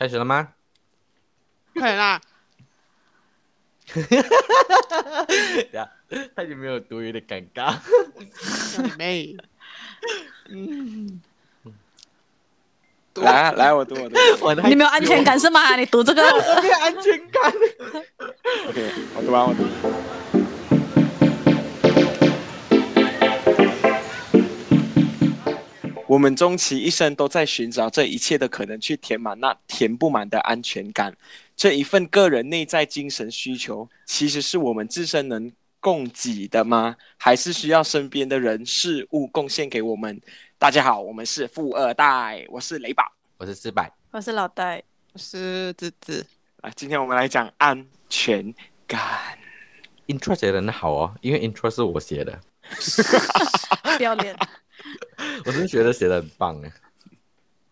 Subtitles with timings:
[0.00, 0.48] 开始了吗？
[1.74, 2.18] 开始啦！
[3.86, 5.26] 哈哈哈哈哈！
[5.72, 5.90] 呀，
[6.34, 7.76] 他有没有读有点尴尬？
[8.96, 9.36] 妹。
[10.48, 11.20] 嗯。
[13.16, 13.94] 来啊，来，我读，
[14.40, 14.66] 我读。
[14.68, 15.76] 你没有安全感是吗？
[15.76, 16.22] 你读这个，
[16.62, 17.52] 没有安全感。
[18.70, 19.66] OK，我读完，我读。
[26.10, 31.16] 我们终其一生都在寻找这一切的可能，去填满那填不满的安全感。
[31.54, 36.96] 这一份个人内在精神需求，其实是我们自身能供给的吗？
[37.16, 40.20] 还是需要身边的人事物贡献给我们？
[40.58, 43.04] 大家好，我们是富二代，我是雷宝，
[43.38, 44.82] 我是四百，我是老戴，
[45.12, 46.26] 我是子子。
[46.62, 48.52] 来，今天我们来讲安全
[48.84, 49.00] 感。
[50.08, 52.36] intro 写的很好哦，因为 intro 是我写的。
[53.96, 54.34] 不要脸。
[55.44, 56.72] 我真的觉得写的很棒哎！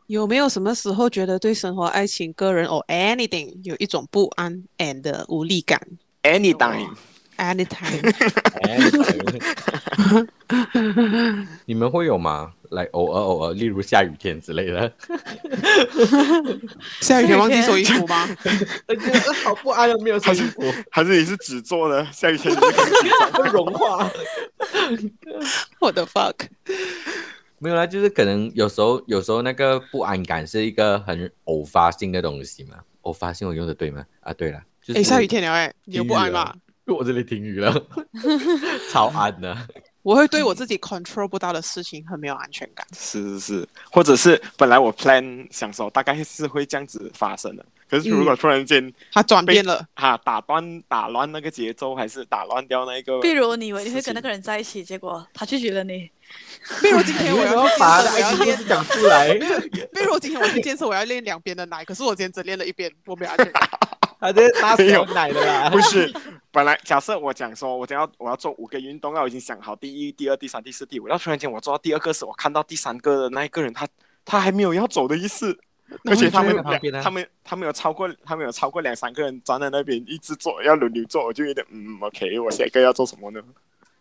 [0.07, 5.81] 有没有什么时候觉得对生活、爱情、个人 or anything 有一种不安 and 无力感
[7.39, 10.29] ？Anytime，anytime。
[11.67, 12.53] 你们会有吗？
[12.71, 14.93] 来，偶尔偶尔，例如下雨天之类的。
[17.01, 18.29] 下雨天忘记收衣服吗？
[18.89, 20.63] 我觉得好不安啊，没有收衣服。
[20.91, 22.05] 还是你是纸做的？
[22.13, 24.11] 下雨天会融化。
[25.81, 26.35] 我的 fuck。
[27.59, 32.77] 没有啦，就是可能有时候，有时候那个不安感是一个很偶发性的东西嘛。
[33.03, 34.05] 偶发性我用的对吗？
[34.21, 36.55] 啊，对了，就是、欸、下雨天了哎，你有不安吗？
[36.97, 37.87] 我这里停雨了，
[38.91, 39.57] 超安的。
[40.03, 42.87] 我会对我自己 control 不到的事情很没有安全感。
[42.97, 53.21] 是是是，或者是本来我 plan 想说大概是会这样子发生的，可是如果突然间它转变了，哈，打断打乱那个节奏，还是打乱掉那个？
[53.21, 56.11] 比如你以为你会跟那个人在一起，结果他拒绝了你。
[56.81, 59.35] 比如今天我要把我要练讲出来。
[59.35, 63.69] 比如今天我去健身，我要练两边的奶，可是我今天只练了一边，我没有安全感。
[64.21, 66.13] 他这打没有奶的啦，不是。
[66.51, 73.87] 本来假设我讲说，我等下我要做五个运动啊，我已经想好第一、第二、第三、第四、第五，然后突然间我做到第二个时，我看到第三个的那一个人，他
[74.25, 75.57] 他还没有要走的意思，
[76.05, 76.57] 而且他们
[77.03, 83.41] 他们他们有超过他们有超过两三个人站在那边一直做，要轮流做，我就有点嗯，OK，我下一个要做什么呢？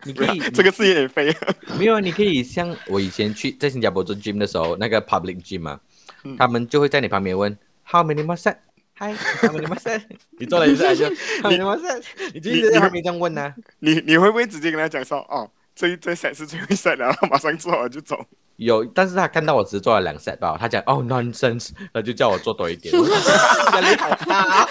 [0.03, 1.35] 你可以，这个是有点废。
[1.77, 5.79] 没有，你可以像我以前去在新加坡做 gym 的时候，那个 public gym 嘛，
[6.23, 8.37] 嗯、他们就会在你旁边问 How many more
[8.97, 10.01] sets？
[10.39, 11.05] 你做了一次就
[11.41, 12.05] How many more sets？
[12.33, 13.55] 你就一直在旁边这样问呢、啊？
[13.79, 18.17] 你你，你会不会直接跟他讲说哦，这一这 set 是最后一 set，然后马上做完就走？
[18.55, 22.91] 有，但是他看到我只是做了两 set 吧，他讲哦 nonsense，他就叫我做多一点。
[22.93, 24.67] 压力好大。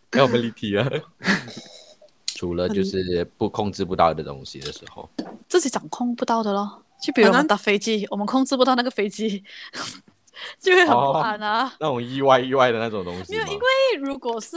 [0.12, 0.90] 那我们离题了。
[2.34, 5.10] 除了就是不控制不到的东西的时候，
[5.48, 9.42] 自己掌控不到的咯，就比如我们搭飞机，我们控制不到那个飞机。
[10.60, 13.32] 就会很不安啊、哦， 那种意外意外的那种东西。
[13.32, 14.56] 没有，因为如果是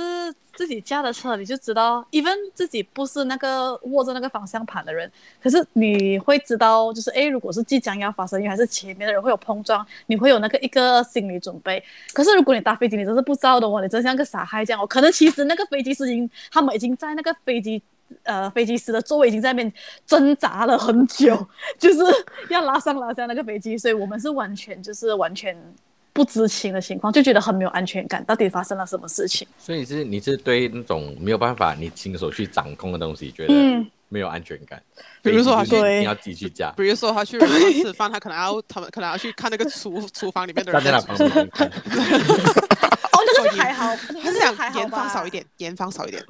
[0.53, 5.11] 自己驾的车，你就知道，even 自己不是那个握着那个方向盘的人，
[5.41, 11.83] 可是你会知道，就是诶，如果是即将要发生，因为还是前面的人会有碰撞，你会有那个一个心理准备。
[12.13, 14.85] 可是如果你搭飞机，你真是不知道的话，你真像个傻嗨这样哦。
[14.85, 17.81] 可能其实那个飞机师已经，他们已经在那个飞机。
[18.23, 19.73] 呃，飞机师的座位已经在那边
[20.05, 21.99] 挣扎了很久， 就是
[22.49, 25.55] 要拉上拉下那个飞机，所以我们是完全就是完全
[26.13, 28.23] 不知情的情况，就觉得很没有安全感。
[28.25, 29.47] 到底发生了什么事情？
[29.57, 33.53] 所以是你是对那种没有办法你亲手去掌控的东西，觉得
[34.09, 34.81] 没有安全感。
[34.97, 37.39] 嗯、比如说他去你要继续加，比如说他去
[37.81, 41.49] 吃饭，他可能要他们可能要去看那个厨 厨房里面的人在哪旁边。
[43.37, 46.23] 那个还好，他是想盐放少一点，盐放少一点，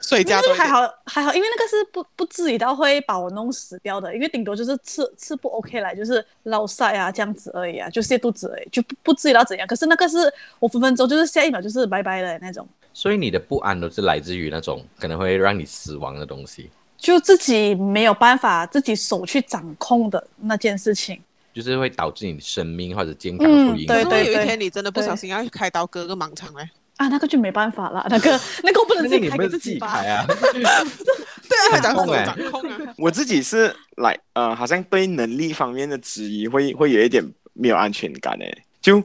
[0.00, 9.66] 水加多还好还好，因为那个是不不至于到会把我弄死掉的，因为顶多就是吃吃不 OK 来，就是落晒啊这样子而已啊，就泻肚子而已，就不不至于到怎样。
[9.66, 12.66] 可是那个是我分分钟就是下一秒就是拜拜的那种。
[12.94, 21.20] 所以你的不安都是来自于那种可能会让你死亡的东西，就自己没有办法自己手去掌控的那件事情。
[21.52, 23.96] 就是会导致你生命或者健康受影响。
[23.96, 30.24] 对对，有一天你真的不小心要去开刀割个盲肠哎，啊，那个就没办法了，那个那个我不能自己开给自己开啊。
[30.56, 32.34] 对啊，掌控啊。
[32.96, 37.22] 我自己是来呃，好像对能力方面的质疑会会有一点
[37.52, 38.64] 没有安全感诶。
[38.80, 39.02] 就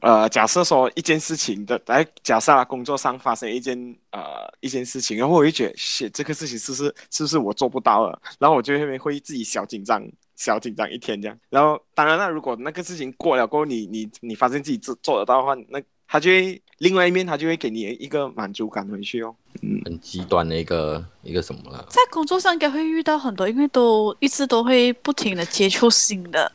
[0.00, 3.76] 呃，假设说一件事情的，来假设啊，工作上发生一件
[4.12, 8.18] 呃一件事情，然后我就觉得，写这个事情是不是是不是我做不到了？
[8.38, 10.02] 然后我就会会自己小紧张。
[10.40, 15.78] 小紧张一天这样，然后当然了，如果那个事情过了过后，你你你发现自己做做得到的话，那
[16.08, 19.36] 他就会另外一面，他就会给你一个满足感回去哦。
[19.60, 21.86] 嗯，很极端的一个一个什么了？
[21.90, 26.50] 在工作上应该会遇到很多，因为都一直都会不停的接触新的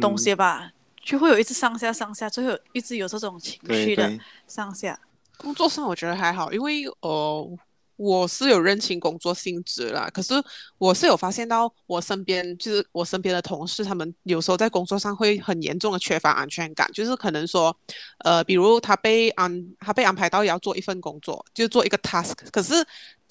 [0.00, 0.62] 东西吧。
[0.64, 0.72] 嗯
[1.04, 4.98] 就会有一直上下上下，最后一直有这种情绪的上下。
[5.38, 7.58] 工作上我觉得还好，因为呃。
[7.98, 10.34] 我是有认清工作性质啦，可是
[10.78, 17.76] 我是有发现到我身边，就是我身边的同事，他们有时候在工作上会很严重的缺乏安全感，就是可能说，
[18.24, 22.74] 呃，比如他被安他被安排到要做一份工作，就做一个 task，可是。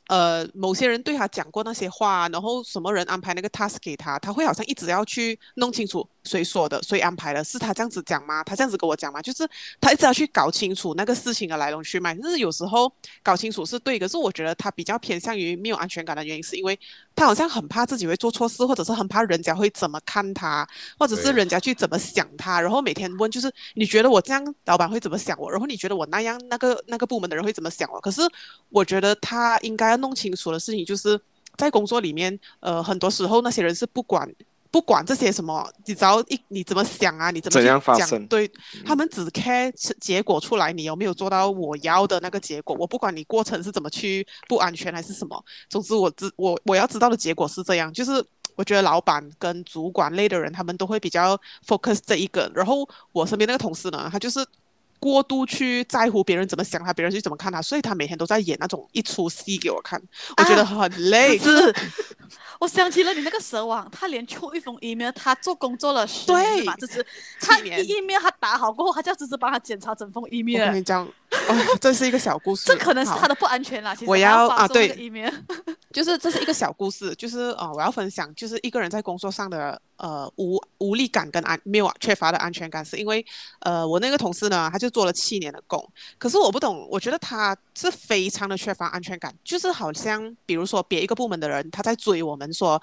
[0.10, 7.58] 呃，某些人对他讲过那些话，然后什么人安排那个 task 给他，他会好像一直要去弄清楚谁说的，谁安排的，是。
[7.58, 8.44] 他这样子讲吗？
[8.44, 9.20] 他这样子跟我讲吗？
[9.22, 9.48] 就是。
[9.82, 12.14] 他一直要去搞清楚那个事情的来龙去脉。
[12.14, 12.38] 就是。
[12.38, 12.92] 有时候
[13.24, 13.80] 搞清楚是。
[13.80, 14.16] 对，可是。
[14.18, 16.56] 我觉得他比较偏向于没有安全感的原因，是。
[16.56, 16.80] 因为
[17.16, 18.94] 他好像很怕自己会做错事，或者是。
[18.94, 20.66] 很怕人家会怎么看他，
[20.98, 21.34] 或者是。
[21.34, 23.52] 人家去怎么想他，然后每天问就是。
[23.76, 25.52] 你觉得我这样，老板会怎么想我？
[25.52, 28.00] 然后你觉得我那样，那个那个部门的人会怎么想我？
[28.00, 28.22] 可是。
[28.70, 29.98] 我觉得他应该要。
[29.98, 31.20] 弄清楚的事情，就是。
[31.58, 33.84] 在工作里面，呃，很多时候那些人是。
[33.88, 34.32] 不管
[34.72, 38.50] 不管这些什么，你只要一你怎么想啊，你怎么怎样发生，对
[38.86, 42.76] 他们只 care 结果出来，你有没有做到我要的那个结果？
[42.80, 47.92] 我不管你过程是怎么去不安全还是什么，总之我知我我要知道的结果是这样。
[47.92, 48.24] 就是
[48.56, 52.52] 我觉得老板跟主管类的人，他们都会比较 focus 这一个。
[52.54, 54.46] 然后我身边那个同事呢，他就是。
[55.00, 60.02] 过度去在乎别人怎么想他，别人是怎么看他，所以他每天都在演那种一出戏给我看，
[60.38, 61.38] 我觉得很累。
[61.38, 61.76] 啊、是，
[62.60, 67.06] 我想起了你那个蛇王，他连出一封 email，他做工作了十年嘛，芝芝
[67.40, 70.62] 他 email 他打好过后，他就要直接帮他检查整封 email。
[70.62, 71.08] 我跟你讲，
[71.48, 72.64] 哦， 这是一个小故事。
[72.66, 73.94] 这可能是他的不安全啦。
[73.96, 74.90] 其实我要啊，对
[75.92, 79.82] 就是这是一个小故事，就是啊、呃，我要分享，就是一个人在工作上的。
[79.98, 83.26] 呃，无无力感跟安没有缺乏的安全感，是因为
[83.62, 85.84] 呃，我那个同事呢，他就做了七年的工，
[86.20, 92.80] 可是我不懂，我觉得他是非常的缺乏安全感，就是好像比如说别一个部门的人他在追我们说，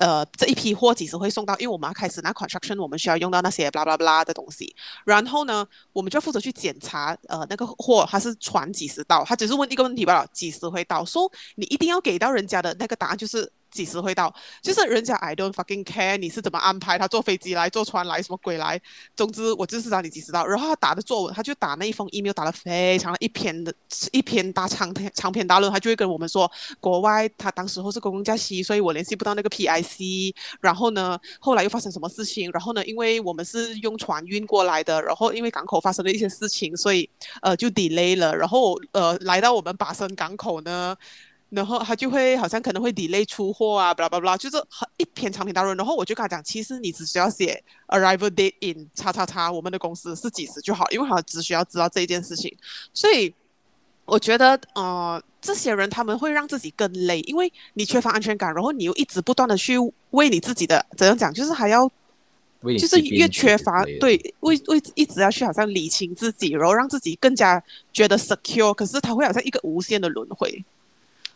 [0.00, 1.56] 呃，这一批货几时会送到？
[1.58, 4.74] 因为我们要开始拿 construction，我们需要用到那些 blah blah blah 的东西，
[5.04, 11.04] 然后呢，我们就负责去检查，呃，那个货它是船几时到，他只是问一个问题罢了，几时会到？
[11.04, 13.50] 说、你一定要给到人家的那个答案就是。
[13.74, 14.32] 几时会到？
[14.62, 18.80] 就是人家 I don't fucking care，你是怎么安排他坐飞机来、坐船来，什么鬼来？
[19.16, 20.46] 总之我就是让你几时到。
[20.46, 23.74] 然后他打的作文，他就打那一封 email，打了非常的一篇的
[24.12, 30.32] 一篇大长篇长篇大论，他就会跟我们说，国外他当时候是公共假期，所以我联系不到那个 PIC。
[30.60, 32.48] 然后呢，后来又发生什么事情？
[32.52, 37.10] 然后呢，因为我们是用船运过来的，然后因为港口发生了一些事情，所以
[37.42, 38.34] 呃就 delay 了。
[38.36, 40.96] 然后呃来到我们巴生港口呢。
[41.54, 45.76] 然后他就会好像可能会 delay 出货啊，巴拉巴拉，就是很一篇长篇大论。
[45.76, 52.54] 然后我就跟他讲，其实你只需要写 arrival date in 叉叉叉，我们的公司是几时就好，因为他只需要知道这一件事情。
[52.92, 53.32] 所以
[54.04, 59.76] 我觉得，呃，这些人他们会让自己更累，因为你缺乏安全感，然后你又一直不断的去
[60.10, 61.88] 为你自己的怎样讲，就是还要，
[62.78, 67.62] 就是越缺乏对，为为一直要去好像理清自己，然后让自己更加
[67.92, 70.64] 觉得 secure，可是他会好像一个无限的轮回。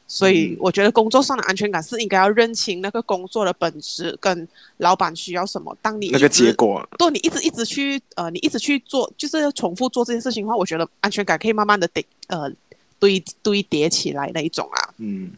[0.09, 5.77] 所以我觉得工作上的安全感是应该要认清那个工作的本质跟老板需要什么。
[5.81, 12.51] 当你那个结果，对，你一直一直去呃，你一直去做，就是重复做这件事情的话，我觉得安全感可以慢慢的叠呃
[12.99, 14.95] 堆堆叠起来那一种啊。
[14.97, 15.31] 嗯。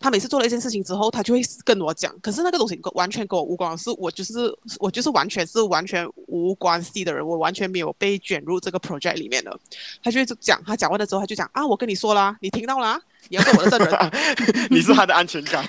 [0.00, 9.58] 他每次做了一件事情之后，他就会跟我讲，可是那个东西跟完全跟我无关，是我就是我就是完全是完全无关系的人，我完全没有被卷入这个 project 里面的。
[10.02, 14.10] 他就会讲，他讲完了之后，他就讲啊，我跟你说啦，你听到啦，你要做我的证人，
[14.70, 15.66] 你是他的安全感。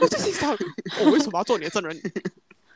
[0.00, 0.50] 我就心想，
[1.04, 2.00] 我为什么要做你的证人？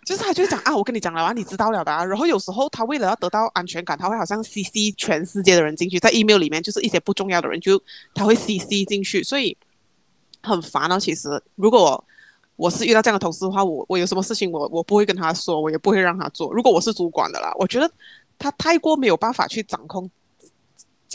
[0.05, 2.05] 就是他就会讲啊，我跟你讲了啊，你知道了的啊。
[2.05, 7.83] 然后有时候他为了要得到安全感，他会好像 CC 全世界的人进去，在 email 里面就是一些不重要的人，就
[8.15, 9.57] 他会 CC 进去，所以。
[10.43, 10.97] 很烦啊！
[10.97, 12.05] 其实，如果
[12.55, 16.53] 我，是遇到这样的同事的话，我我有什么事情，我我不会跟他说，我也不会让他做。
[16.55, 17.91] 如果我是主管的啦，我觉得
[18.39, 20.09] 他太过没有办法去掌控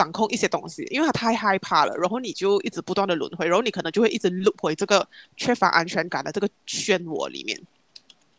[0.01, 1.95] 掌控一些东西，因为他太害怕了。
[1.97, 7.59] 然后你就一直不断的轮回，然后你可能就会一直落回这个缺乏安全感的这个漩涡里面。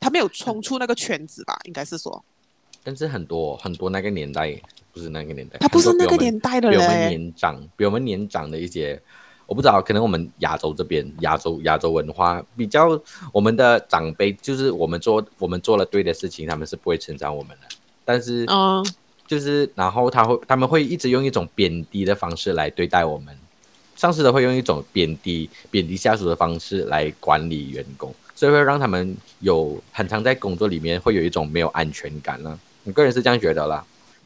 [0.00, 1.56] 他没有冲出那个圈子吧？
[1.64, 2.24] 应该是说。
[2.82, 4.60] 但是很多很多那个年代
[4.92, 9.00] 不是那个年代，他不是那个年代的人，比我们年长，比我们年长的一些。
[9.44, 12.98] 我不知道，可能我们亚洲这边，亚洲亚洲文化比较，
[13.32, 17.66] 我们的长辈就是我们做我们做了对的事情，他们是不会成长我们的。
[18.02, 18.82] 但是，嗯，
[19.32, 23.34] 就是然后他会他们会一直用一种贬低的方式来对待我们，
[23.96, 32.60] 上司的会用一种贬低贬低下属的方式来管理员工，所以会让他们有很常在工作里面会有一种没有安全感了。
[32.84, 33.82] 我个人是这样觉得啦，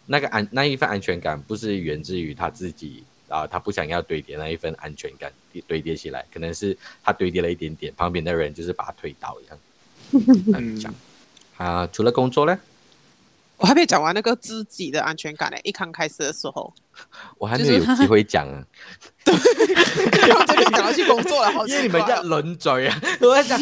[0.06, 3.04] 那个安那一份安全感不是源自于他自己。
[3.28, 5.32] 啊，他不想要堆叠那一份安全感
[5.66, 9.58] 堆叠起来，可能是他堆叠了一点点，旁边的人就是把他推倒一样。
[10.80, 10.94] 这样、
[11.58, 12.56] 嗯、啊，除了工作呢？
[13.58, 15.56] 我还没讲完那个自己的安全感呢。
[15.62, 16.72] 一刚开始的时候，
[17.38, 18.62] 我还没有有机会讲啊。
[19.24, 23.00] 对，我这边讲要去工作了，因为你们要轮嘴啊！
[23.20, 23.60] 我在想，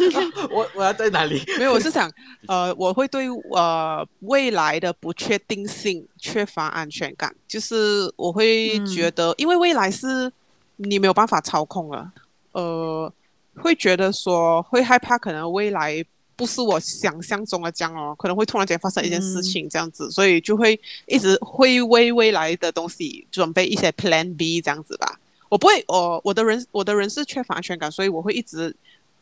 [0.51, 1.43] 我我要在哪里？
[1.59, 2.11] 没有，我是想，
[2.49, 10.31] 呃，我会对呃未来的不确定性缺乏安全感，就是我会觉得，嗯、因为未来是
[10.77, 12.13] 你没有办法操控了，
[12.53, 13.13] 呃，
[13.57, 16.05] 会觉得说会害怕，可能未来。
[16.37, 25.21] 不是我想象中的这样哦，可能会突然间发生一件事情这样子，嗯、所以就会一直会为未来的东西准备一些 Plan B 这样子吧。
[25.49, 28.75] 我不会，我我的人我的人是缺乏安全感，所以我会一直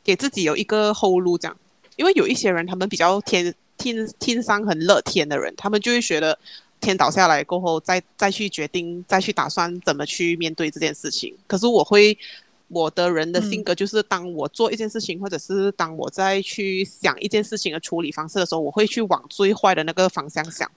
[0.02, 1.56] 给自己有一个后路这样。
[1.96, 6.38] 因为有一些人他们比较天天天生很乐天的人，他们就会觉得
[6.80, 11.34] 天倒下来过后再再去决定再去打算怎么去面对这件事情。
[11.46, 12.16] 可是我会。
[12.72, 20.70] 我的人的性格就是，当我做一件事情，嗯、或者是当我在去想一件事情的处理方式的时候，我会去往最坏的那个方向想。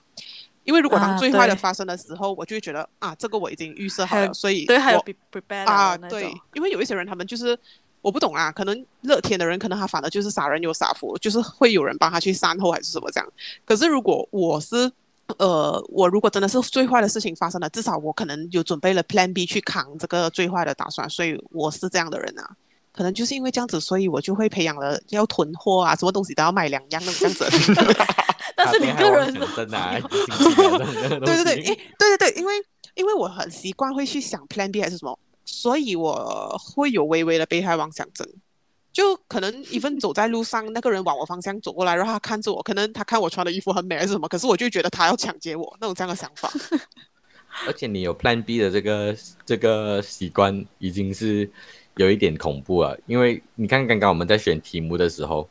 [0.65, 7.57] 因为如果当最坏的发生的时候，啊、我就会觉得啊，这个我已经预设好了，所以对，还有 prepare 啊，对，因为有一些人他们就是
[8.01, 13.33] 我不懂啊，可能乐天的人可能他反而就是傻人有傻福，就是会有人帮他去善后还是什么这样。
[13.63, 14.91] 可是如果我是。
[15.37, 22.49] 呃，我如果真的是最坏的事情发生了，至少我可能有准备了 Plan B 去扛这个最坏的打算，所以我是这样的人啊。
[22.91, 27.45] 可能就是因为这样子，所以我就会培养了要囤货啊，什么东西都要买两样的这样子。
[28.55, 30.01] 但是你个人真的，
[31.25, 32.53] 对 对对，因对对对，因为
[32.93, 38.25] 因为我很习惯会去想 Plan B 还是什么，所以我会有微微的被害妄想症。
[38.95, 46.49] 就可能一份走在路上，那个人往我方向走过来，然后他看着我，可能他看我穿的衣服很美还是什么，可是我就觉得他要抢劫我那种这样的想法。
[47.67, 49.13] 而且你有 Plan B 的这个
[49.45, 51.49] 这个习惯，已经是
[51.97, 52.97] 有一点恐怖了。
[53.05, 55.49] 因为你看刚刚我们在选题目的时候，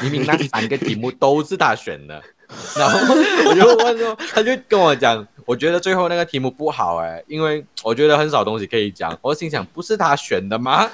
[0.00, 2.22] 明明那三个题目都是他选的，
[2.78, 3.14] 然后
[3.50, 9.18] 我就问说，他就跟我讲，我觉得最后那个题目不好哎，因为我觉得很少东西可以讲。
[9.20, 10.90] 我心想，不是他选的吗？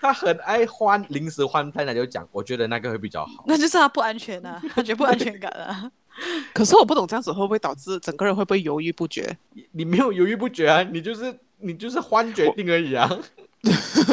[0.00, 3.44] 他很爱换临时换 plan，他就讲，我觉得那个会比较好。
[3.48, 5.90] 那就是他不安全啊， 他觉得不安全感啊。
[6.52, 9.36] 可是我不懂这样子会不会导致整个人会不会犹豫不决？
[9.72, 13.08] 你没有犹豫不决啊，你就是你就是换决定而已啊。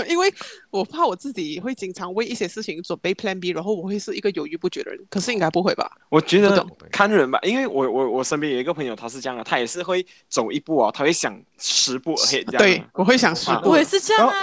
[0.07, 0.31] 因为
[0.71, 4.99] 我怕我自己会经常为一些事情准备 plan B，然后我会是一个犹豫不决的人。
[5.09, 5.89] 可是应该不会吧？
[6.09, 12.43] 我觉得看人吧，因为我我我身边有一个朋友，他是这样的，他也是会走一步啊，他会想十步而已。
[12.45, 13.69] 对，我会想十步。
[13.69, 14.35] 我也是这样啊。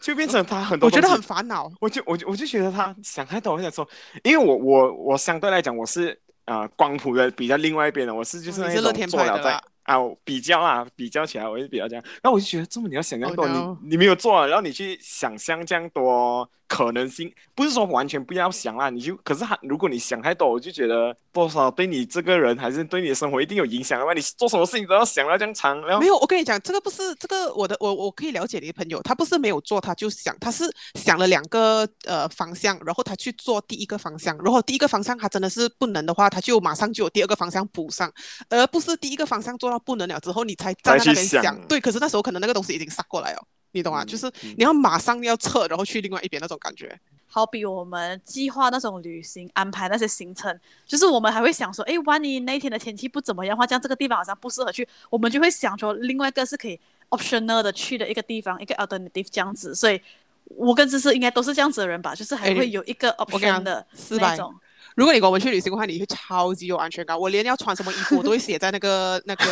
[0.00, 1.70] 就变成他很多，我觉得很烦恼。
[1.80, 3.52] 我就我就我就觉得他想太多。
[3.54, 3.88] 我想说，
[4.24, 9.62] 因为我我我相对来讲，我是啊、呃、光谱的比较另外一边的，我是就是那种做了在。
[9.84, 12.04] 啊，比较啊，比较起来，我就比较这样。
[12.22, 13.76] 然后我就觉得，这么你要想这样多，oh.
[13.82, 18.88] 你你没有做，然后你去想象这样多可能性，不是说完全不要想啊。
[18.88, 25.80] 你就可是他，如果你想太多，我就觉得多少对你这个人还是对你的生活一定有影响的话，你做什么事情都要想到这样长。
[25.80, 38.08] 然后没有，我跟你讲，这个不是这个我的，我我可以了解你的朋友，他不是没有做，他就想，他是想了两个呃方向，然后他去做第一个方向，然后第一个方向他真的是不能的话，他就马上就有第二个方向补上，
[38.48, 44.02] 而不是第一个方向做到不能了之后，你才在那边想，想对，可是那时候可能那个东西已经杀过来了，你懂啊？
[44.02, 46.98] 嗯、就是你要马上要撤，然后去另外一边那种感觉。
[47.32, 56.78] 好比我们计划那种旅行，安排那些行程，就是我们还会想说，哎，万一那天的天气不怎么样的话，这样这个地方好像不适合去，我们就会想说另外一个是可以
[57.10, 59.72] optional 的去的一个地方，一个 alternative 这样子。
[59.72, 60.00] 所以，
[60.44, 64.52] 我跟芝芝应该都是这样子的人吧，就是还会有一个 option 的那种。
[65.00, 67.18] 如果你跟我们去旅行的话，你会超级有安全感。
[67.18, 69.44] 我连要穿什么衣服，我都会写在那个 那个。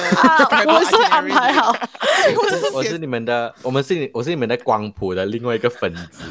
[0.66, 1.74] 我是安排好。
[2.74, 6.22] 我是你们的，我们是你，我是你们的光谱的另外一个分支。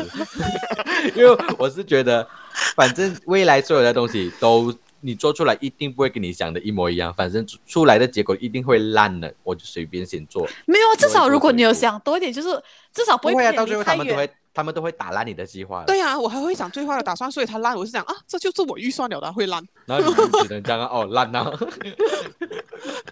[1.18, 2.28] 因为我是觉得，
[2.76, 4.72] 反正未来所有的东西都
[5.02, 7.12] 你做出来，一定不会跟你想的一模一样。
[7.12, 10.48] 反正出来的结果一定会烂的，我就随便先做。
[10.68, 12.50] 没有，至少如果你有想多一点，就是
[12.94, 13.56] 至少不会偏离太远。
[13.56, 14.30] 到最后他们都会。
[14.58, 15.84] 他们都会打烂你的计划。
[15.86, 19.64] 对呀、啊，我还会想最坏的打算，所以他烂，我是想啊，这就是我预算了的会烂。
[19.86, 21.52] 然后你就只能这样哦，烂啊。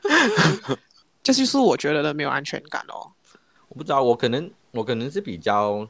[1.22, 3.12] 这就是我觉得的没有安全感哦。
[3.68, 5.88] 我不知道，我可能我可能是比较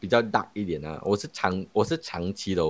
[0.00, 0.98] 比较大一点啊。
[1.04, 2.62] 我是长我是长期的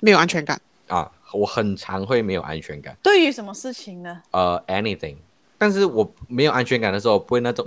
[0.00, 0.58] 没有安全感
[0.88, 2.96] 啊，我很常会没有安全感。
[3.02, 4.22] 对于什么事情呢？
[4.30, 5.16] 呃、uh,，anything。
[5.64, 7.66] 但是我没有安全感的时候，我不会那种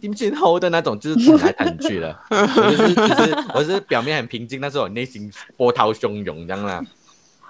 [0.00, 2.16] 顶前后的那种， 就是弹来弹去的。
[2.30, 6.80] 我就是只是我是表面很平静，但是我内心波涛汹涌这样啦。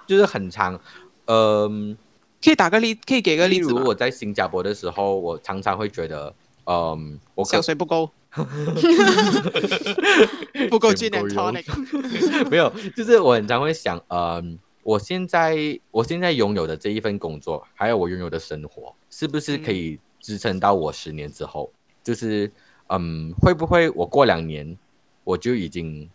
[0.07, 0.79] 就是很长，
[1.27, 1.95] 嗯，
[2.43, 3.69] 可以打个例，可以给个例子。
[3.69, 6.33] 例如我在新加坡的时候，我常常会觉得，
[6.65, 8.09] 嗯，我香水不够，
[10.71, 11.65] 不够 gin and tonic。
[12.49, 14.57] 没有，就是我很常会想，嗯。
[14.85, 21.71] 我现在我现在拥有的这一份工作，还有我拥有的生活，是不是可以支撑到我十年之后？
[21.73, 22.51] 嗯、就是
[22.89, 24.77] 嗯，会不会我过两年
[25.23, 26.07] 我就已经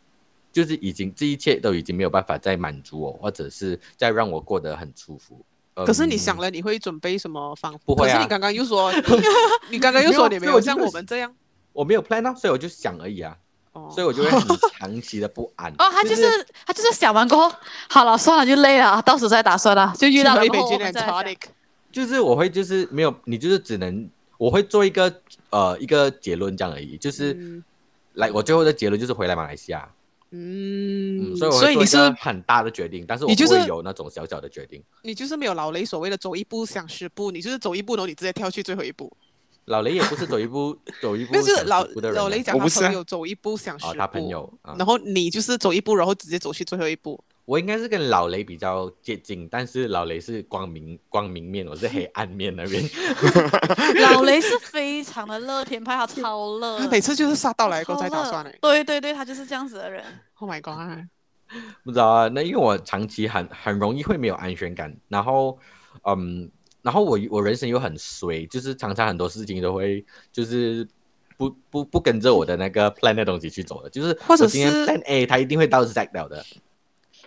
[0.52, 5.44] 就是已经这一切都已经没有办法再满足我，或者是再让我过得很舒服？
[5.74, 7.80] 可是你想了，你会准备什么方法？
[7.84, 8.12] 不会啊。
[8.12, 8.92] 可是你刚刚又说，
[9.68, 11.34] 你刚刚又说你没有像我们这样，
[11.72, 13.36] 我没有 plan 啊，所以我就想而已啊。
[13.72, 13.90] 哦。
[13.92, 15.70] 所以我就会很长期的不安。
[15.72, 16.22] 哦，他就是
[16.66, 17.56] 他就是想完过后，
[17.88, 21.36] 好了，算了，就累了，到时再打算了，就遇到了以后再。
[21.92, 24.08] 就是我会就是没有，你就是只能
[24.38, 25.12] 我会做一个
[25.50, 27.62] 呃一个结论这样而已，就是
[28.14, 29.88] 来我最后的结论就是回来马来西亚。
[30.32, 34.80] 嗯，所以所以你是很大的决定，但是我不会有那种小小的决定。
[35.02, 39.12] 你就是没有老雷所谓的走一步想十步，你就是走一步，然后你直接跳去最后一步。
[39.70, 41.84] 老雷也不是走一步 走一步，就是老
[42.14, 47.22] 老雷讲他朋友走一步想十步，他朋友，然后你就是走一步，然后直接走去最后一步。
[47.44, 52.82] 我应该是跟老雷比较接近，但是老雷是光明 光明面，我是黑暗面那边。
[54.02, 58.56] 老雷是非常的乐天派，他超乐，他每次就是杀到来过再打算嘞。
[58.60, 60.04] 对对对，他就是这样子的人。
[60.34, 61.06] Oh my god！
[61.84, 65.58] 不知道啊，那因为我长期很很容易会没有安全感，然后
[66.04, 66.50] 嗯，
[66.82, 70.86] 然后我我人生又很衰，就是常常很多事情都会就是
[71.36, 76.44] 不不不跟着我的那个 plan 的东西去走的，就是或者是 plan A，他一定会到 Z 掉的。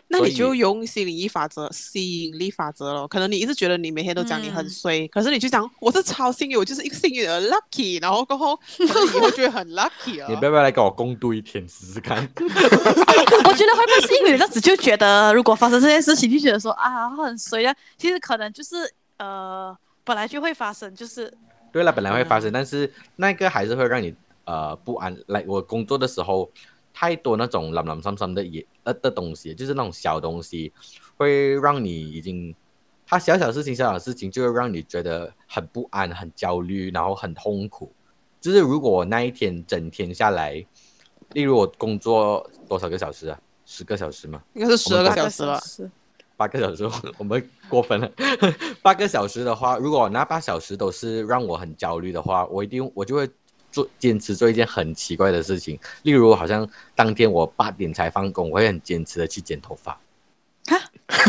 [0.09, 3.07] 那你就用吸引力法则，吸引力法则咯。
[3.07, 8.85] 可能你一直觉得你每天都讲你很衰，嗯、可是你就讲我是超幸运，我就是一个幸运的 lucky，然后过后 你
[9.19, 10.27] 会觉得很 lucky 啊。
[10.29, 12.17] 你不要不要来跟我共度一天试试看？
[12.37, 17.73] 我觉得会不会是因为你当时就觉得，如果发生这件事情，就觉得说啊很衰啊。
[17.97, 18.75] 其实可能就是
[19.17, 21.33] 呃本来就会发生，就是
[21.71, 24.15] 对了，本来会发生，嗯、但是那个还是会让你
[24.45, 25.17] 呃不安。
[25.27, 26.51] 来我工作的时候。
[26.95, 30.71] 太多那种冷冷散散的也呃的东西，就是那种小东西，
[31.17, 32.53] 会让你已经，
[33.07, 37.91] 它小小事情小小事情就会让你觉得很不安、很焦虑，然后很痛苦。
[38.39, 40.63] 就是如果我那一天整天下来，
[41.31, 43.39] 例如我工作多少个小时啊？
[43.65, 44.43] 十个小时吗？
[44.53, 45.59] 应该是十二个小时吧。
[46.37, 48.09] 八个小时， 我们过分了。
[48.81, 53.29] 八个小时的话，如果那八小时都是让我很焦虑的话，我一定我就会。
[53.73, 59.99] 做坚持做一件很奇怪的事情，例如好像当天我八点才放工，我会很坚持的去剪头发，
[60.67, 60.79] 哈，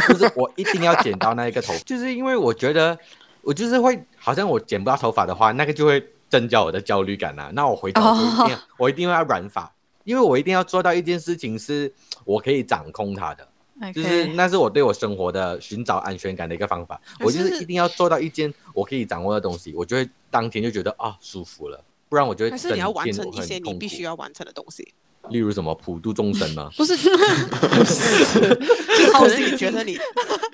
[0.09, 2.99] 就是我一定要剪到那一个头， 就是因为我觉得
[3.41, 7.51] 我就是会好像我剪不到头发的话，那个就会增加我的焦虑感啊。
[7.55, 8.59] 那我回头我一定要、oh.
[8.77, 9.73] 我一定要染发，
[10.05, 11.91] 因为我一定要做到一件事情是
[12.27, 13.49] 我可以掌控它的.
[13.93, 17.01] 就是那是我对我生活的寻找安全感的一个方法。
[17.21, 21.83] 我就是一定要做到一件我可以掌握的东西，我就会当天就觉得啊舒服了。
[22.09, 24.95] 不然我就会，还是你要完成一些你必须要完成的东西。
[25.31, 26.69] 例如什么普度众生啊？
[26.77, 28.55] 不是， 就是
[29.13, 29.97] 可能你觉得你，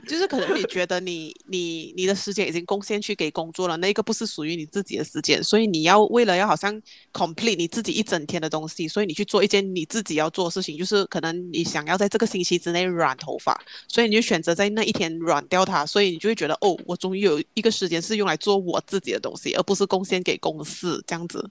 [0.06, 6.80] 就是可能你觉得你你你的时间已经贡献去给工作了，那个不是属于你自己的时间，所以你要为了要好像
[7.12, 21.44] complete 你自己一整天的东西，所以你去做一件你自己要做的事情，就是可能你想要在这个星期之内染头发，所以你就选择在那一天染掉它，所以你就会觉得哦，我终于有一个时间是用来做我自己的东西，而不是贡献给公司这样子，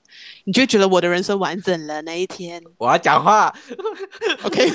[0.45, 2.61] 你就觉得我的人生完整了那一天。
[2.77, 3.55] 我要讲话
[4.43, 4.69] ，OK，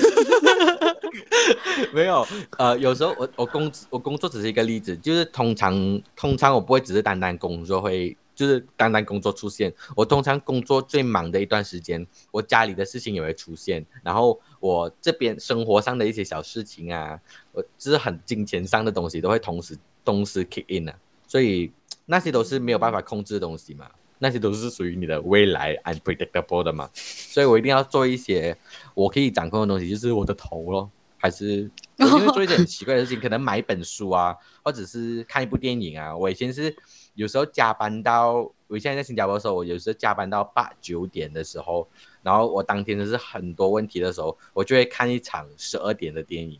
[1.93, 2.25] 没有，
[2.57, 17.19] 呃，有时候我我工我工作只是一个例子，就是通常通常我不会只是单单工作会，就是单单工作出现，我通常工作最忙的一段时间，我家里的事情也会出现，然后我这边生活上的一些小事情啊，
[17.53, 20.95] 我就是很金钱上的东西都会同时同时 kick in 啊，
[21.27, 21.71] 所以
[22.05, 23.89] 那些都是没有办法控制的东西嘛。
[24.19, 28.57] 那些都是属于你的未来 unpredictable 的嘛，所以我一定要做一些
[28.93, 36.15] 我可以掌控的东西，就是我的头咯，还是 我就会做一些很奇怪的事情，可能买一本书啊，或者是看一部电影啊。
[36.15, 36.75] 我以前是
[37.13, 41.87] 有时候加班到，我现在在新加坡的时候，我有时候加班到八九点的时候，
[42.23, 46.59] 然后我当天就是很多问题的时候，我就会看一场十二点的电影，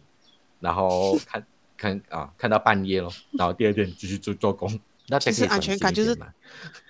[0.59, 1.45] 然后看
[1.77, 4.79] 看啊，看到半夜咯，然后第二天继续做做工。
[5.07, 6.17] 那其实安全感就是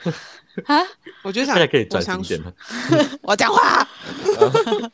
[0.66, 0.82] 啊，
[1.24, 2.52] 我觉得大家可以专心一点吗？
[3.22, 3.88] 我讲话，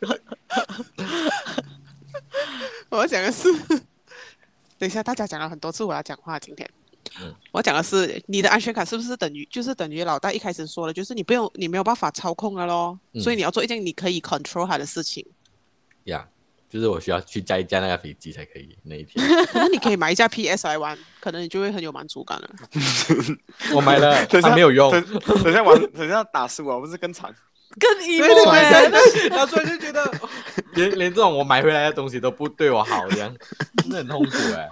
[2.90, 3.52] 我要讲的是，
[4.78, 6.40] 等一下大家讲了很多次，我要讲话。
[6.40, 6.70] 今天，
[7.22, 15.26] 嗯、我讲的是你的安全感是不是等于就是等于老大一开始说的，就是你不用你没有办法操控了咯，嗯、所以你要做一件你可以 control 他的事情。
[16.06, 16.28] 呀。
[16.28, 16.41] Yeah.
[16.72, 19.24] 就是我需要去加一架那个飞机才可以那一天。
[19.54, 22.50] 那你可以买一架 PS 来玩，可能你就会很有满足感了。
[23.76, 24.90] 我买了， 等下没有用。
[24.90, 27.30] 等下玩，等下打输啊，不是更惨？
[27.80, 28.90] 更 emo 哎！
[29.30, 30.10] 然后突然就觉得，
[30.76, 33.36] 连连这种我买回来的东西都不对我好，这样
[33.78, 34.70] 真的很痛苦哎。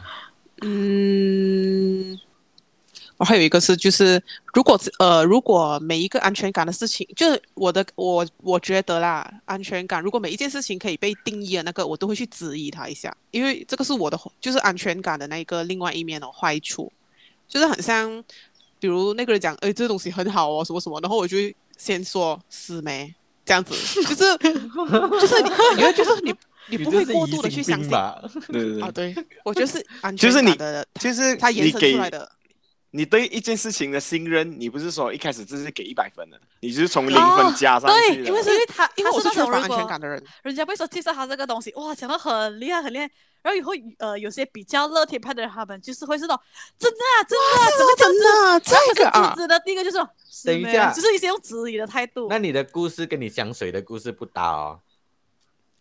[0.62, 2.20] 嗯。
[3.20, 4.22] 我还有一个是，就是
[4.54, 16.90] 如果呃，如果每一个安全感的事情，就是我的我我觉得啦，安全感，如果每一件事情可以被定义的那个，我都会去质疑它一下，因为这个是我的，就是安全感的那个另外一面的坏处，
[17.46, 18.24] 就是很像，
[18.80, 21.36] 比如那个人讲，哎，这个东西很好哦，什么什么，然后我就
[21.78, 24.38] 先说是没这样子， 就是
[25.20, 26.34] 就是你，你会就是你
[26.70, 27.92] 你不会过度的去相信，
[28.48, 32.32] 对对对，啊，对，我觉得是安全感的，就是它延伸出来的。
[32.92, 38.24] 你对一件事情的信任，你不是说一开始就是给一百分的，你就是从零分加上去的。
[38.24, 43.10] 对，因为是因为他， 因为我是缺乏安全感的人，人家会说介绍他这个东西，哇，讲的很厉害很厉害。
[43.42, 46.44] 然后以后呃，有些比较乐天派的人，他们就是会是那种
[46.78, 48.60] 真的啊，真的啊，怎么真的
[48.96, 49.34] 这个啊？
[49.38, 50.10] 是的，第一个就是说，
[50.44, 52.28] 等一下，就是一些用质疑的态度。
[52.30, 54.80] 那你的故事跟你香水的故事不搭哦。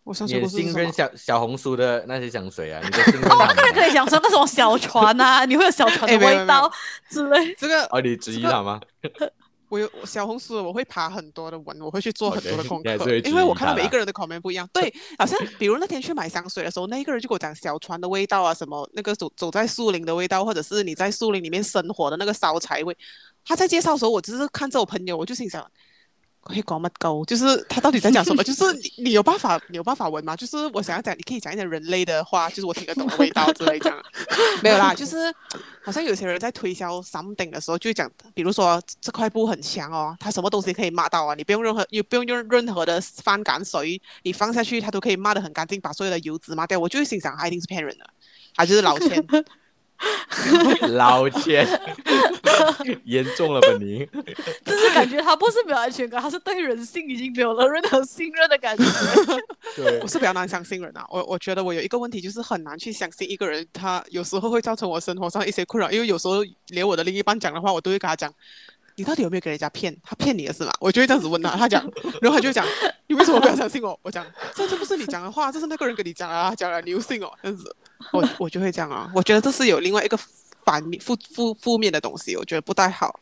[0.09, 6.67] 我相信你信跟小小红书的那些香水啊，你的信任哦，可以可以讲说那种小船啊，你会有小船的味道
[7.07, 7.53] 之类。
[7.53, 8.81] 这个哦，你质疑他吗？
[9.67, 14.67] 我有小红书，我会爬很多的文，我会去做很多的功课，因为我看到每一个人的 comment 不一样。
[14.73, 22.97] 对， 好像比如那天去买香水的时候，那一个人就给我讲小船的味道啊，什么那个走走在树林的味道，或者是你在树林里面生活的那个烧柴味。
[23.45, 25.63] 他在介绍的时候，我只是看着我朋友，我就心想。
[26.41, 27.25] 可以讲乜鸠？
[27.25, 28.43] 就是他到底在讲什么？
[28.43, 28.63] 就是
[28.97, 30.35] 你有办法你有办法闻吗？
[30.35, 34.01] 就是我想要讲，你可以讲一点人类的话，就是我听得懂的味道之类这样。
[34.63, 35.17] 没有啦，就是
[35.83, 41.35] 好像有些人在推销 something 的时候，就讲，比如说这块布很强哦，它什么东西可以抹到啊？
[41.35, 46.79] 你不用任何，你不用用任何的翻干水，你放下去它都可以抹得很干净，把所有的油脂抹掉。
[46.79, 48.05] 我就会心想，他一定是骗人的，
[48.55, 49.23] 他就是老千。
[50.95, 51.67] 老千，
[53.03, 54.07] 严重了吧你？
[54.65, 58.83] 就是感觉他不是没有安全感，他是对人性已经没有了任何信任的感觉。
[59.75, 61.05] 对，我是比较难相信人啊。
[61.09, 65.91] 我我觉得我有一个问题，就是很难去相信一个人，他有时候会造成我生活上一些困扰。
[65.91, 68.33] 因为有时候连我的另一半讲的话，我都会跟他讲
[68.95, 69.95] ：“你到底有没有给人家骗？
[70.03, 71.83] 他骗你的是吗？”我就会这样子问他，他讲，
[72.21, 72.65] 然后他就讲
[73.07, 77.75] ：“你为什么不要相信我？”我讲：“这这不是你讲的话，这是那个人跟你讲啊，讲了你又信哦，这样子。”
[78.11, 80.17] 我我就会这样啊，我觉得这是有另外一个
[80.65, 83.19] 反面负负负面的东西，我觉得不太好。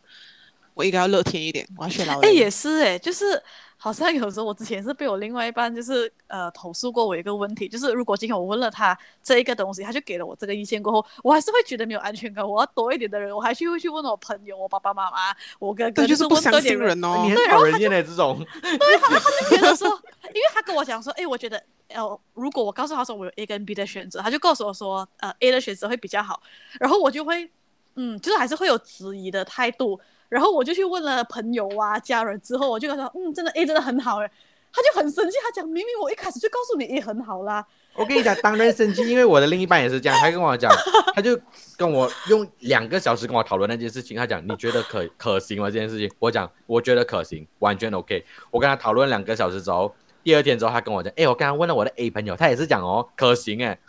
[0.78, 2.30] 我应该要乐天一点，我要学老人。
[2.30, 3.42] 哎，也是哎，就是
[3.78, 12.48] 好像有时候我之前是被我另外一半就是呃投诉过我一个问题，就是如果今天我问了他这一个东西，他就给了我这个意见过后，我还是会觉得没有安全感。
[12.48, 17.24] 我要多一点的人，我还去会去问我朋友、我爸爸妈妈、我哥哥，就是不相信人哦。
[17.26, 18.46] 你很讨人厌的这种。
[18.62, 21.62] 对，他他就觉得说，因为他跟我讲说，哎，我觉得。
[21.90, 26.42] 呃，如果我告诉他说我有 A 跟 B 的选择，他就告诉我说，呃，A 的选择会比较好，
[26.82, 27.50] 然后我就会，
[27.96, 29.98] 嗯，就是还是会有质疑的态度，
[30.30, 34.32] 然后我就去问了朋友啊、家人之后，我就跟他说，嗯，真的 A 真的很好诶，
[34.74, 40.72] 他就很生气，他讲明明我一开始就告诉你 A 很好啦，我跟你讲，当然生气，因为我的另一半也是这样，他跟我讲，
[41.16, 41.40] 他就
[41.78, 45.70] 跟我用两个小时跟我讨论那件事情，他讲你觉得可可行吗？
[45.70, 49.94] 这件事情，我讲我觉得可行，完全 OK，我跟他讨论两个小时之后。
[50.24, 53.80] 第二天之后，他跟我讲：“哎，我刚刚问了我的 A 朋友，他也是讲哦，可行哎。”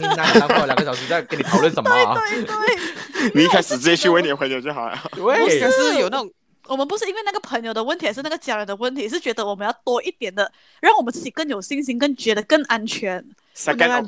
[0.00, 2.14] 然后两个小时在跟你讨论什么啊？
[2.14, 4.98] 对对对， 你一开始直接去问你的朋友就好了。
[5.12, 6.30] 对，可是有那种，
[6.66, 13.24] 我们不是因为那个朋友的问题，还是那个家人的问题，是觉得我们要多一点的，让我们自己更有信心，更觉得更安全。
[13.54, 14.04] 市场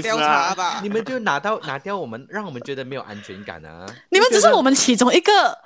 [0.00, 3.86] 调查吧，你们就拿到拿掉我们，让我们觉得没有安全感啊！
[4.08, 5.58] 你们只是我们其中一个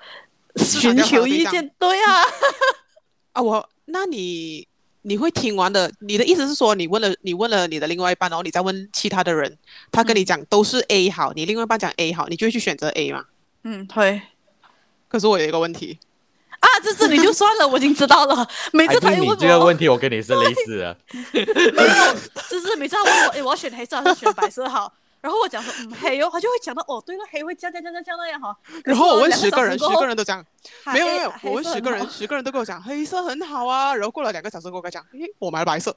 [0.57, 2.23] 寻求意见，对啊。
[3.35, 4.67] 啊，我那你。
[5.03, 9.57] 你会听完的，你的意思是说，你问了你问了你的另外一半，然后你再问其他的人，
[9.91, 13.25] 他跟你讲都是 A 好，你另外一半讲 A 好，你就会去选择 A 嘛？
[13.65, 14.21] 嗯，对。
[15.09, 15.99] 可是我有一个问题
[16.61, 18.49] 啊，这次你就算了，我已经知道了。
[18.73, 20.97] 每次他问我这个问题，我跟你是类似的。
[21.73, 22.15] 没有，
[22.49, 24.93] 就是每次他问我，哎，我要选黑色还是选白色好？
[25.21, 28.57] 然后我讲说，嗯，黑哟，他就会讲到，哦，对了，黑会这样这样这样这样那样哈。
[28.85, 30.45] 然后我问十个人，十个人都讲，
[30.93, 33.95] 没有没有，我问十个人，十个人都跟我讲黑色很好啊。
[33.95, 35.95] 然后过了两个小时，跟我讲，诶，我买了白色。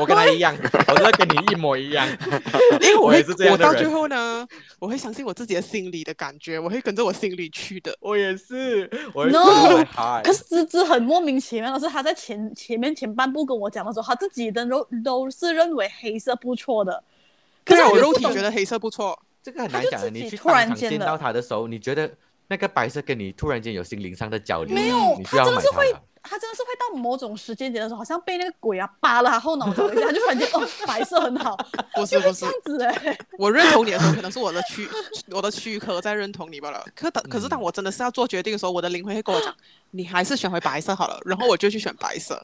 [0.00, 0.52] 我跟他一样，
[0.88, 2.04] 我都跟你一模一样。
[2.82, 4.44] 因为我也是这样，我到最后呢，
[4.80, 7.96] 我会相信我自己的心里的感觉，我会跟着我心里去的。
[8.00, 8.90] 我也是。
[9.14, 9.84] No，
[10.24, 17.02] 可是芝芝很莫名其妙的是，他在前前面前半部跟我讲的时候，他自己的都都是认为黑色不错的。
[17.64, 20.10] 可是我肉体觉得黑色不错，这个很难讲的。
[20.10, 22.10] 你去当场见到他的时候，你觉得
[22.48, 25.92] 那个白色跟你突然间有心灵上的交流，没有，他真的是会，
[26.22, 31.56] 他真的是会到某种时间点的时候，好像被那个鬼啊扒了他后脑勺一下，他就突然间哦，白色很好，
[31.94, 33.18] 不是不是这样子哎。
[33.38, 34.88] 我认同你的时候，可能是我的躯
[35.30, 36.84] 我的躯壳在认同你罢了。
[36.94, 39.54] 可可是当我真的是要做决定的时候，我的灵魂会跟我讲，
[39.92, 42.42] 你还是选回白色好了，然后我就去选白色。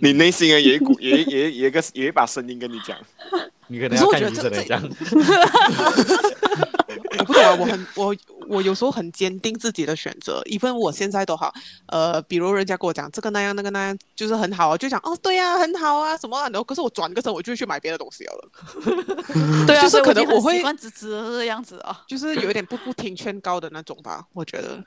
[0.00, 2.98] 你内心啊，有一股，有有有一个有一把声音跟你讲，
[3.68, 4.82] 你可能要看医生来讲。
[7.18, 8.14] 我 不懂啊，我很我
[8.48, 11.52] 我有时候很坚定自己的选择，even 我现在都好，
[11.86, 18.48] 呃，比如人家跟我讲这个那样那个那样，就是很好啊，就讲哦对呀、啊，很好啊，什么啊，然后可是我转个身，我就会去买别的东西了。
[19.66, 24.82] 对啊，就是可能我会习惯直直样子啊， 就是有一点不不听劝告的那种吧，我觉得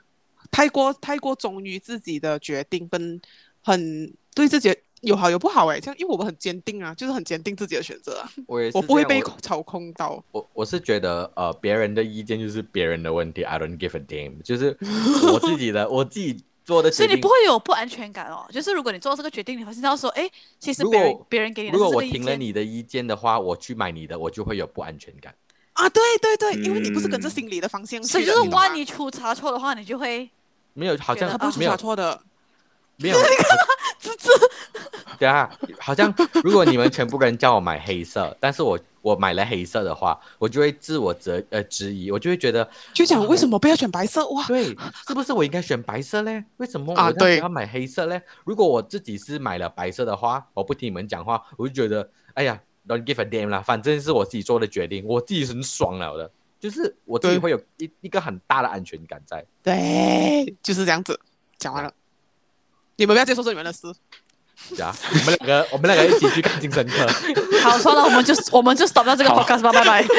[0.50, 3.20] 太过太过忠于自己的决定，跟
[3.62, 4.74] 很对自己。
[5.00, 8.30] 有好有不好哎、欸，这样因为我们很坚定啊，就是很坚定自己的选择啊。
[8.46, 10.22] 我也是，我不会被操控到。
[10.32, 14.42] 我我是觉得呃，别人的意见就是别人的问题，I don't give a damn。
[14.42, 14.76] 就是
[15.32, 17.06] 我自己的， 我自己做的决定。
[17.06, 18.46] 所以你不会有不安全感哦。
[18.52, 21.78] 就是如果你做这个决定，你会知道说，哎，其实别人别人给你的。
[21.78, 25.34] 如果我听了你的意见的话，我去买你的，我就会有不安全感。
[25.72, 28.08] 啊，对对对，因为你不是跟着心理的方向去。
[28.08, 30.28] 所以就是万一出差错的话，你就会
[30.74, 32.20] 没有，好像他不会出差错的。
[33.00, 33.16] 没有，
[33.98, 34.30] 这这，
[35.18, 44.46] 对啊，好像如果你们全部人叫我买黑色，但是我我买了黑色的话，我就会自我质呃质疑，我就会觉得，就讲为什么不要选白色哇？
[44.46, 44.76] 对，
[45.08, 46.44] 是不是我应该选白色嘞？
[46.58, 48.16] 为什么我要要买黑色嘞？
[48.16, 59.42] 啊、如果我自己是买了白色的话，我不听你们讲话，我就觉得，哎呀，don't give a damn 啦，反正是我自己做的决定，我自己很爽了的，就是我自己会有一一个很大的安全感在。
[59.62, 61.18] 对，就是这样子，
[61.58, 61.90] 讲完了。
[63.00, 63.90] 你们不要接受这里面的事。
[64.76, 67.06] 呀，我们两个， 我们两个一起去看精神科。
[67.64, 70.02] 好，算了，我们就我们就 stop 到这个 podcast 吧，拜拜。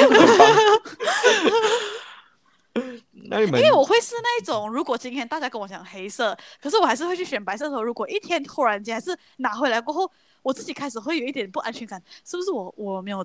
[3.14, 7.84] 因为我会是那种，如果今天大家跟我讲黑色，可是我还是会去选白色的时候。
[7.84, 13.24] 如果一天突然间还是拿回来过后，我自己开始会有一点不安全感，是不是我我没有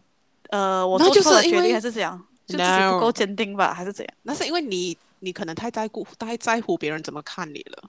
[0.51, 2.23] 呃，我做错了决定还是怎样？
[2.47, 4.15] 就自己不够坚定吧，还是怎样？
[4.23, 7.89] 那是因为你你可能太在乎太在乎别人怎么看你了。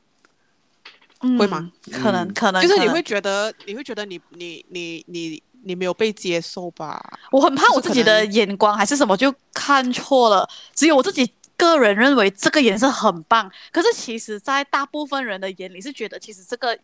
[1.22, 1.72] 嗯、会吗？
[1.92, 7.04] 可能，可能，就是你会觉得，你会觉得你，你，你，你，你没有被接受吧？
[7.32, 10.48] 我很怕我自己的眼光还是什么就看错了。
[10.76, 16.78] 只有我自己个人认为这个颜色很棒，可是其实，在大部分人的眼里是觉得，其实这个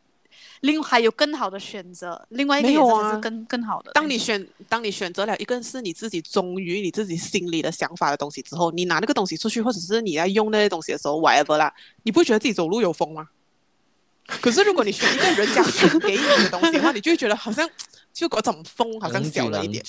[0.61, 3.91] 另外还有更好的选择，另外一个颜色是更、啊、更好的。
[3.93, 13.27] 当你选，当你选择了一个是你自己忠于你自己心里的想法的东西之后，你拿那个东西出去，或者是你在用那些东西的时候，whatever 啦，你不觉得自己走路有风吗？
[14.25, 17.69] 可是如果你选一个人家选给你的东西的话，你就会觉得好像
[18.13, 19.83] 就嗰种风好像小了一点。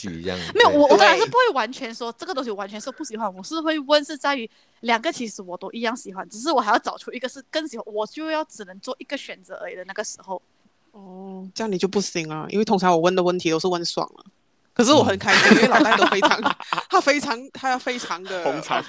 [0.55, 4.49] 没有，我我当然是不会完全说这个东西完全是不喜欢，我是会问是在于
[4.81, 10.41] 两个其实我都一样喜欢，只是我还要找出一个是更喜欢，我就要只能做一个选择而已的那个时候。
[10.91, 14.25] 哦，这样你就不行啊，因为通常我问的问题都是问爽了，
[14.73, 16.57] 可是我很开心，因为老大都非常，
[16.91, 18.85] 他非常，他要非常的捧场。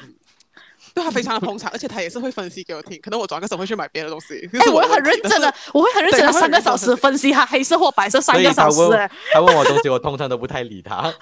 [0.95, 2.97] 对他非常的捧场，而且他也是会分析给我听。
[3.01, 4.47] 可能我转个手会去买别的东西。
[4.57, 8.79] 哎， 我会很认真的，我会很认真的三个小时分析他黑色或白色三个小时。
[9.33, 11.11] 他问我东西，我通常都不太理他，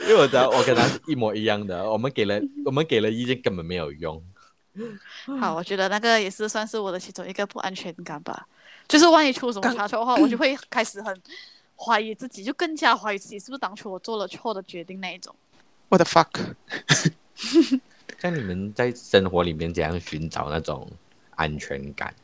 [0.00, 1.82] 因为我知道我跟他是一模一样的。
[1.90, 4.22] 我们给了我们给了意见根本没有用。
[5.40, 8.46] 好，我觉得那个也是算是我的其中一个不安全感吧。
[8.86, 11.20] 就是万一出什么差错的话，我就会开始很
[11.74, 15.34] 怀疑自己，就更加怀疑自己是不是当初我做了错的决定那一种。
[15.88, 16.54] What the fuck？
[18.20, 20.90] 像你们在生活里面怎样寻找那种
[21.36, 22.14] 安全感？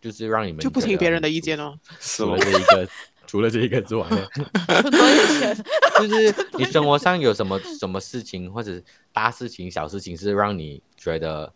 [0.00, 1.78] 就是让你们就不听别人的意见哦。
[1.98, 2.88] 除了这一个，
[3.26, 4.06] 除了这一个之外，
[6.00, 8.80] 就是你生活上有什么什么事情，或者
[9.12, 11.52] 大事情、小事情，是让你觉得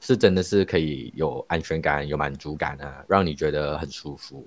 [0.00, 4.46] 是真的是可以有安全感、有满足感啊，让你觉得很舒服。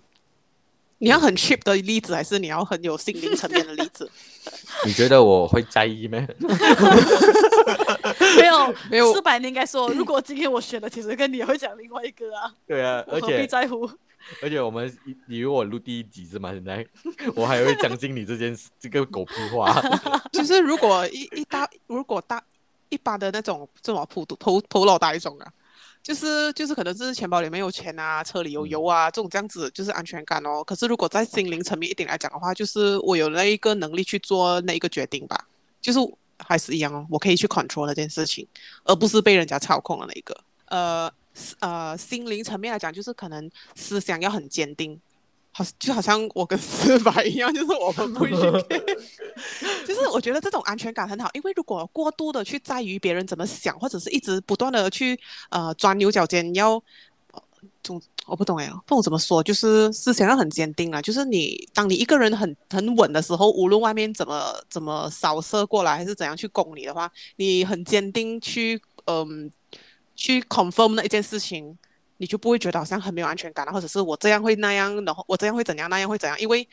[1.04, 4.10] 你要很 cheap 的例子，还是你要很有心灵层面的例子？
[4.88, 6.26] 你觉得我会在意吗？
[8.38, 9.14] 没有，没有。
[9.14, 12.50] 四百，你应该说，如果今天我选了，其实跟你也会讲另外一个啊。
[12.66, 13.90] 对啊，而且何必在乎？
[14.42, 14.90] 而且我们
[15.28, 16.54] 以为我录第一集是吗？
[16.54, 16.88] 现在
[17.36, 19.76] 我还会讲经你这件事，这个狗屁话。
[20.32, 22.42] 就是如果一一大，如果大
[22.88, 25.52] 一般的那种这么普普普罗大众啊。
[26.04, 30.62] 就是就是可能是钱包里面有钱啊，车里有油啊，这种这样子就是安全感哦。
[30.62, 35.48] 可是如果在心灵层面一点来讲的话，就是我有那一个能力去做那一个决定吧，
[35.82, 36.00] 就是
[36.40, 38.46] 还是一样哦，我可以去 control 那件事情，
[38.84, 40.38] 而不是被人家操控的那一个。
[40.66, 41.10] 呃
[41.62, 45.00] 呃，心灵层面来讲，就是可能思想要很坚定。
[45.56, 48.38] 好，就好像我跟四百一样，就是我们不会去，
[49.86, 55.20] 就是我觉得这种安全感很好，因为如果过度的去在于别人怎么想，或者是一直不断的去
[55.52, 56.82] 呃钻牛角尖，要，
[57.84, 69.78] 总我不懂哎，不懂怎么说，就是思想要很坚定啊，就是你当你一个人很很稳的时候，无论外面怎么怎么扫射过来，还是怎样去攻你的话，你很坚定去嗯、呃、
[70.16, 71.78] 去 confirm 那一件事情。
[72.18, 76.40] 你就不会觉得好像很没有安全感，或者是我这样会那样，然后我这样会怎样，那样会怎样？
[76.40, 76.68] 因为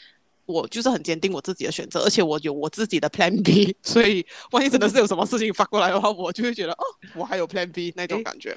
[0.46, 8.56] 我就是很坚定我自己的选择，而且我有我自己的 Plan B， 所以万一真的是有什么事情发过来的话，我就会觉得哦，我还有 Plan B 那种感觉。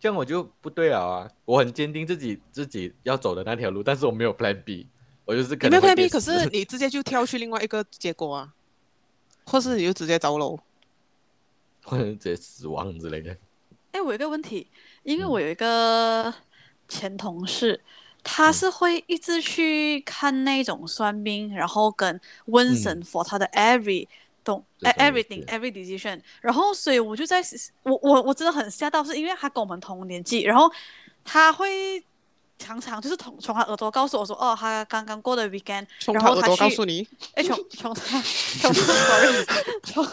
[0.00, 1.30] 这样我就不对了啊！
[1.46, 4.86] 我很坚定自己自己要走的那条路，但是我没有 Plan B，
[5.24, 8.52] 我就是可能没有 Plan B，可是你直接就跳去另外一个结果啊，
[9.46, 10.58] 或是你就直接走楼，
[11.84, 13.34] 或者直接死亡之类的。
[13.92, 14.66] 哎，我有一个问题，
[15.04, 16.34] 因为我有一个
[16.88, 17.80] 前同事，嗯、
[18.24, 24.08] 他是会一直去看那种算命，嗯、然后跟问神 for 他的 every。
[24.42, 27.42] 懂，everything every decision，然后所以我就在，
[27.82, 30.70] 我我我真的很吓到，是因为他跟我们同年纪，然后
[31.24, 32.04] 他会
[32.58, 38.20] 常常就是从从他耳朵告诉我说，哦，他刚刚过的 weekend，然后他告诉你，哎，从 从他
[38.60, 39.46] 从他耳
[39.94, 40.12] 朵，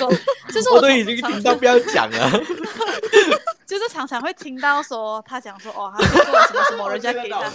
[0.00, 0.10] 从
[0.52, 2.28] 就是我都已经听到不要讲了，
[3.70, 7.40] 就是常常会听到说他讲说，哦，他做了什么什么， 人家给他。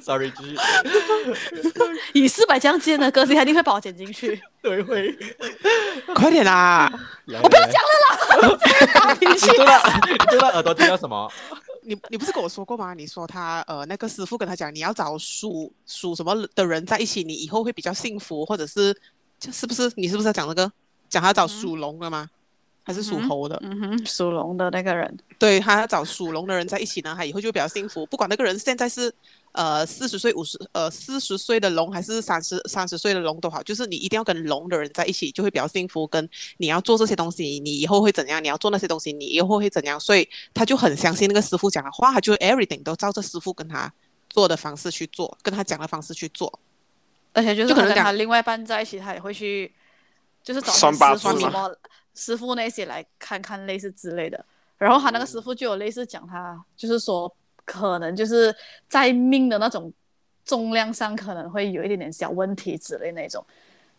[0.00, 0.56] Sorry，继续。
[2.14, 4.40] 以四百将近的歌词，他一定会把我剪进去。
[4.62, 5.14] 对，会。
[6.14, 6.90] 快点啦！
[7.42, 8.58] 我不要讲了啦！
[8.94, 9.50] 打脾气。
[9.50, 11.30] 你说到，你说到耳朵听到什么？
[11.82, 12.94] 你你不是跟我说过吗？
[12.94, 18.98] 你说他呃那个师傅跟他讲，你要找属属什么的人在一起，你以后会比较幸福，或者是
[19.52, 19.92] 是不是？
[19.96, 20.72] 你是不是要讲那个？
[21.10, 22.22] 讲他找属龙的吗？
[22.22, 22.30] 嗯、
[22.84, 23.58] 还是属猴的？
[23.64, 25.18] 嗯哼，属龙的那个人。
[25.38, 28.06] 对，他要找属龙的人在一起呢，他以后就会比较幸福。
[28.06, 29.12] 不管那个人现在是。
[29.56, 36.04] 呃，四十岁、五十呃，四十岁的龙还是三十三十岁的龙都好，就是你一定要跟龙的人在一起，就会比较幸福。
[36.08, 38.42] 跟你要做这些东西，你以后会怎样？
[38.42, 40.00] 你要做那些东西，你以后会怎样？
[40.00, 43.92] 所以他就很相信那个师傅讲的话，他就 everything 都照着师傅跟他
[44.28, 46.58] 做的方式去做，跟他讲的方式去做。
[47.32, 49.72] 而且就是可能跟他另外一半在一起，他也会去，
[50.42, 51.72] 就是找师傅什么
[52.14, 54.44] 师傅那些来看看类似之类的。
[54.78, 57.34] 然后他那个师傅就有类似讲他，就是说。
[57.66, 58.54] 可能就是
[58.90, 59.90] 在命的那种
[60.44, 63.42] 重量上，可能会有一点点小问题之类那种，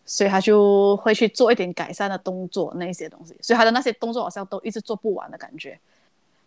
[0.04, 5.76] 所以他就会去做一点改善的动作，那些东西，所以他的那些动作好像都一直做不完的感觉。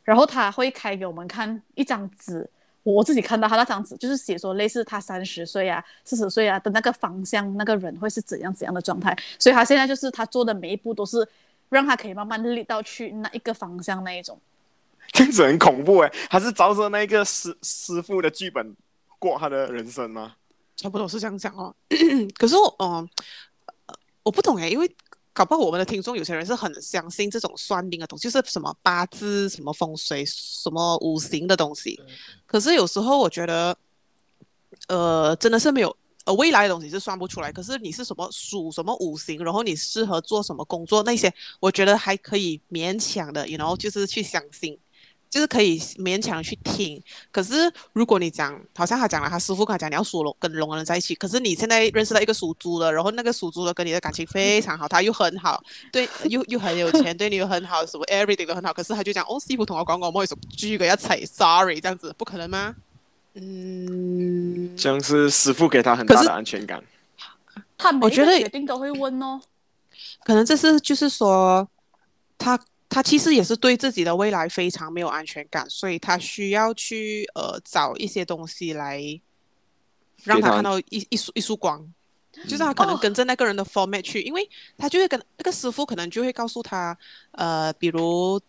[0.06, 2.50] 然后他会开给我们看一张纸，
[2.84, 9.14] 我自己看到他那张纸就是写说类似他三十岁啊、四十岁啊的那个方向，那个人会是怎样怎样的状态。
[9.38, 11.28] 所以他现在就是他做的每一步都是
[11.70, 14.40] 让他可以慢慢立到去那一个方向那一种。
[15.12, 18.76] 这样子很恐怖哎，他是照着那个师师傅的剧本
[19.18, 20.36] 过他的人生吗？
[20.76, 21.76] 差不多是这样讲哦。
[22.38, 23.10] 可是我，嗯、
[23.88, 24.90] 呃，我不懂哎，因为
[25.34, 32.00] 搞不好我们的听众有些人是很相信这种算命的东西，就是什么八字、什么风水、什么五行的东西。
[32.46, 33.76] 可是有时候我觉得，
[34.88, 35.96] 呃，真的是没有。
[36.26, 44.78] 呃，未来的东西是算不出来，可是你是什么属什么五行，然后你适合做什么工作，那些我觉得还可以勉强的，然后就是去相信。
[45.30, 47.00] 就是可以勉强去听，
[47.32, 62.76] 可是如果你讲，好像他讲了，他师傅跟他讲，你要属龙跟龙人在一起，可是你现在认识到一个属猪的，然后那个属猪的跟你的感情非常好，他又很好，对，又又很有钱，对你又很好，什么 everything 都很好，可是他就讲，哦，师傅同我讲，我们会属猪嘅一齐，sorry，这样子不可能吗？
[63.40, 66.84] 嗯，这样是师傅给他很大的安全感。
[67.78, 69.40] 他我觉得决定都会问哦，
[70.24, 71.68] 可能这是就是说
[72.38, 72.60] 他。
[72.92, 79.00] 他其实也是对自己的未来非常没有安全感，所以他需要去呃找一些东西来
[80.24, 81.88] 让他看到一一束一束光，
[82.46, 86.98] 就是他可能跟着那个人的 format 去，因为他就会跟那个师傅可能就会告诉他，
[87.34, 88.42] 呃，比如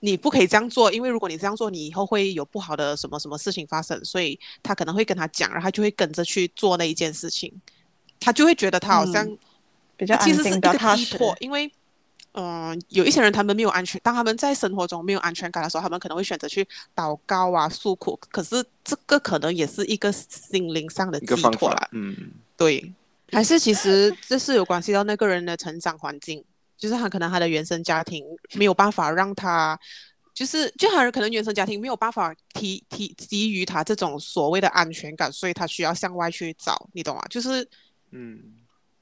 [0.00, 7.52] 你不可以这样做，因为如果你这样做，你以后会有不好的什么什么事情发生，所以他可能会跟他讲，然后他就会跟着去做那一件事情，
[8.18, 9.26] 他就会觉得他好像
[9.96, 11.70] 比较安心，比较踏实，因为。
[12.32, 18.16] 嗯、呃，有一些人他们没有安全，当他们在生活中没有安全感的时候，他们可能会选择去祷告啊、诉苦。
[18.30, 21.88] 可是这个可能也是一个心灵上的寄托啦。
[21.92, 22.14] 嗯，
[22.56, 22.92] 对，
[23.32, 26.44] 还是其实这是有关系到那个人的成长环境，
[26.78, 29.78] 就是他可能他的原生家庭没有办法让他，
[30.32, 37.22] 就是就好像可能原生家庭没有办法提提给予他这种所谓的安全感，所以他需要向外去找，你懂吗？
[37.28, 37.68] 就是，
[38.12, 38.40] 嗯，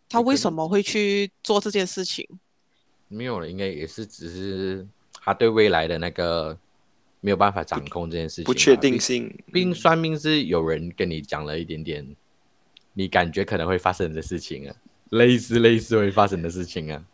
[0.09, 2.26] 他为什么会去做这件事情？
[3.09, 4.86] 没有了，应该也是只是
[5.22, 6.59] 他对未来的那个
[7.20, 9.28] 没有办法掌控这件事情，不确定性。
[9.53, 12.16] 毕竟算命是有人跟你讲了一点点，
[12.94, 14.74] 你感觉可能会发生的事情啊，
[15.11, 17.05] 类似类似会发生的事情啊。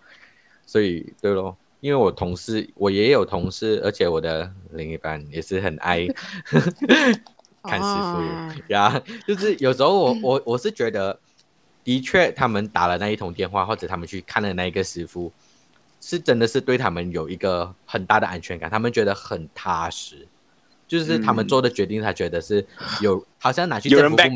[0.72, 6.06] 所以对咯，因为我同事，我也有同事，而且我的另一半也是很 爱
[7.62, 9.02] 看师傅呀。
[9.26, 11.18] 就是有时候我我我是觉得，
[11.84, 15.30] 的确他们打了那一通电话，或者他们去看了那一个师傅。
[16.00, 20.26] 是真的是对他们有一个很大的安全感，他们觉得很踏实，
[20.88, 22.66] 就是他们做的决定，他觉得是
[23.02, 24.34] 有，嗯、好像拿去政府部门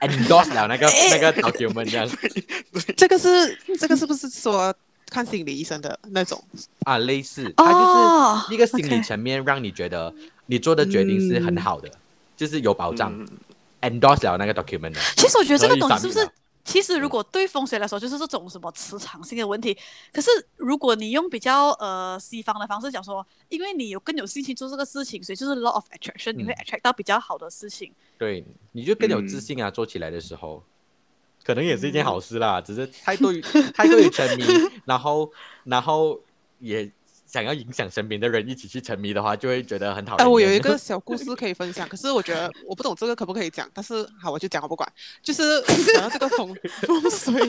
[0.00, 2.08] endorse 了那个那个 document 这样。
[2.96, 4.72] 这个是这个是不是说
[5.06, 6.42] 看心理医生的那种
[6.84, 6.98] 啊？
[6.98, 10.14] 类似，他就是一个心理层面，让你觉得
[10.46, 11.98] 你做的决定是很好的，嗯、
[12.36, 13.28] 就是有保障、嗯、
[13.82, 14.94] endorse 了那个 document。
[15.16, 16.28] 其实我觉得这个东西是不是？
[16.66, 19.72] 其实，如果对风水来说，就是这种什么磁场性的问题。
[20.12, 27.92] 可是，如果你用比较呃西方的方式讲说，因为你有更有信心做这个事情，所以就是 law of attraction，你会 attract 到比较好的事情。
[28.18, 29.70] 对，你就更有自信啊！
[29.70, 30.60] 做起来的时候，
[31.46, 32.60] 可能也是一件好事啦。
[32.60, 33.40] 只是太多于
[33.72, 34.44] 太多于沉迷，
[34.84, 35.30] 然后
[35.64, 36.20] 然后
[36.58, 36.90] 也。
[37.36, 40.24] 想要影响身边的人一起去沉迷的话，就会觉得很讨厌。
[40.24, 44.90] 哎，我有一个 小故事可以分享，可是我觉得我不懂这个可不可以讲，但是好，我就讲，我不管。
[45.22, 45.60] 就是
[45.92, 46.56] 讲到这个风
[46.86, 47.44] 风水，不是不是，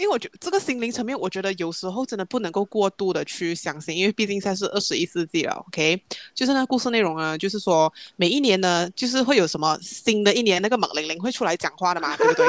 [0.00, 5.52] 因为我觉得这个心灵层面，我觉得有时候真的不能够过度的去相信，因为毕竟现在是二十一世纪了。
[5.68, 6.02] OK，
[6.34, 12.44] 就是那故事内容呢，就是说每一年呢，就是会有什么新的一年，那个猛玲玲会出来讲话的嘛， 对不对？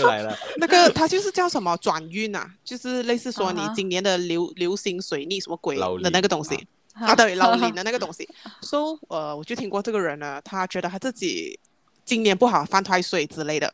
[0.00, 0.34] 又来了。
[0.56, 4.50] 那个他就是叫什么转运啊，就是类似说你今年的流。
[4.62, 6.54] 流星水逆什么鬼的那个东西
[6.94, 8.28] 啊，啊，对，老 林的那个东西。
[8.60, 11.58] so，呃，我就听过这个人呢，他觉得他自己
[12.04, 13.72] 今年不好，犯太岁之类的。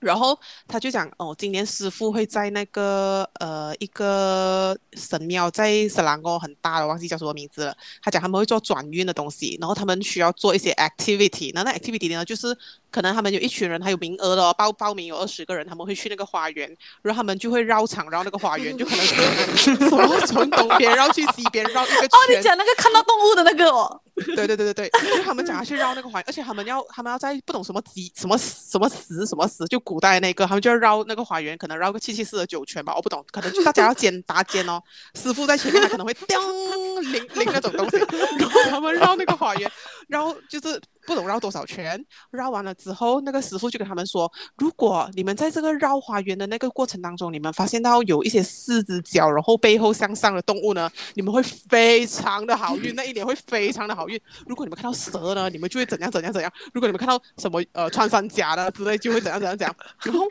[0.00, 7.76] 然后他就讲哦，今年师傅会在那个呃一个神庙在斯兰国很大的，忘记叫什么名字了。
[8.02, 11.52] 他讲他们会做转运的东西，然后他们需要做一些 activity。
[11.54, 12.56] 那那 activity 呢，就是
[12.90, 19.06] 可能他们有一群人，还有名额的哦，报报名有二十个人，他们会去那个花园，然后他们就会绕场绕那个花园，就可能
[19.90, 22.06] 从从东边绕去西边绕一个。
[22.06, 24.00] 哦，你讲那个看到动物的那个哦。
[24.24, 34.82] 对对对对对，因为他们讲要去绕那个环，而且他们要他们要在不懂什么几什么什么石什么石，就古代那个，他们就要绕那个花园，可能绕个七七四十九圈吧，我不懂，可能就大家要肩 搭肩哦，
[35.14, 37.96] 师傅在前面，他可能会 叮铃铃那种东西，
[38.38, 39.70] 然后他们绕那个花园，
[40.08, 40.80] 然后就是。
[41.10, 42.00] 不懂绕多少圈，
[42.30, 54.20] 绕完了之后，那个师傅就跟他们说：“如果你们在这个绕花园的那个过程当中，你们发现到有一些四只脚，然后背后向上的动物呢，你们会非常的好运，那一年会非常的好运。
[54.46, 56.52] 如果你们看到蛇呢，你们就会怎样怎样怎样。
[56.72, 59.76] 如果你们看到什么呃穿山甲的之类，就会怎样怎样怎样。
[60.04, 60.28] 然后。”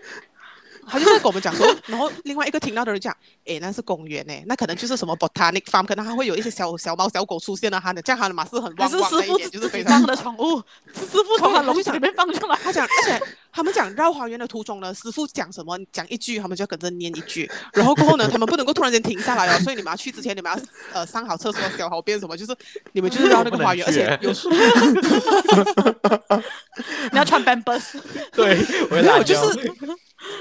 [0.90, 3.16] 他就在跟我们讲说，然后另外一个听到的人讲，
[3.46, 10.58] 诶，那是公园诶，那可能就是什么 botanic farm，可能还会有一些小小猫小狗出现了，他的这样他的马是很旺旺的一点，就是非常的宠物，
[10.94, 12.58] 师傅从他笼子里面放出来。
[12.64, 13.22] 他讲，而且
[13.52, 20.60] 他们讲绕花园的途中呢，师傅讲什么讲一句，他们就要跟着念一句，然后过后呢，他们不能够突然间停下来哦，所以你们要去之前，你们要
[20.94, 22.56] 呃上好厕所，小好便什么，就是
[22.94, 24.56] 你们就是绕那个花园，而且有时候
[27.12, 28.00] 你要穿 Pampers，
[28.32, 28.58] 对，
[28.90, 29.72] 没有就是。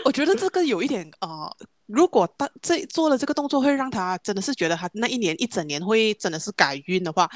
[0.08, 1.54] 我觉得这个有一点呃，
[1.84, 7.28] 如果他这做了这个动作，会让他真的是觉得他那一年一整年会真的是改运的话，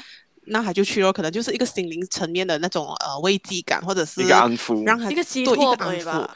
[0.45, 6.35] 那他就去了，可能就是一个心灵层面的那种呃慰藉感，或者是一个安抚，让他一个寄托，对吧？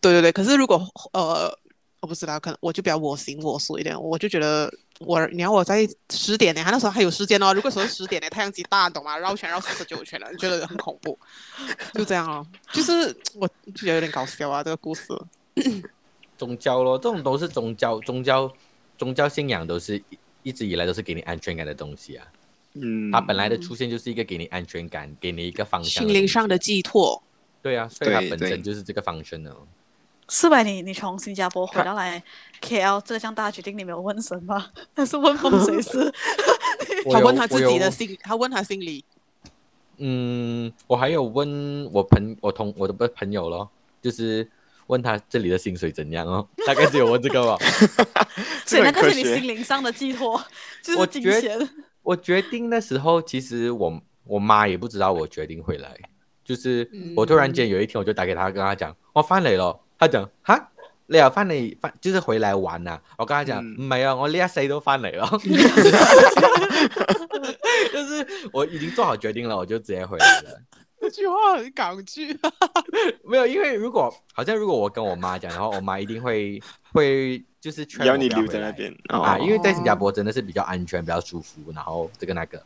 [0.00, 0.32] 对对对。
[0.32, 0.82] 可是如果
[1.12, 1.54] 呃，
[2.00, 7.52] 我不知道，可能我就比较我行我素一点，我就觉得我你要我在十点呢，他那时候还有时间哦。
[7.52, 9.18] 如果说十点呢，太阳极大，懂吗？
[9.18, 11.18] 绕圈绕四十九圈了，你觉得很恐怖，
[11.92, 12.46] 就这样哦。
[12.72, 15.02] 就是我觉得有点搞笑啊，这个故事。
[16.36, 18.52] 宗教咯，这种都是宗教，宗教，
[18.98, 20.02] 宗教信仰都是
[20.42, 22.26] 一直以来都是给你安全感的东西啊。
[22.74, 27.22] 嗯，它本来的出现就是一个给你安全感，给你一个方向，心灵上的寄托。
[27.62, 29.54] 对啊，所以它本身就是这个方向呢。
[30.28, 32.22] 四百，你你从新加坡回到来
[32.60, 34.70] KL，浙江大决定你没有问神吗？
[34.92, 36.12] 他是问风水师？
[37.12, 39.04] 他问他自己的心，他问他心里。
[39.98, 43.70] 嗯，我还有问我朋我同我的朋友咯，
[44.02, 44.50] 就是。
[44.86, 46.46] 问他这里的薪水怎样哦？
[46.66, 47.56] 大概是有问这个吧。
[48.66, 50.42] 所以那个是你心灵上的寄托，
[50.82, 51.68] 就是金钱。
[52.02, 55.96] 我决定的时候，其实我我妈也不知道我决定回来。
[56.44, 59.82] 就是我突然间有一天，我就打给他，跟他讲我翻嚟咯。
[59.98, 60.70] 他讲哈，
[61.06, 63.00] 你又翻嚟翻，就是回来玩啊。
[63.16, 65.26] 我跟他讲唔系啊，我呢一世都翻嚟咯。
[67.92, 70.60] 就是我已经做好决定了，我就直接回来了。
[71.04, 72.34] 这句话很港剧，
[73.22, 76.58] 没有，因为如果好像如果我跟我妈讲，然后我妈一定会
[76.92, 82.62] 会就是劝要你留在那边啊，因为在新加坡真的是比较安全、比较舒服，然后这个那个。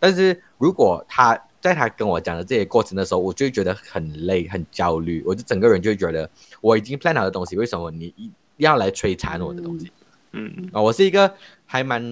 [0.00, 6.28] 但是如果他在他跟我讲的这些过程的时候，我就会觉得很累、很焦虑，我就整个人就会觉得
[6.62, 9.92] 我已经 plan 好的东西，为什么你一要来摧残我的东西？
[10.32, 11.34] 嗯嗯啊，我是一个
[11.66, 12.02] 还蛮。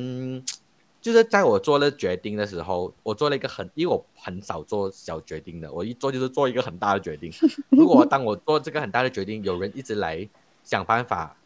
[1.02, 7.32] 就是在我做了决定的时候，我做了一个很，因为我很少做小决定的，我一做就是做一个很大的决定。
[7.70, 10.26] 如果当我做这个很大的决定，有人一直来
[10.62, 11.36] 想办法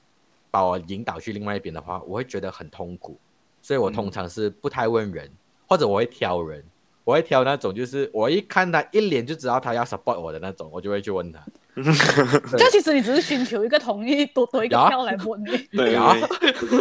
[0.50, 3.18] 把我引导去另外一边的话，我会觉得很痛苦，
[3.62, 6.62] 所以我通常是不太问人，嗯、或者我会挑人，
[7.02, 11.42] 我会挑那种就是我一看他一脸就知道他要 support 我的那种，我就会去问他。
[12.56, 15.58] 就其实你只是寻求一个同意，多多一个票来问你。
[15.76, 16.14] 对啊，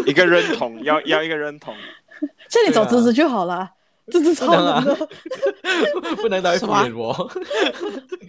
[0.05, 1.73] 一个认同，要要一个认同。
[2.49, 3.69] 叫你找芝芝就好了，
[4.11, 5.09] 芝芝超能的，
[6.21, 7.31] 不能来敷衍我。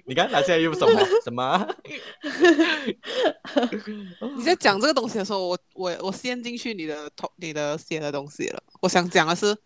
[0.04, 1.68] 你看他现在又什么什么？
[4.36, 8.62] 你在讲这个东西的时候，我我我陷进去你的头，你的写的东西了。
[8.80, 9.56] 我想讲的是，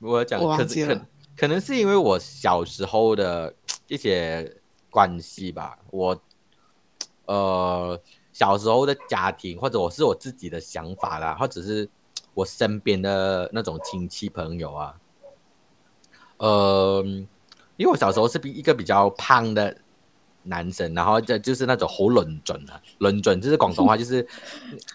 [0.00, 1.06] 我讲，我忘记了，可
[1.36, 3.52] 可能是因为我小时候的
[3.88, 4.56] 一些
[4.88, 5.78] 关系吧。
[5.90, 6.18] 我
[7.26, 8.00] 呃
[8.32, 11.88] 小时候的家庭，或者我是我自己的想法啦，或者是。
[12.34, 14.94] 我身边的那种亲戚朋友啊，
[16.38, 17.02] 呃，
[17.76, 19.76] 因为我小时候是比一个比较胖的
[20.42, 24.26] 男生，然后就就是那种好轮准啊，轮准就是广东话，就是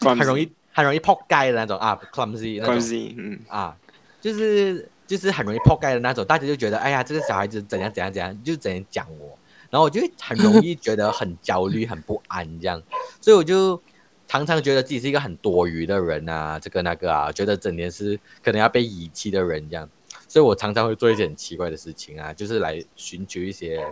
[0.01, 3.39] 很容易很容易破盖的那种啊，clumsy 那种，嗯。
[3.47, 3.77] 啊，
[4.19, 12.83] 就是就是很容易破盖的那种，大家就觉得哎呀，这个小孩子怎样怎样怎样，就怎样讲我，然后我就很容易觉得很焦虑、很不安这样，
[13.21, 13.81] 所以我就。
[14.29, 19.89] 常常觉得自己是一个很多余的人啊，这个那个啊，觉得整天是可能要被遗弃的人这样，
[20.27, 23.83] 所以我常常会做一些很奇怪的事情啊，就是来寻求一些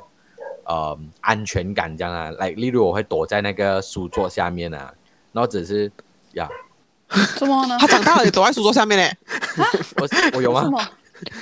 [0.65, 4.93] 呃安全感这样啊，来例如我会躲在那个书桌下面啊，
[5.33, 5.91] 然后只是
[6.33, 6.47] 呀，
[7.09, 7.75] 什么呢？
[7.81, 9.17] 他长大了也躲在书桌下面嘞？
[9.97, 10.87] 我我有吗？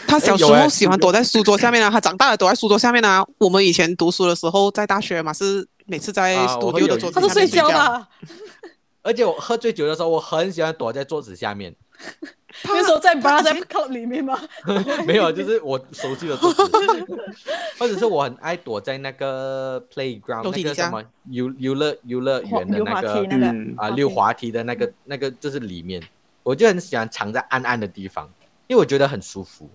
[0.07, 3.25] 他小时候喜欢躲在书桌下面啊，他长大了躲在书桌下面啊。
[3.39, 7.29] 我们以前读书的时候，在大学嘛，是每次在 studio 的桌子下面睡觉。
[7.29, 8.07] 他是睡觉吧？
[9.05, 11.75] 而且我喝醉酒的时候，我很喜欢躲在桌子下面。
[12.63, 14.39] 那时候在 bar 在 club 里面吗？
[15.05, 16.63] 没有，就是我熟悉的桌子。
[17.77, 26.01] 或者是我很爱躲在那个 playground 那个什么游游乐游乐园的那个、那个嗯、啊溜滑梯的那个那个就是里面，
[26.43, 28.27] 我就很喜欢藏在暗暗的地方，
[28.67, 29.69] 因为我觉得很舒服。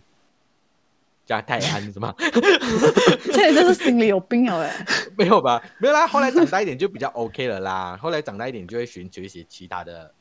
[1.36, 2.14] 家泰安是吗？
[3.32, 4.86] 这这是心里有病了哎！
[5.16, 5.62] 没有吧？
[5.78, 6.06] 没有啦。
[6.06, 7.98] 后来长大一点就比较 OK 了啦。
[8.00, 10.12] 后来长大一点就会寻求一些其他的、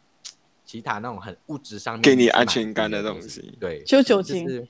[0.65, 3.57] 其他那种很物质上面给你安全感的东西。
[3.59, 4.67] 对，就酒精，就是、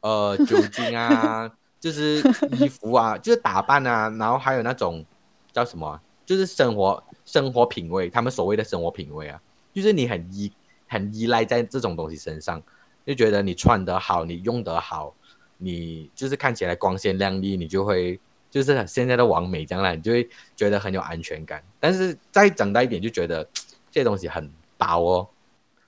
[0.00, 1.50] 呃，酒精啊，
[1.80, 2.18] 就是
[2.60, 5.04] 衣服啊，就是打扮啊，然后还有那种
[5.52, 8.10] 叫什么、啊，就是生活生活品味。
[8.10, 9.40] 他们所谓的生活品味啊，
[9.72, 10.52] 就是你很依
[10.86, 12.62] 很依赖在这种东西身上，
[13.06, 15.14] 就觉得你穿得好，你用得好。
[15.62, 18.18] 你就是看起来光鲜亮丽，你就会
[18.50, 21.62] 就是现在的完美这样啦，你就会觉得很有安全感。
[21.78, 23.44] 但是再长大一点，就觉得
[23.90, 25.28] 这些东西很薄哦。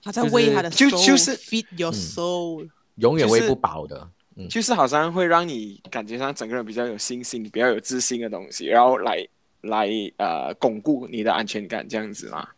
[0.01, 4.49] 他在喂他的 soul，就就是 feed your soul，、嗯、永远喂不饱的、就是嗯。
[4.49, 9.27] 就是好像会让你感觉上整个人比较有信心、比较有自信的东西，然后来
[9.63, 12.49] 来呃巩固你的安全感这样子嘛。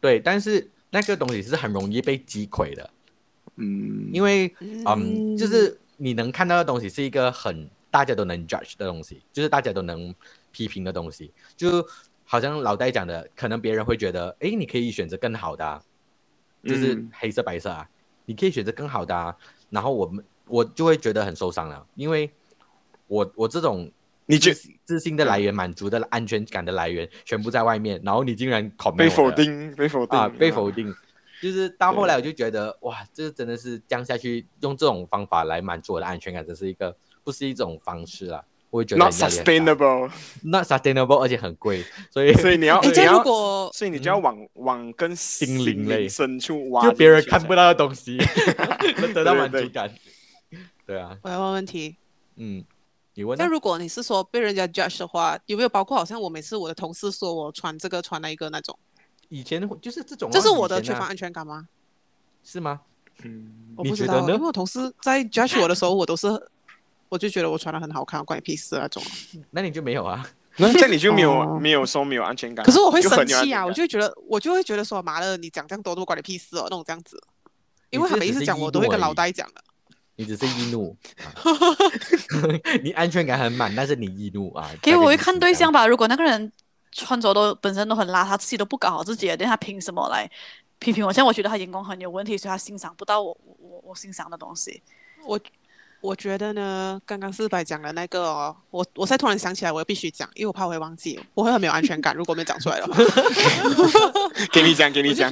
[0.00, 2.88] 对，但是那个东西是很容易被击溃的。
[3.56, 5.76] 嗯，因为嗯，嗯就是。
[6.02, 10.14] 你能看到的东西是一个很大家都能 judge 的东西，就是大家都能
[10.50, 11.86] 批评的东西，就
[12.24, 15.82] 好像老戴讲的，可能别人会觉得，哎，你可以选择更好的、啊，
[16.64, 17.86] 就是黑色白色啊，
[18.24, 19.36] 你可以选择更好的啊，
[19.68, 22.30] 然后我们我就会觉得很受伤了，因为
[23.06, 23.92] 我我这种
[24.24, 30.94] 你自自信的来源、满足的安全感的来源全部在外面，然后你竟然被否定，被否定啊，被否定。
[31.40, 38.44] 就是到后来我就觉得哇，这真的是这样下去，用这种方法来满足我的安全感，这是一个不是一种方式啊。
[38.70, 48.16] 我会觉得 not sustainable，not sustainable，而且很贵，所以所以你要， 你要如果所以你就要往、嗯、往更心灵类深处挖，就别人看不到的东西，
[48.98, 49.92] 能 得到满足感。
[50.86, 51.96] 对啊，我要问问题，
[52.36, 52.64] 嗯，
[53.14, 53.36] 你问。
[53.36, 58.78] 那如果你是说被人家 judge 的话，有没有包括好像我每次我的同事说我穿这个穿那一个那种？
[59.30, 61.66] 以前就是这种、啊，这是我的缺乏安全感吗？
[62.44, 62.80] 是吗？
[63.22, 66.26] 嗯，我不知道，因为我同事在 judge 我的时候，我都是，
[67.08, 69.02] 我就觉得我穿的很好看，关你屁事那种。
[69.52, 70.26] 那你就没有啊？
[70.56, 72.64] 那 这里就没有、哦、没有说没有安全感。
[72.64, 77.22] 可是我会生气啊，就我就会觉得我就会觉得说，妈的，你讲这样多都关你屁事哦，那种这样子。
[77.90, 79.62] 因为他每一次讲，我都会跟老呆讲的。
[80.16, 80.96] 你只是易怒，
[82.82, 84.70] 你安全感很满，但是你易怒啊。
[84.82, 86.50] 给我一看对象吧，如果那个人。
[86.92, 90.28] 穿着都本身都很邋遢，自己都不搞好自己，但他凭什么来
[90.78, 91.12] 批评我？
[91.12, 94.82] 现在我觉得他眼光很有问题，所以他欣赏不到我我我欣赏的东西。
[95.24, 95.38] 我
[96.00, 102.94] 我觉得呢，刚刚四百讲的那个、哦，我我现在突然想起来，我必须讲，因为我怕我会忘记，我会很没有安全感，如果没讲出来的话。
[104.50, 105.30] 给你讲，给你讲。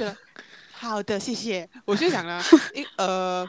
[0.71, 1.67] 好的，谢谢。
[1.85, 2.41] 我就讲了，
[2.73, 3.45] 一呃，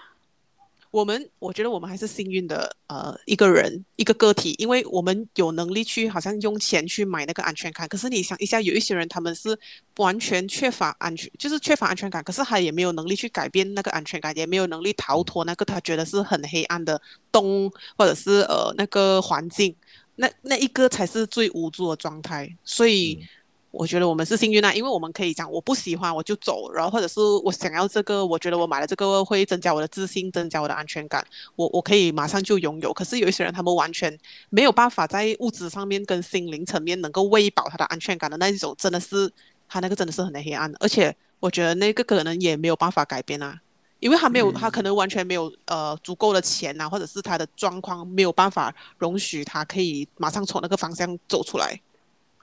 [0.90, 7.88] 我们我觉得我们还是幸运的，呃，一个人一个个体，因为我们有能力去好像用钱去买那个安全感。
[7.88, 9.56] 可是你想一下，有一些人他们是
[9.98, 19.74] 完全缺乏安全，就是缺乏安全感，可是他也没有能力去改变那个安全感，也没有能力逃脱那个他觉得是很黑暗的洞，或者是呃那个环境，
[20.16, 22.56] 那那一个才是最无助的状态。
[22.64, 23.24] 所以。
[23.70, 32.92] 我觉得我们是幸运啊，因为我们可以讲我不喜欢我就走，然后或者是我想要这个，我觉得我买了这个会增加我的自信，增加我的安全感，我我可以马上就拥有。
[32.92, 34.18] 可是有一些人，他们完全
[34.48, 39.30] 没有办法在物质上面跟心灵层面能够喂饱他的安全感的那一种，真的是
[39.68, 43.60] 他那个真的是很黑暗，而且我觉得那个可能也没有办法改变啊，
[44.00, 51.80] 因为他没有，他可能完全没有呃足够的钱啊，或者是他的状况没有办法容许他可以马上从那个方向走出来。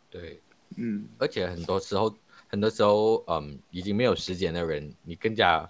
[0.09, 0.39] 对。
[0.77, 2.15] 嗯，而且很多时候，
[2.47, 5.67] 很多时候，嗯，已经没有时间的人，你更加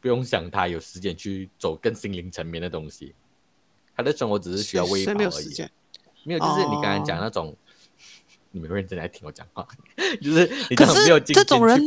[0.00, 3.14] 不用想他有时间去走更心灵层面的东西。
[3.96, 5.68] 他的生活只是需要喂饱而已。
[6.24, 7.56] 没有就是你刚才讲那种，哦、
[8.52, 9.66] 你没有认真来听我讲话，
[10.22, 11.80] 就是你可是这种人，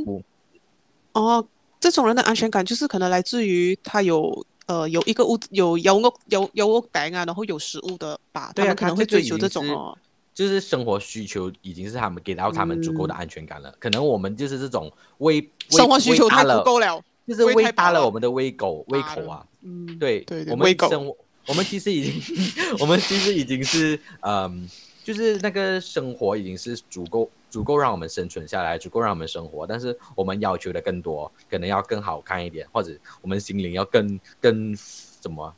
[1.14, 1.48] 哦，
[1.80, 9.98] 这种人的安全感就是可能来自于他有呃有一个屋有有屋有有屋顶啊，然后有食物的吧，对啊，他们可能会追求这种哦。
[10.36, 21.16] 就是生活需求已经是他们给到他们足够的安全感了，嗯、可能我们就是这种喂生活需求太足够了，就是喂大了我们的胃口胃口啊，嗯，对，对对我们生活
[21.48, 22.22] 我们其实已经
[22.80, 24.70] 我们其实已经是嗯，
[25.06, 35.56] 就是那个生活已经是足够足够让我们生存下来，足够让我们生活，但是我们要求的更多，可能要更好看一点，或者我们心灵要更更什么？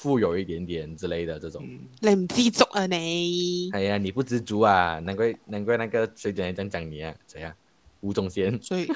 [0.00, 1.68] 富有一点点之类的这种，
[1.98, 3.68] 你唔知足啊你？
[3.72, 7.52] 哎呀，你不知足啊，难怪难怪那个谁讲讲讲你啊，怎样？
[7.98, 8.86] 吴宗宪，所以，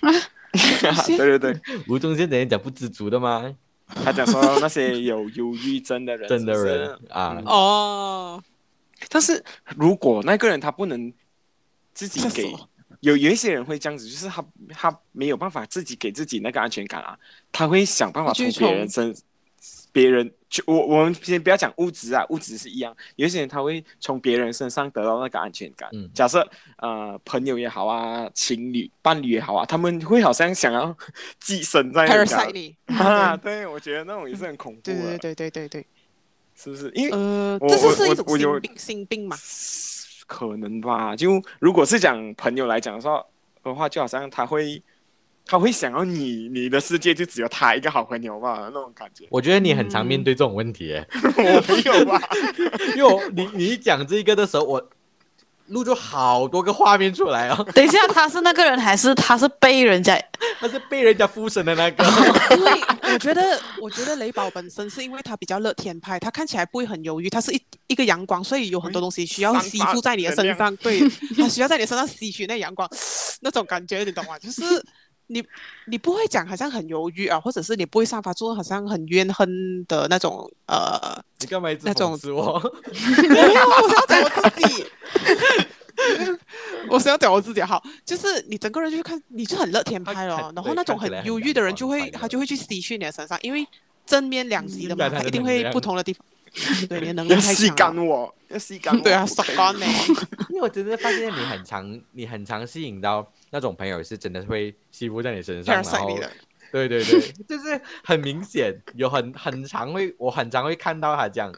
[1.18, 3.54] 对对对，吴宗宪等于讲不知足的吗？
[4.02, 8.42] 他讲说那些有忧郁症的人，真的人啊，哦，
[9.10, 9.44] 但是
[9.76, 11.12] 如果那个人他不能
[11.92, 12.50] 自己给，
[13.00, 17.18] 有有一些人会这样子，就是他他没有办法自己给自己那个安全感啊，
[17.52, 19.14] 他会想办法从别人身。
[19.92, 22.96] 别人就我我们先不要讲物质啊，物质是一样。
[23.16, 25.88] 有些人他会从别人身上得到那个安全感。
[25.92, 26.46] 嗯，假设
[26.78, 30.96] 呃朋友也好啊，情侣伴侣也好啊，他们会好像想要
[31.40, 33.36] 寄生在那里 啊。
[33.36, 35.18] 对，我觉得那种也是很恐怖的。
[35.18, 35.86] 对对对对对，
[36.54, 36.90] 是不是？
[36.94, 39.36] 因为呃，这是是一种心病心病嘛？
[40.26, 41.14] 可能吧。
[41.14, 43.24] 就如果是讲朋友来讲的话
[43.62, 44.82] 的话，就好像他会。
[45.50, 48.70] 他会想要你，你的世界就只有他一个好朋友吧？
[48.72, 49.26] 那种感觉。
[49.30, 52.22] 我觉得你很常面对这种问题，嗯、 我没有吧？
[52.94, 54.88] 因为你你讲这个的时候，我
[55.66, 57.66] 录出好多个画面出来哦。
[57.74, 60.16] 等一下，他是那个人，还是他是被人家？
[60.60, 62.04] 他是被人家附身的那个。
[62.56, 62.70] 因为
[63.12, 71.00] 我觉得，我觉得雷宝本身是因为他比较乐天派，他看起来不会很犹豫，他是一一个阳光，所以有很多东西需要吸附在你的身上，对，
[71.36, 72.88] 他需要在你身上吸取那阳光，
[73.42, 74.38] 那种感觉你懂吗？
[74.38, 74.62] 就是。
[75.30, 75.42] 你
[75.86, 82.60] 你不会讲好像很犹豫啊，或者是你不会散发出好像很怨恨的那种呃，你干嘛一直那种自我？
[83.28, 84.86] 没有，我是要讲我自己，
[86.90, 93.66] 我是要讲我自己好，就是你整个人就看你就很乐天派哦，然后那种很忧郁的人就会他就会去吸去你的身上，因为
[94.04, 96.24] 正面两极的嘛，他一定会不同的地方。
[96.90, 97.54] 对，你的能力太强了。
[97.54, 99.00] 要吸干我，要吸干。
[99.02, 99.82] 对啊，吸干你。
[100.48, 106.20] 因为我真的发现你很常，你很常吸引到那种朋友，是真的会吸附在你身上，然后，
[106.72, 111.52] 对对对， 就是很明显，有很很常会，我很常会看到他这样，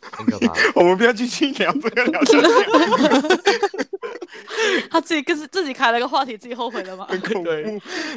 [0.00, 0.52] 很可怕。
[0.76, 2.20] 我们不要继续聊这个聊
[4.90, 7.06] 他自己跟自己开了个话题，自己后悔了吗？
[7.08, 7.50] 很恐怖，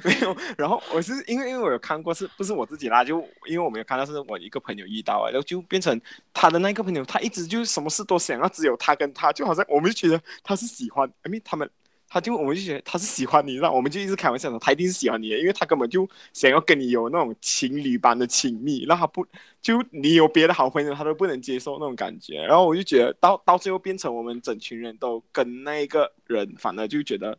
[0.04, 0.36] 没有。
[0.58, 3.02] 然后我是因为因为我有看过，是不是我自己啦？
[3.04, 6.00] 就因为我没有看到，是我一个朋友遇到啊，然后就变成
[6.34, 11.70] 他的那个朋友，他一直就什么事都想要只有他跟他，就好像我们就觉得他是喜欢，因为他们。
[12.08, 19.26] 他就我们就觉得他是喜欢你，那我们就一直开玩笑说他一定是喜欢你的，因为他根本就想要跟你有那种情侣般的亲密，那他不
[19.62, 22.42] 就你有别的好朋友，他都不能接受那种感觉。
[22.42, 27.38] 然后我就觉得到到最后变成我们整群人都跟那个人，反而就觉得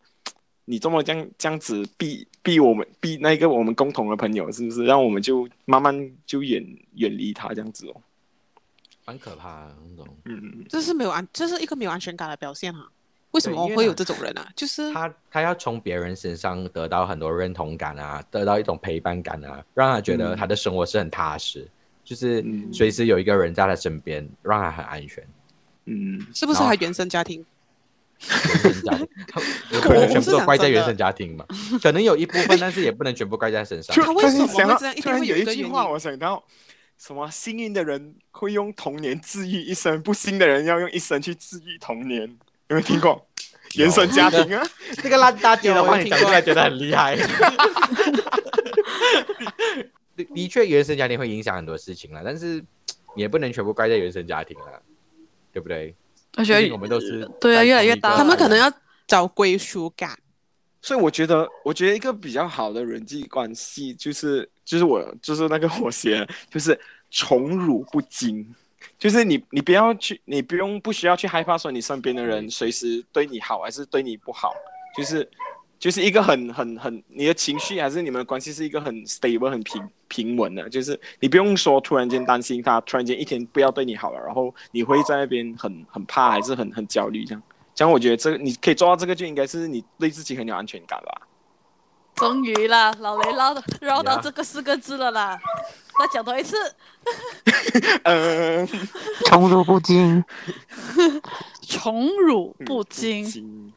[0.64, 4.84] 你这么这样这样子逼逼我们逼那个我们共同的朋友，是不是？
[4.84, 6.62] 让我们就慢慢就远
[6.96, 8.02] 远离他这样子哦，
[9.06, 10.16] 蛮可怕的那种。
[10.24, 12.90] 嗯，这是没有安，这是一个没有安全感的表现哈。
[13.36, 14.48] 为什么会有这种人啊？
[14.56, 21.68] 就是他，他要从别人身上得到很多认同感啊，得到一种陪伴感啊，让他觉得他的生活是很踏实，嗯、
[22.02, 25.22] 就是随时有一个人在他身边，让他很安全。
[25.84, 27.44] 嗯，是不是他原生家庭？
[28.18, 29.08] 原生家庭，
[29.72, 31.44] 有可 能全部都怪在原生家庭嘛？
[31.82, 33.94] 可能有一部分，但是也不能全部怪在身上。
[33.94, 34.94] 他为什么会这样？
[35.02, 36.42] 突然有一句话，我想到。
[36.98, 42.38] 什么幸运的人会用童年治愈一生，不幸的人要用一生去治愈童年，
[42.68, 43.26] 有没有听过？
[43.74, 44.66] 原生家庭啊，
[45.02, 47.16] 这个烂大街的话，你讲出来觉得很厉害。
[50.16, 52.64] 的的确，原生家庭会影响很多事情了，但是
[53.14, 54.80] 也不能全部怪在原生家庭了，
[55.52, 55.94] 对不对？
[56.38, 58.72] 我觉得我们都是对啊，越来越大，他们可能要
[59.06, 60.18] 找归属感。
[60.80, 66.78] 所以我觉得，我觉得一个比较好的人际关系就是，就是我就是那个我写，就是
[67.10, 68.54] 宠辱不惊。
[68.98, 74.52] 就是你，你不要去，你不用不需要去害怕说你身边的人随时对你好还是对你不好，
[74.96, 75.28] 就是
[75.78, 87.42] 就是一个很很很你的情绪还是你们的关系是一个很 stable 很平平稳的，就是你不用说突然间担心他突然间一天不要对你好了，然后你会在那边很很怕还是很很焦虑这样，
[87.74, 91.22] 这样我觉得这个你可以做到这个就应该是你对自己很有安全感吧。
[92.14, 95.38] 终于啦，老雷唠绕到这个四个字了啦。
[96.00, 96.56] 再讲多一次。
[98.04, 98.68] 嗯，
[99.26, 100.24] 宠辱不惊。
[101.66, 103.72] 宠辱不惊。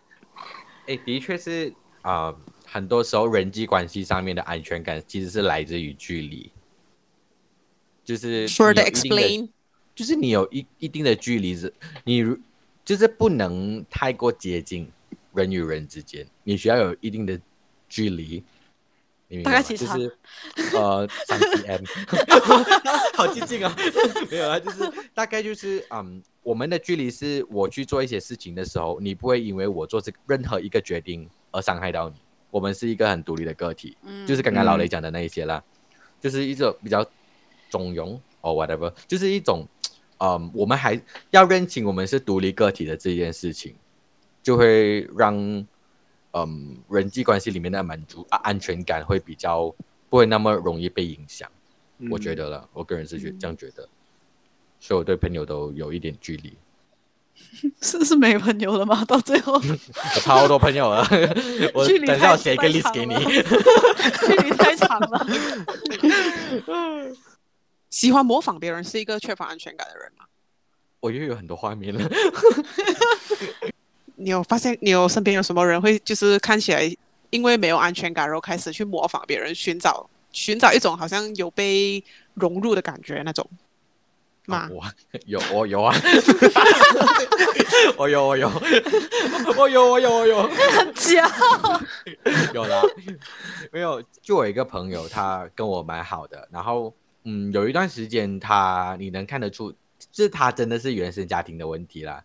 [0.87, 6.51] 哎，的确是啊、呃，很多时候人际关系上面的安全感其实是来自于距离。
[8.03, 8.47] 就是。
[8.49, 9.49] Further explain。
[9.95, 11.73] 就是你有一一定的距离，是，
[12.05, 12.23] 你
[12.85, 14.89] 就是不能太过接近
[15.33, 17.37] 人与人之间，你需要有一定的
[17.89, 18.41] 距离。
[19.43, 19.85] 大概其实？
[19.85, 20.17] 就是
[20.75, 21.85] 呃三 cm，
[23.15, 23.75] 好接近啊！
[24.31, 32.15] 没有啊，就是大概就是嗯，我们的距离是我去做一些事情的时候，你不会因为我做这任何一个决定而伤害到你。
[32.49, 37.05] 我们是一个很独立的个体，嗯、就是刚刚老雷讲的那一些啦，嗯、就是一种比较
[37.69, 39.63] 中庸哦 whatever，就是一种
[40.17, 40.99] 嗯，我们还
[41.29, 43.75] 要认清我们是独立个体的这件事情，
[44.41, 45.67] 就会让。
[46.33, 49.73] 嗯，人际关系里面的满足啊，安全感会比较
[50.09, 51.49] 不会那么容易被影响，
[51.97, 53.89] 嗯、我觉得了，我个人是觉这样觉得，嗯、
[54.79, 56.55] 所以我对朋友都有一点距离。
[57.81, 59.03] 是是没朋友了吗？
[59.07, 59.61] 到最后，我
[60.19, 61.07] 超多朋友了，
[61.73, 65.25] 我等一下我写一个 list 给你，距离太长了。
[67.89, 70.25] 喜欢模仿别人是一个缺乏安全感的人吗？
[70.99, 72.09] 我又有很多画面了。
[74.19, 76.95] 你有发现你有身边有什么人会就是看起来
[77.29, 82.03] 因为没有安全感，然后开始去模仿别人，寻找寻找一种好像有被
[82.33, 83.47] 融入的感觉那种
[84.45, 84.67] 吗？
[84.71, 84.83] 我？
[85.25, 85.95] 有我有啊，
[87.97, 88.51] 我 有我有。
[89.55, 90.43] 我有 我有我有。
[90.47, 91.29] 很假，
[92.53, 92.81] 有啦，
[93.71, 96.93] 没有就我一个朋友，他跟我蛮好的，然后
[97.23, 99.71] 嗯，有一段时间他你能看得出，
[100.11, 102.23] 就是他真的是原生家庭的问题啦。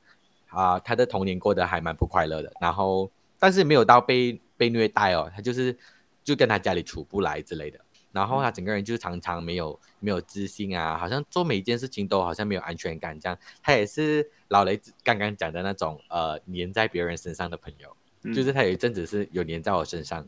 [0.55, 5.77] 啊，他的童年过得还蛮不快乐的，然后但是没有到被被虐待哦，他就是
[6.23, 7.79] 就跟他家里处不来之类的，
[8.13, 13.37] 然后他整个人就常常没有没有自信啊，好像做每一件事情都好像没有安全感这样。
[13.63, 20.27] 他也是老雷刚刚讲的那种呃黏在别人身上的朋友，嗯、就是他有一阵子是有黏在我身上。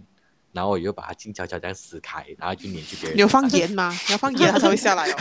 [0.52, 3.16] 然后我又把它静悄悄这样撕开，然后就粘去别人。
[3.16, 3.92] 你有放盐吗？
[4.06, 5.16] 你要放盐，它才会下来哦。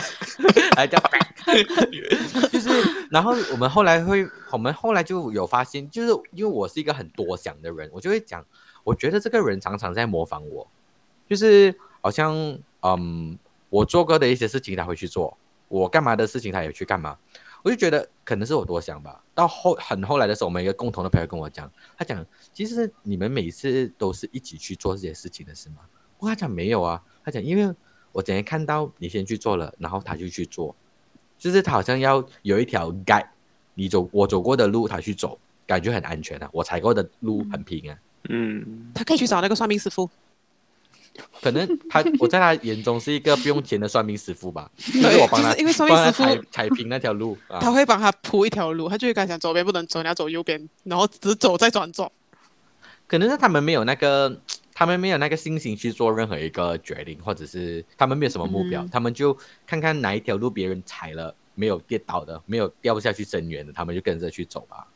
[0.76, 0.98] 来 叫，
[2.50, 2.68] 就是，
[3.10, 8.44] 然后我们后来会，我们后来就有发现，就是因为我是一个很多想的人，我就会讲，
[8.82, 10.66] 我觉得这个人常常在模仿我，
[11.28, 12.34] 就是好像
[12.82, 15.36] 嗯，我做过的一些事情他会去做，
[15.68, 17.16] 我干嘛的事情他也去干嘛。
[17.66, 19.20] 我就觉得可能是我多想吧。
[19.34, 25.78] 到后很后来的时候，我们一个共同的朋友跟我讲，他讲其实你们每次都是一起去做这些事情的是吗？
[26.18, 27.02] 我跟他讲没有啊。
[27.24, 27.74] 他讲因为
[28.12, 30.76] 我整天看到你先去做了，然后他就去做，
[31.36, 33.26] 就是他好像要有一条 guide，
[33.74, 35.36] 你走我走过的路他去走，
[35.66, 36.48] 感觉很安全啊。
[36.52, 37.98] 我踩过的路很平啊。
[38.28, 40.08] 嗯，他可以去找那个算命师傅。
[41.40, 52.10] 可能他我在他眼中是一个不用钱的算命师傅吧， 对就是我帮他，因为算命师傅踩踩平那条路，他会帮他铺一条路，他就会跟他讲左边不能走，你要走右边，然后直走再转走。
[53.06, 54.40] 可能是他们没有那个，
[54.74, 59.36] 他们没有那个信心去做任何一个决定，或者是他们没有什么目标，嗯、他们就
[59.66, 64.86] 看看哪一条路别人踩了没有跌倒的，没有掉下去深渊的，他们就跟着去走吧。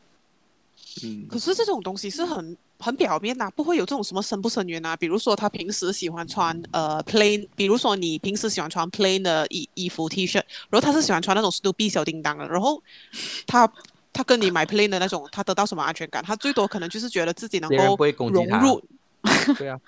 [1.03, 4.95] 嗯，可是这种东西是很很表面呐、啊，不会有这种什么深不深渊啊。
[4.97, 12.81] 比如说他平时喜欢穿呃 plain，比如说你平时喜欢穿 plain 的衣衣服 T 恤，然后他是喜欢穿那种 Snoopy 小叮当的，然后
[13.45, 13.71] 他
[14.11, 16.23] 他跟你买 plain 的那种，他得到什么安全感？
[16.23, 17.97] 他最多可能就是觉得自己能够
[18.29, 18.83] 融入。
[19.57, 19.79] 对啊，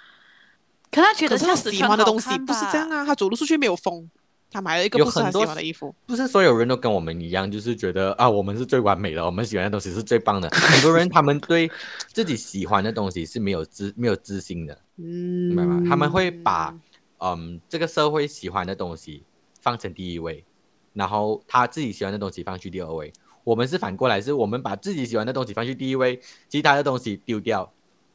[0.91, 4.09] 可他觉得他喜欢的东西不是这样啊，他走路出去没有风。
[4.53, 10.49] 他买了一个不是他喜欢的衣服，不是所有人都跟我们一样，就是觉得啊，我们是最完美的，我们喜欢的东西是最棒的。
[10.51, 11.69] 很多人他们对
[12.13, 15.83] 自己喜欢的东西是没有自没有自信的，嗯，明白吗？
[15.89, 16.73] 他们会把
[17.17, 19.23] 嗯这个社会喜欢的东西
[19.59, 20.45] 放成第一位，
[20.93, 23.11] 然后他自己喜欢的东西放去第二位。
[23.43, 27.69] 我们是反过来，是我们把自己喜欢的东西放去第一位，其他的东西丢掉。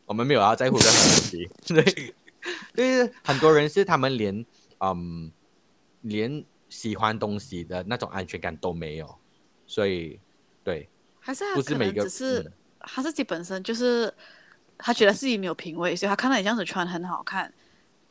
[0.07, 1.51] 我们没有要在乎任何东西。
[1.68, 2.14] 对，
[2.74, 4.43] 就是很多人是他们连
[4.80, 5.30] 嗯
[6.03, 9.18] 连喜欢东西的那种安全感都没有，
[9.66, 10.18] 所以
[10.62, 10.88] 对，
[11.20, 14.12] 还是他不是每个只是嗯他自己本身就是
[14.78, 17.53] 他觉得自己没有品味，所以他看到你这样子穿很好看，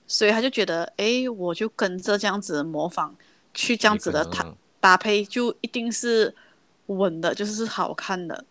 [0.06, 3.16] 所以他就觉得，哎，我就跟着这样子模仿
[3.54, 6.36] 去这样子的搭搭配，就一定是
[6.88, 8.46] 稳的，就是是好看的，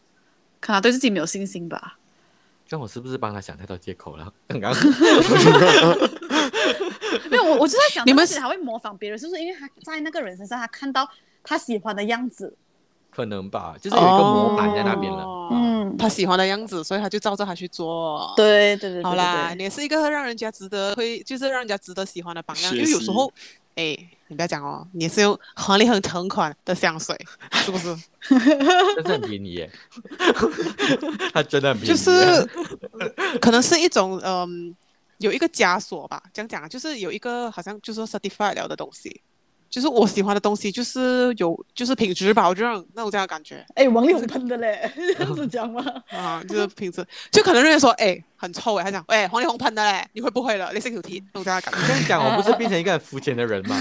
[0.60, 1.98] 可能对自己没有信心吧。
[2.66, 4.32] 这样我是不是帮他想太多借口了？
[4.48, 4.72] 刚刚
[7.30, 11.08] 没有，我我就在想，你们是还会模仿别人，是不是因为他在那个人身上，他看到
[11.42, 12.56] 他喜欢的样子？
[13.10, 15.22] 可能吧，就是有一个模板在那边了。
[15.24, 18.34] 哦嗯，他喜欢的样子，所以他就照着他去做。
[18.36, 22.70] 对对对对好啦，你也是一个让人家值得会，就是让人家值得喜欢的榜样。
[22.70, 23.32] 是因为有时候，
[23.76, 23.96] 哎，
[24.26, 27.16] 你不要讲哦，你是用黄丽恒同款的香水，
[27.52, 27.96] 是不是？
[28.28, 29.70] 但是很便宜耶，
[31.32, 31.86] 他真的很便宜。
[31.86, 32.44] 就是
[33.40, 34.74] 可能是一种嗯，
[35.18, 39.22] 有一个枷锁吧，这样讲，就是有一个好像就是说 certified 了的东西，
[39.68, 45.84] 就是我喜欢的东西，就是有就是品质保证那种这样的感觉哎，王力宏喷的嘞， 这样子讲吗？
[46.10, 50.70] 啊，就是品质，就可能人家说哎很臭哎，他讲哎王力宏喷的嘞，你会不会了？
[50.72, 51.86] 你识条铁那种这样的感觉。
[51.86, 53.76] 这样讲，我不是变成一个很肤浅的人吗？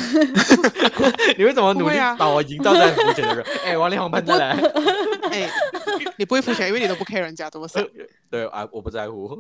[1.37, 3.45] 你为什么努力把我营造成很肤浅的人？
[3.65, 4.69] 哎、王力宏喷的嘞。
[5.31, 5.49] 哎，
[6.17, 7.85] 你不会肤浅，因为你都不 care 人家怎么想。
[8.29, 9.23] 对啊，我不在乎。
[9.25, 9.39] 我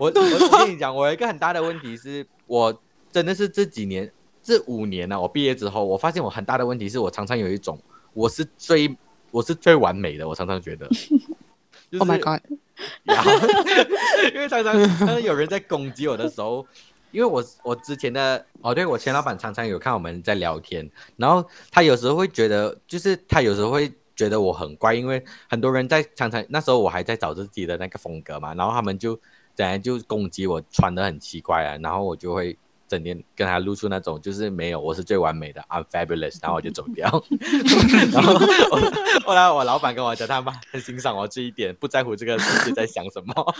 [0.00, 4.10] 我我跟你讲，我有一个很大的问题是，我真的是这几年
[4.46, 7.76] 这五年呢、啊，我毕业之后，我发现我很大的问题是我常常有一种，
[8.14, 8.96] 我是最
[9.32, 10.88] 我是最完美的，我常常觉得。
[11.90, 12.40] 就是、Oh my god！
[13.04, 13.24] 呀
[14.34, 16.64] 因为常常常常有人在攻击我的时候，
[17.10, 29.18] 因为我我之前的哦，对我前老板常常有看我们在聊天，然后他有时候会觉得，就是他有时候会觉得我很怪，因为很多人在常常那时候我还在找自己的那个风格嘛，然后他们就
[29.54, 32.56] 怎样就攻击我穿的很奇怪啊，然后我就会
[32.88, 37.08] 整天跟他露出那种就是没有，我是最完美的，I'm fabulous，然后我就走掉。
[38.12, 38.38] 然后
[39.24, 43.54] 后来我老板跟我讲，他妈很欣赏我这一点，不在乎这个世界在想什么。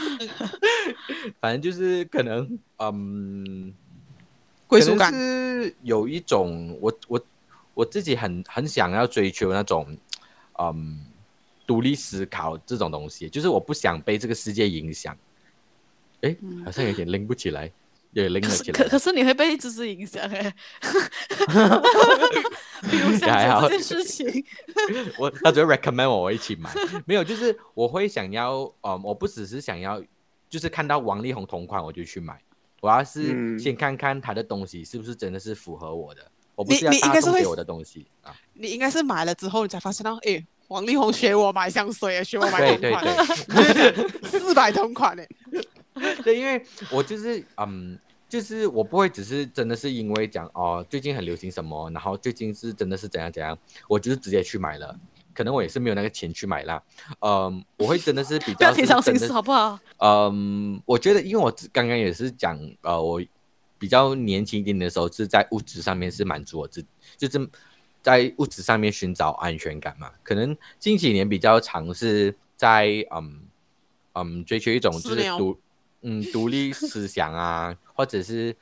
[1.40, 3.74] 反正就是可能，嗯，
[4.66, 7.20] 归属感是有一种我我
[7.74, 9.96] 我自己很很想要追求那种，
[10.58, 11.04] 嗯，
[11.66, 15.16] 独立思考这种东西，就是我不想被这个世界影响。
[16.22, 17.70] 哎，好像有点拎不起来，
[18.22, 18.78] 也拎可了起来。
[18.78, 20.54] 是可可是你会被知识影响哎，
[22.90, 24.44] 比如像还好这件事情，
[25.18, 26.70] 我他只会 recommend 我，我一起买。
[27.04, 30.02] 没有，就是我会想要，嗯，我不只是想要，
[30.48, 32.38] 就是看到王力宏同款我就去买。
[32.80, 38.34] 我要是嗯先看看他的东西是不是真的是符合我的，我不你是要你应该是会大众给我的东西啊。
[38.52, 43.04] 你应该是买了之后，你才发现到，哎，王力宏学我买香水，学我买对同对款，
[44.30, 45.26] 四百同款哎。
[46.22, 47.98] 对，因为我就是嗯，
[48.28, 53.56] 就是我不会只是真的是因为讲哦，最近很流行什么，然后最近是真的是怎样怎样，
[53.88, 54.98] 我就是直接去买了。
[55.32, 56.82] 可能我也是没有那个钱去买啦。
[57.20, 59.78] 嗯，我会真的是比不要较是真的提伤心事好不好？
[59.98, 63.22] 嗯，我觉得，因为我刚刚也是讲，呃，我
[63.78, 66.82] 比较年轻一点的时候是在物质上面是满足我自，
[67.18, 67.50] 就是
[68.02, 70.10] 在物质上面寻找安全感嘛。
[70.22, 73.42] 可能近几年比较尝试在嗯
[74.14, 75.58] 嗯追求一种就是独
[76.00, 78.54] 嗯独立思想啊，或者是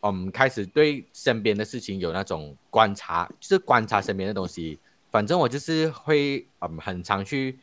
[0.00, 4.80] 嗯开始对身边的事情有那种观察，就是观察身边的东西。
[5.10, 7.58] 反正我就是会嗯很常去。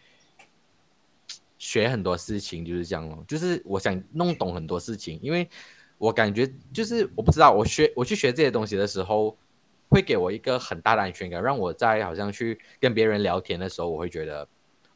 [1.58, 5.50] 学很多事情就是这样咯，就是我想弄懂很多事情，因为
[5.98, 9.36] 我感觉就是我不知道，我学我去学这些东西的时候，
[9.90, 14.48] 会给我一个很大的安全感，让我在好像去跟别人聊天的时候，我会觉得，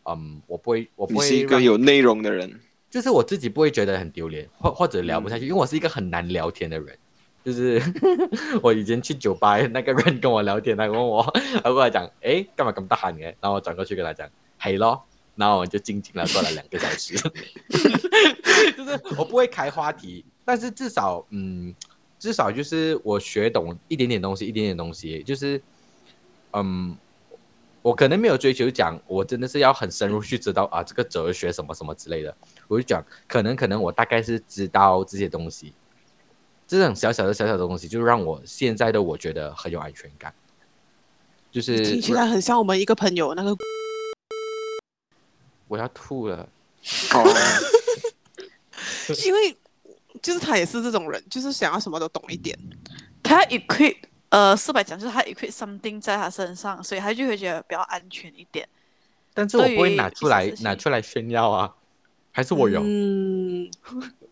[0.03, 2.59] 嗯，我不会，我不会你是一个有内容的人，
[2.89, 6.97] 就是我自己不会觉得很丢脸，或或者聊不下去，因为我是一个很难聊天的人。
[7.41, 7.81] 就是
[8.61, 11.23] 我以前去酒吧，那个人跟我聊天，他问我，
[11.63, 13.23] 他过来讲，诶，干嘛咁得闲嘅？
[13.39, 14.29] 然后我转过去跟他讲，
[14.61, 15.03] 系咯。
[15.35, 17.15] 然后我就静静的坐了两个小时，
[18.75, 21.73] 就是我不会开话题，但是至少，嗯，
[22.19, 25.61] 至少就是我学懂一点点东西，一点点东西，就是，
[26.51, 26.93] 嗯，
[27.81, 32.35] 我可能没有追求讲，我真的是要很深入去知道啊，这个哲学什么什么之类的，
[32.67, 35.73] 我就讲，可能可能我大概是知道这些东西，
[36.67, 40.33] 这种小小的小小的东西，就让我现在的我觉得很有安全感，
[41.51, 43.55] 就是听起来很像我们一个朋友那个。
[45.67, 46.49] 我要吐了，
[47.13, 47.23] 哦，
[49.23, 49.55] 因为
[50.19, 52.57] 就是他也是这种人，就是想要什么都懂一点。
[53.21, 53.95] 他 equip
[54.29, 58.67] 呃，四百讲就是他 equip something 在他身上，所以他就会觉得比较安全一点。
[59.33, 61.73] 但是我不会拿出来拿出来炫耀啊，
[62.31, 62.81] 还是我有？
[62.83, 63.69] 嗯，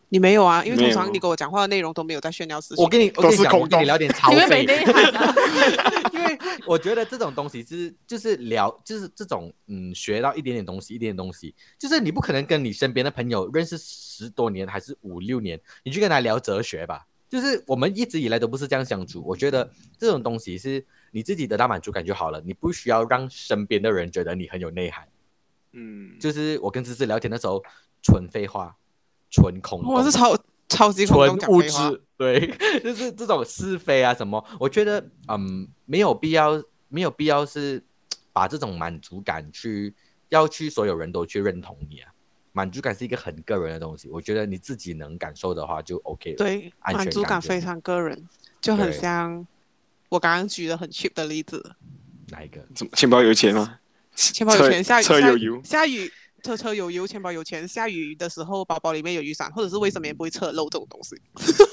[0.09, 0.63] 你没有啊？
[0.63, 2.83] 因为通常你跟我讲话的内容都没有在炫耀事情。
[2.83, 5.33] 我跟你我跟你讲，我跟你聊点超因为没费内涵啊。
[6.13, 17.05] 因为我觉得这种东西就是就是聊就是这种嗯学到一点点东西一点点东西，就是你不可能跟你身边的朋友认识十多年还是五六年，你去跟他聊哲学吧。
[17.29, 25.07] 就是我们一直以来都不是这样相处，我觉得这种东西是你自己得到满足感就好了，你不需要让身边的人觉得你很有内涵。
[25.73, 27.61] 嗯，就是我跟芝芝聊天的时候，
[28.01, 28.75] 纯废话，
[29.29, 30.37] 纯空洞，我是超
[30.69, 31.61] 超级空纯物。
[31.61, 32.47] 质，对，
[32.81, 37.83] 就是这种是非啊什么，我觉得嗯没有必要，没有必要是
[38.31, 39.93] 把这种满足感去
[40.29, 42.11] 要去所有人都去认同你啊。
[42.57, 46.37] 满足感是一个很个人的东西，我觉得你自己能感受的话就 OK 了。
[46.37, 48.27] 对，安全满足感非常个人，
[48.59, 49.45] 就很像
[50.09, 51.75] 我刚刚举的很 cheap 的例子，
[52.29, 52.59] 哪一个？
[52.73, 53.79] 怎么钱包有钱吗？
[54.15, 61.15] 钱包有钱，下雨车有油，下雨车车有油，钱包有钱，下雨的时候包包里面有雨伞，或者是卫生棉不会侧漏这种东西。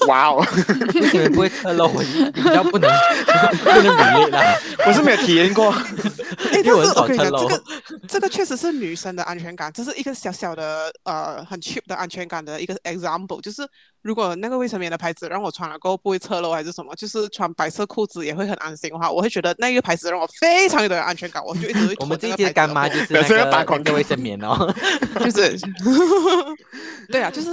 [0.07, 0.45] 哇哦，
[0.93, 1.89] 为什么不会侧漏？
[2.01, 2.89] 你比较不能
[3.63, 4.55] 不能比例啦。
[4.85, 5.71] 我是没有体验过。
[5.71, 7.47] 哎， 因为我是我跟你这。
[7.47, 7.63] 个
[8.07, 13.67] 这个确实是女生的安全感，这是一个小小的呃很 cheap 的安全感的一个 example，就是
[14.01, 24.73] 如果那个卫生棉的牌子让我穿了过后不会侧漏还是什么，就是穿白色裤子也会很安心的话，我会觉得那个牌子让我非常有的安全感，我就一直会我们这一届干妈就是要打广告那个卫生棉哦。
[25.19, 25.57] 就是，
[27.09, 27.49] 对啊，就是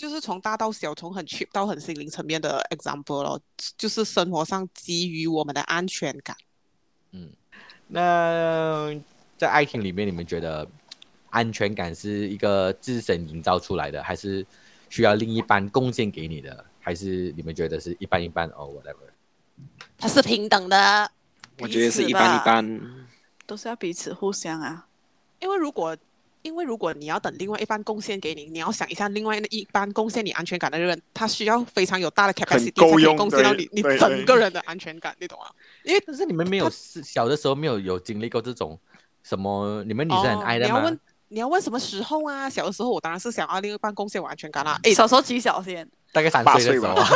[0.00, 3.38] 就是从大到小，从很 cheap 到很心灵层面的 example 咯，
[3.76, 6.34] 就是生活上给予我们的安全感。
[7.10, 7.28] 嗯
[7.86, 8.98] 那
[9.36, 10.66] 在爱情里面，你们觉得
[11.28, 14.46] 安全感是一个自身营造出来的，还是
[14.88, 16.64] 需要另一半贡献给你的？
[16.80, 18.48] 还是你们觉得是一般一般？
[18.56, 19.04] 哦，whatever。
[19.98, 21.10] 它是平等的，
[21.58, 23.06] 我觉得是一般一般。
[23.44, 24.86] 都是要彼此互相啊。
[25.40, 25.94] 因为如果
[26.42, 35.46] 因为如果你要等另外一半贡献给你，你要想一下，另外一半贡献你安全感的人，他需要非常有大的 capacity 才可以够用贡献到你你整个人的安全感，你懂吗？
[35.84, 38.78] 因为但是你们没有小的时候没有有经历过这种
[39.22, 39.84] 什么？
[39.84, 40.74] 你们女生很爱的吗？
[40.74, 41.00] 哦你要问
[41.32, 42.50] 你要问什么时候啊？
[42.50, 44.80] 小的时候我当然是想要另一半贡献我安全感啦、啊。
[44.84, 45.88] 哎，小时候几小先？
[46.12, 47.08] 大概三八岁岁的时候吧啊，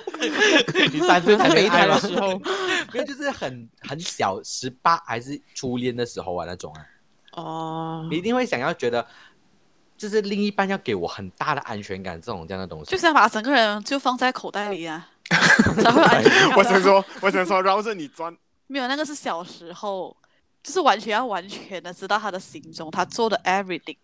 [0.92, 2.08] 你三岁才被爱吗胚胎的？
[2.08, 2.38] 时候，
[2.92, 6.86] 没有，就是很很小，十八还是初恋的时候啊那种啊，
[7.42, 9.06] 哦你一定会想要觉得，
[9.96, 12.90] 就是另一半要给我很大的安全感，这种这样的东西。
[12.90, 16.56] 就是要把整个人就放在口袋里啊， 才会安全。
[16.56, 18.36] 我想说，我想说绕着你转。
[18.66, 20.16] 没有，那个是小时候，
[20.62, 23.96] 就是完全要完全的知道他的行踪，他做的 everything。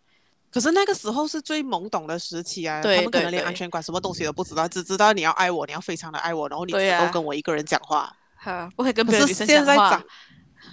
[0.51, 8.11] 可是那个时候是最懵懂的时期啊，他们可能连安全感什么东西都不知道，只知道你要爱我，你要非常的爱我，然后你只够跟我一个人讲话。
[8.35, 10.05] 哈，不会跟别的女生现在讲话长。，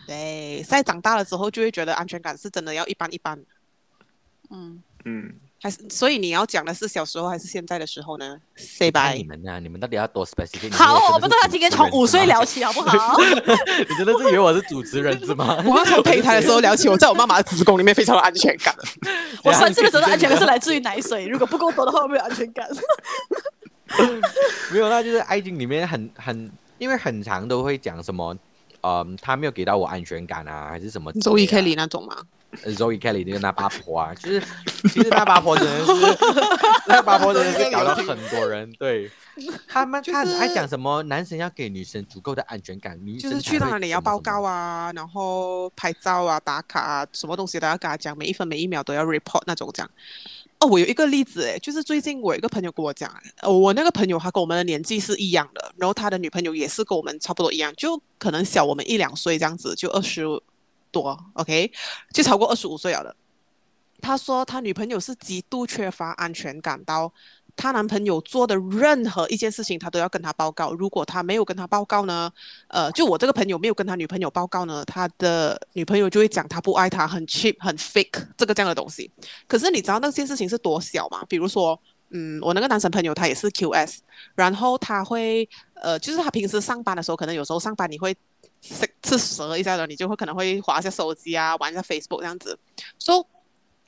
[0.08, 3.44] 对，现在长大了之后就会觉得安全感是真的要一般一般。
[4.50, 5.34] 嗯，嗯，
[5.66, 9.16] 还是所以你要讲的是小时候还是现在的时候呢？Say bye。
[9.16, 10.72] 你们呢、你们到底要多 specific？
[10.72, 13.18] 好，我们都要今天从五岁聊起，好不好？
[13.89, 15.57] 你真的是以为我是主持人是吗？
[15.66, 18.76] 我要从胚胎的时候聊起，我在我妈妈的子宫里面非常有安全感。
[19.43, 22.70] 我生气的时候的安全感是来自于奶水，如果不够多的话，我没有安全感。
[24.72, 28.38] 没有，那就是爱情里面很很，因为很长都会讲什么，
[28.82, 31.13] 嗯，他没有给到我安全感啊，还是什么、啊？
[31.20, 32.18] 周一 Kelly 那种吗？
[32.56, 34.41] Zoe Kelly 那个那八婆啊，就是
[34.84, 36.18] 其实那八婆真的是，
[36.88, 39.10] 那八婆真的是搞到很多人，对
[39.68, 49.89] 他们就是他很爱讲什么男生要给女生足够的安全感，女就是去哪里要报告啊，然后拍照啊、打卡啊，什么东西都要跟他讲，每一分每一秒都要 report 那种这样。
[50.60, 60.24] 哦，我有一个例子诶，就是最近我有一个朋友跟我讲，呃，我那个朋友他跟我们的年纪是一样的，然后他的女朋友也是跟我们差不多一样，就可能小我们一两岁这样子，就二十
[60.96, 61.72] 多，OK，
[62.14, 63.16] 就超过二十五岁了。
[64.02, 67.12] 他说他女朋友是极度缺乏安全感到。
[67.58, 70.74] 他男朋友做的任何一件事情，他都要跟他报告。
[70.74, 72.30] 如果他没有跟他报告呢，
[72.68, 79.10] 呃，就我这个朋友没有跟他女朋友报告呢，他的女朋友就会讲他不爱他，很 cheap，很 fake，这个这样的东西。
[79.48, 81.24] 可是你知道那件事情是多小吗？
[81.30, 81.80] 比如说，
[82.10, 84.00] 嗯，我那个男生朋友他也是 QS，
[84.36, 88.14] 然后他会，呃，就是他平时上班的时候，可能有时候上班你会
[88.68, 92.57] 吃吃蛇一下的，你就会可能会滑一下手机啊，玩一下 Facebook 这样子。
[92.97, 93.24] 所以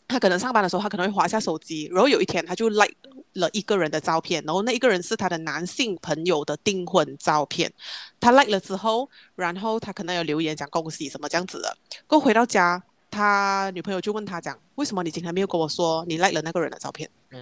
[0.07, 2.93] 他可能上班的时候，他可能会滑一下手机，然后有一天他就 like
[3.33, 7.71] 了一个人的照片，然后那一个人是他的男性朋友的订婚照片。
[8.19, 11.75] 他 like 了之后，然后他可能有留言讲恭喜什么这样子的。
[12.07, 17.09] 过后回到家，他女朋友就问他讲，为什么你今天没有跟我说你 like 了那个人的照片？
[17.29, 17.37] 这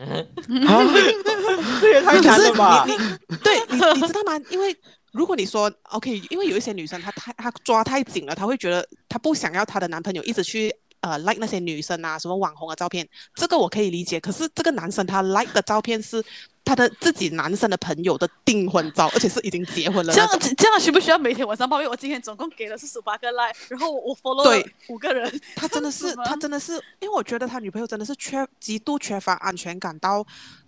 [1.94, 2.84] 也 太难了吧！
[2.88, 2.94] 你
[3.28, 4.36] 你对你你知道吗？
[4.50, 4.76] 因为
[5.16, 14.20] 如果你说 OK，因为有一些女生她太她抓太紧了，她会觉得她不想要她的男朋友一直去呃 like 那些女生啊什么网红的照片，这个我可以理解。
[14.20, 16.22] 可是这个男生他 like 的照片是
[16.66, 20.14] 他的自己男生的朋友的订婚照，而且是已经结婚了。
[20.14, 21.90] 这样这样需不需要每天晚上抱怨？
[21.90, 25.40] 我今天总共给了是十八个 like，然后我 follow 了五个人。
[25.56, 30.26] 他真的是他真的是，因为我觉得他女朋友真的是缺极度缺乏安全感到。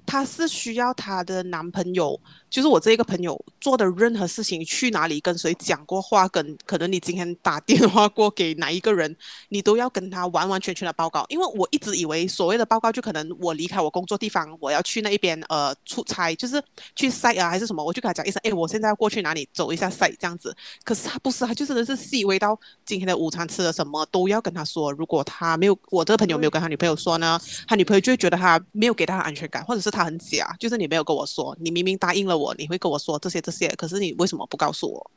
[0.09, 2.17] 她是需要她的男朋友，
[2.49, 9.15] 就是我这一个朋友做的任何事情，去哪里跟谁讲过话，跟可能你今天打电话过给哪一个人，
[9.49, 11.25] 你都要跟他完完全全的报告。
[11.29, 16.61] 因为我一直以为所谓的报告，就可能我离开我工作地方，我要去那一边呃出差，就是
[16.95, 20.55] 去塞啊还是什么，我就跟他讲一声，哎，我现在要过去哪里走一下塞这样子。
[20.83, 24.91] 可是他不是，他就真的是细微到今天的午餐吃了什么都要跟他说。
[24.93, 35.11] 如果他没有，我这个朋友没有跟他女朋友说呢，他女朋友就会觉得他没有给他安全感，或者是他很假，就是你没有跟我说，你明明答应了我，你会跟我说这些这些，可是你为什么不告诉我？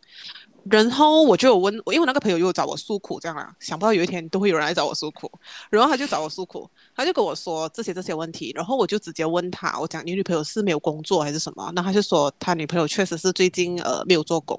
[0.64, 5.30] 然后我就有问，因为我那个朋友又找我诉苦，这样啊，想不到有一天都会有人来找我诉苦，
[5.70, 11.72] 然后他就找我诉苦，他就跟我说这些这些问题，然后我就直接问他，我讲你女朋友是没有工作还是什么？
[11.74, 14.58] 那他就说他女朋友确实是最近呃没有做工，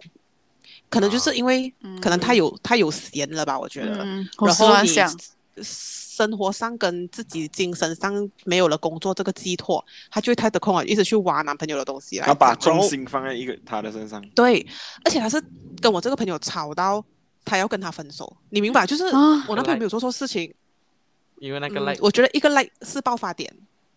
[0.90, 4.90] 可能就是因为、啊、可能他有他有闲了吧，我觉得，嗯、然后你。
[6.12, 12.26] 想生活上跟自己精神上没有了工作这个寄托，他就会太得空了，一直去挖男朋友的东西来。
[12.26, 14.22] 她把重心放在一个他的身上。
[14.36, 14.66] 对，
[15.06, 15.42] 而且他是
[15.82, 17.04] 跟我这个朋友吵到
[17.46, 18.86] 他要跟他分手，你明白？
[18.86, 19.04] 就是
[19.48, 20.54] 我男朋友没有做错事情，
[21.40, 23.52] 因为那个 like，、嗯、我觉得一个 like 是爆发点。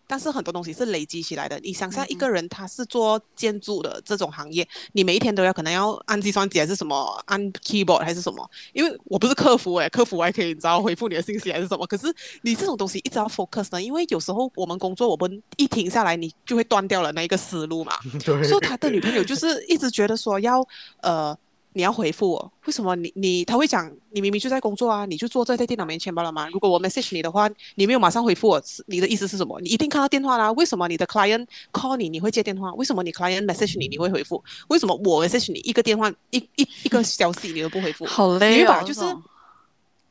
[0.07, 1.59] 但是很多东西是累积起来的。
[1.59, 6.95] 你想象一个人他是做建筑的这种行业，嗯、你每一天都要可能要按计算机还是什么，
[7.25, 8.49] 按 keyboard 还是什么？
[8.73, 11.85] 因为我不是客服诶，客服我还可以你知道回复你的信息还是什么。
[11.87, 17.93] 可是你这种东西一直要 focus 呢，因为有时候我们工作我们一停下来，你就会断掉了那一个思路嘛。
[18.23, 18.43] 对。
[18.43, 20.65] 所以他的女朋友就是一直觉得说要
[21.01, 21.37] 呃。
[21.77, 26.47] 你要回复我，为什么你你他会讲你明明就在工作啊，你就坐在在电脑面前罢了嘛？
[26.47, 29.59] 如果我 message 你的话，你没有马上回复我，你的意思是什么？
[29.59, 32.73] 你一定看到电话啦，为什么你的 client call 你你会接电话？
[32.75, 34.41] 为什么你 client message 你你会回复？
[34.69, 38.05] 为什么我 message 你一个电话一一一个消息你都不回复？
[38.05, 39.01] 好累啊，就是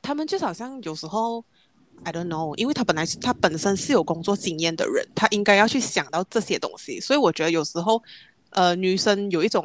[0.03, 1.43] 他们就好像有时候
[2.03, 8.03] I don't know，因为他本来他本身是有工作经验的人，他应该要去想到这些东西，所以我觉得有时候
[8.51, 9.65] 呃女生有一种。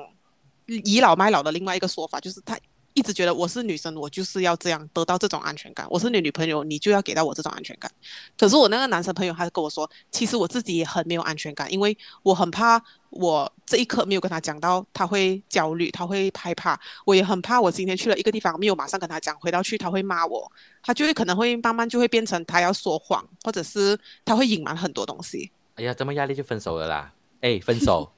[0.83, 2.57] 倚老卖老的另外一个说法就是，他
[2.93, 5.85] 一直觉得我是女生，我就是要这样得到这种安全感。
[5.89, 7.89] 我是你女朋友，你就要给到我这种安全感。
[8.37, 16.77] 可是我那个男生朋友，他跟我说，其实我自己也很没有安全感，因为我很怕我这一刻没有跟他讲到，他会焦虑，他会害怕。
[17.05, 20.51] 我也很怕我今天去了一个地方，没有马上跟他讲，回到去他会骂我，
[20.81, 25.51] 他就会可能会慢慢就会变成他要说谎，或者是他会隐瞒很多东西。
[25.75, 27.13] 哎呀，这么压力就分手了啦？
[27.41, 28.11] 哎，分手。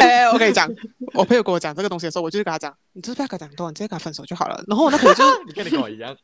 [0.00, 0.70] 哎，我跟你讲，
[1.14, 4.62] 我朋友跟我讲这个东西的时候，我就跟他讲，你就是不要跟他讲多，你直接跟他分手就好了。
[4.68, 6.16] 然后我那朋友就你跟你跟我一样，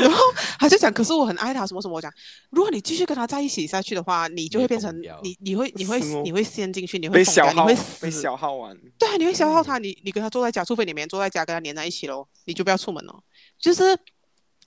[0.00, 0.18] 然后
[0.58, 1.94] 他就讲，可是我很爱他，什么什么。
[1.94, 2.12] 我讲，
[2.50, 8.76] 如果你继续跟他在一起下去的话，你就会变成你，你会，你会，你会陷进去，你会被消耗，你会被消耗完。
[8.98, 13.14] 对啊，你会消耗他，你你跟他坐在家，除非你每天坐在家跟他黏在一起喽，你就不要出门了。
[13.58, 13.96] 就是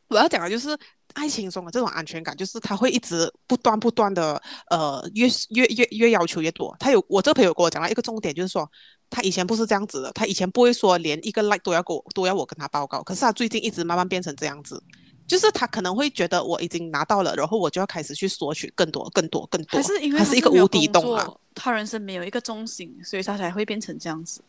[0.08, 0.78] 我要讲的，就是。
[1.14, 6.76] 爱情中的这种安全感，就是他会一直不断不断的，呃，越越越越要求越多。
[6.80, 8.70] 他有我这个朋友跟我讲了一个重点，就是说
[9.10, 14.82] 他以前不是这样子的，他以前不会说连一个 like 都要给我都要我跟他报告，可是他最近一直慢慢变成这样子，
[15.28, 19.78] 就是他可能会觉得我已经拿到了，然后我就要开始去索取更多更多更多。
[19.80, 24.42] 还是因为他是一个无底洞啊，他人生没有一个中心，所以他才会变成这样子。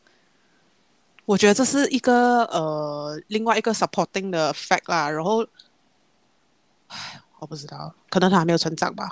[1.24, 5.46] 我觉得这是一个呃另外一个 supporting 的 fact 啦，然后。
[6.90, 9.10] 唉，我不知道，可能他还没有成长吧。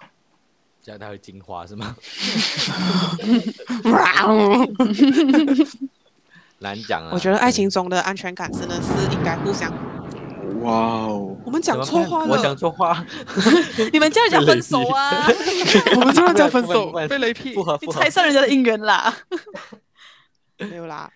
[0.83, 1.97] 这样他会进化是吗？
[6.61, 7.11] 难讲啊。
[7.13, 9.73] 我觉得爱情中的安全感真的是应该互相。
[10.63, 11.37] 哇哦！
[11.45, 12.35] 我们讲错话了。
[12.35, 13.05] 我讲错话。
[13.93, 15.27] 你们这样讲分手啊？
[15.97, 17.55] 我们这样讲分手，被雷劈。
[17.81, 19.15] 你拆散人家的姻缘啦。
[20.59, 21.09] 没有啦。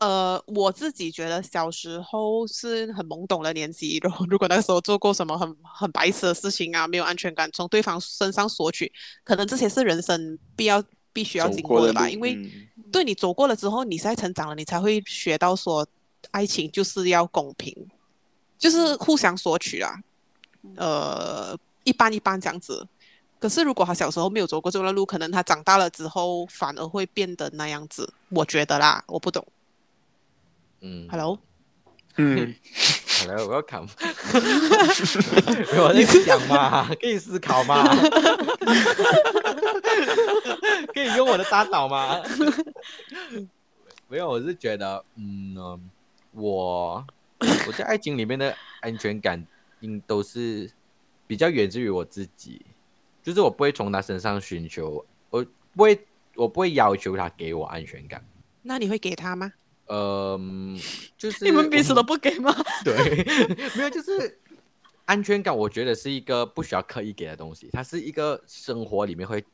[0.00, 8.90] 呃，我自己觉得小时候是很懵懂的年纪，然后如果那个时候做过什么很很白痴的事情啊，没有安全感，从对方身上索取，
[9.22, 10.82] 可能这些是人生必要
[11.12, 12.04] 必须要经过的吧。
[12.04, 12.50] 的因为、嗯、
[12.90, 15.86] 对你走过了之后，你现在成长了，你才会学到说，
[16.30, 17.76] 爱情就是要公平，
[18.58, 20.00] 就是互相索取啊。
[20.76, 21.54] 呃，
[21.84, 22.86] 一般一般这样子。
[23.38, 28.10] 可是如果他小时候没有走过这段路，可能他长大了之后反而会变得那样子。
[28.30, 29.46] 我觉得啦，我不懂。
[30.82, 31.38] 嗯，Hello，
[32.16, 32.54] 嗯
[33.20, 33.88] ，Hello，Welcome。
[35.78, 37.84] 我在想嘛，可以思考吗？
[40.94, 42.22] 可以用我的大脑吗？
[44.08, 45.54] 没有，我是觉得，嗯，
[46.32, 47.06] 我
[47.66, 49.46] 我在爱情里面的安全感，
[49.80, 50.70] 应都是
[51.26, 52.64] 比较源自于我自己，
[53.22, 55.44] 就是我不会从他身上寻求，我
[55.74, 58.24] 不会，我不会要求他给我安全感。
[58.62, 59.52] 那你会给他吗？
[59.92, 60.78] 嗯，
[61.18, 62.54] 就是你们彼此都不给吗？
[62.84, 63.24] 对，
[63.76, 64.38] 没有，就是
[65.04, 69.44] 安全感，我觉得是一个不需要刻意给的东西，它是一个生活里面会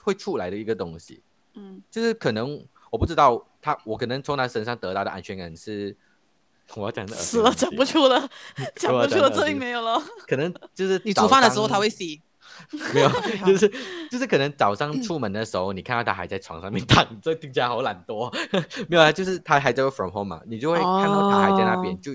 [0.00, 1.20] 会出来的一个东西。
[1.54, 5.96] 嗯，就是可能我不知道他，我可能从他身上得到的安全感是，
[6.76, 8.30] 我要讲的死了讲不出了，
[8.76, 10.00] 讲不出了，这里没有了。
[10.28, 12.20] 可能就是你煮饭的时候他会洗。
[12.94, 13.10] 没有，
[13.46, 13.70] 就是
[14.10, 18.32] 就是可能早上出门的时候，你看到他还在床上面躺着，听起来好懒惰。
[18.88, 22.12] 没有啊，就是他还在 from home 嘛，你就会看到他还在那边，就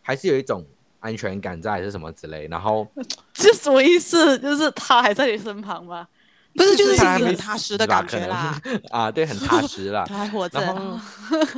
[0.00, 0.66] 还是有一种
[1.00, 2.48] 安全感在，还是什么之类。
[2.48, 2.86] 然后
[3.34, 4.38] 这什么意思？
[4.38, 6.06] 就是他还在你身旁吗？
[6.54, 8.60] 不是，就是心里很踏实的感觉啦。
[8.90, 10.04] 啊，对，很踏实啦。
[10.06, 10.60] 他还活着。
[10.60, 10.98] 然后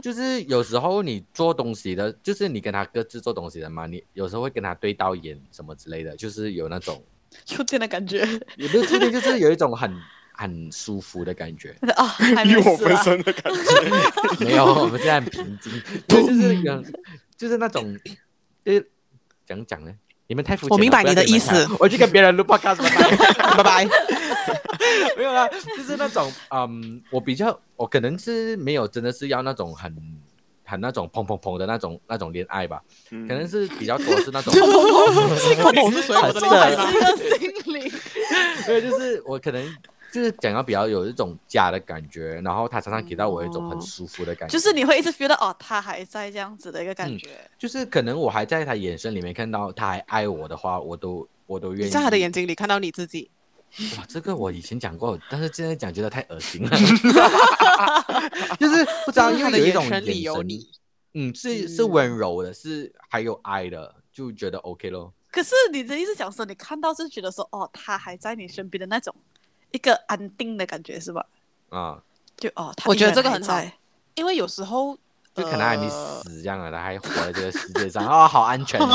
[0.00, 7.02] 就是有时候你做东西的，就是你跟他各自做东西的嘛，你有时候会跟他对到眼什么之类的，就是有那种。
[7.44, 9.94] 触电的感觉，也不是触电，就是有一种很
[10.32, 13.60] 很舒服的感觉啊，欲火焚身的感觉。
[14.44, 15.72] 没有，我们现在很平静，
[16.08, 16.84] 就是那种，
[17.36, 17.98] 就是那种，
[18.64, 18.80] 呃，
[19.46, 19.92] 讲讲呢？
[20.26, 20.70] 你们太肤浅。
[20.70, 22.76] 我明白你的意思，我去跟别人录 podcast，
[23.56, 23.88] 拜拜。
[25.16, 29.94] 没有啦，就是那种，嗯，我比较，我可能是没有，真的是要那种很。
[30.64, 36.14] 很那种砰砰砰的那种那种恋爱吧，可能是比较多是那种砰砰砰是谁？
[36.14, 36.40] 我的
[37.38, 37.92] 心灵，
[38.66, 39.76] 对，就是我可能
[40.10, 47.28] 就是讲要比较有一种家的感觉，然后他常常给到我一种很舒服的感觉，就是你会一直觉得哦，他还在这样子的一个感觉，
[47.58, 51.90] 就是可能我还在他眼神里面看到他还爱我的话，我都我都愿意。
[51.90, 53.30] 在他的眼睛里看到你自己。
[53.96, 56.70] 哇，这个我以前讲过，但是现在讲觉得太恶心了。
[58.58, 60.68] 就是不知道，因为有一种眼神有你，
[61.14, 65.12] 嗯，是是温柔的，是还有爱的，就觉得 OK 咯。
[65.30, 69.14] 可是你的意思讲说，你看到是觉得说，哦，他还在你身边的那种
[69.72, 71.26] 一个安定的感觉，是吧？
[71.70, 72.02] 啊，
[72.36, 73.60] 就哦，他我觉得这个很好，
[74.14, 74.96] 因为有时候。
[75.34, 78.78] 就可能还没死这样的，他还活在这个世界上啊， 好安全。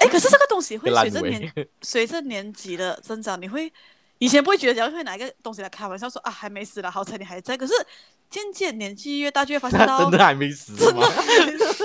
[0.00, 1.52] 哎，可是这个东西会 随着年
[1.82, 3.70] 随着年纪的增长，你会
[4.18, 7.54] 以前不会觉得，然后会拿一个东西来开玩笑说啊，还没死了，好彩你还在。
[7.54, 7.74] 可是
[8.30, 11.84] 渐渐年纪越大，就会发现到真的还没死，真的还没死。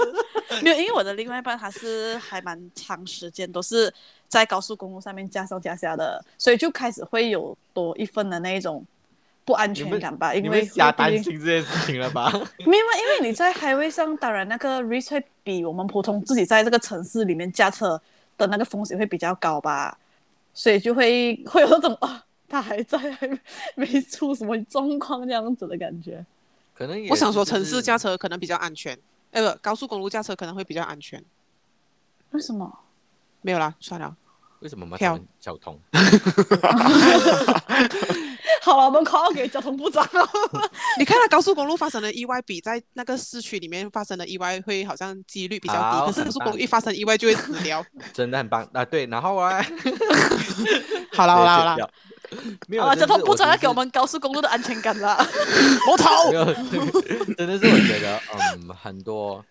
[0.61, 3.93] 没有，因为我的另外一半他是还蛮长时间都是
[4.29, 8.85] 在高速公路上面加上加下的，所以就开始会有多一份的那一种。
[9.45, 12.31] 不安全感吧，因为瞎担心这件事情了吧？
[12.65, 18.01] 没有，因为你在 highway 上，当然那个 risk 会比我们普通自己在这个城市里面驾车
[18.37, 19.97] 的那个风险会比较高吧，
[20.53, 23.27] 所以就会会有那种 啊，他还在，还
[23.75, 26.25] 没出什么状况这样子的感觉。
[26.73, 28.97] 可能也我想说，城市驾车可能比较安全，
[29.31, 31.23] 哎不，高速公路驾车可能会比较安全。
[32.31, 32.79] 为什么？
[33.41, 34.15] 没有啦，算了。
[34.61, 34.97] 为什么吗？
[34.97, 35.77] 跳交通。
[38.63, 40.29] 好了，我们 call 给交通部长了。
[40.97, 47.85] 你看，他高速公路发生的意外比在那个市区里面发生的意外会好像几率比较低，可是高速公路一发生意外就会死掉。
[48.13, 48.85] 真的很棒啊！
[48.85, 49.61] 对，然后啊，
[51.11, 51.89] 好了好了好了，
[52.69, 55.17] 没有啊，交通部长要给我们高速公路的安全感了。
[55.91, 56.31] 我操！
[56.31, 58.17] 真的是我觉得，
[58.55, 59.43] 嗯，很多，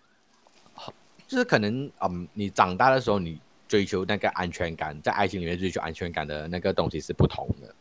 [1.27, 7.75] 就是可能，嗯，你长大的时候，你追求那个安全感，在爱情里面追求安全感的那个东西是不同的。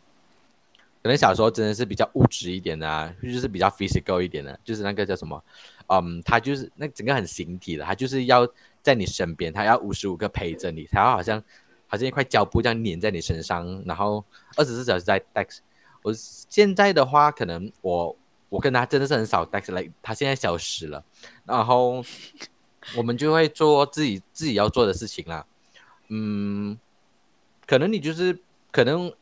[1.03, 5.43] 可能小时候真的是比较物质一点的啊，就是比较 physical 一点的，就是那个叫什么，
[5.89, 8.49] 嗯，他就是那整个很形体的，他就是要
[8.83, 11.43] 在你身边，他要无时无刻陪着你，他要好像
[11.89, 14.25] 好像一块胶布这样粘在你身上，然后
[14.57, 15.59] 二十四小时在 text。
[16.03, 18.17] 我现在的话，可能我
[18.49, 21.05] 我跟他真的是很少 text，来，他现在消失了，
[21.45, 22.05] 然后
[22.97, 25.45] 我们就会做自己自己要做的事情啦。
[26.11, 26.79] 嗯，
[27.67, 28.39] 可能你就是
[28.71, 29.13] 可能。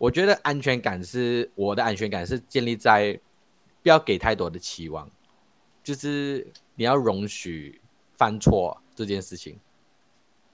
[0.00, 3.20] 我觉得安全感是我的安全感是建立在
[3.82, 5.06] 不要给太多的期望，
[5.84, 7.78] 就是你要容许
[8.16, 9.60] 犯错这件事情。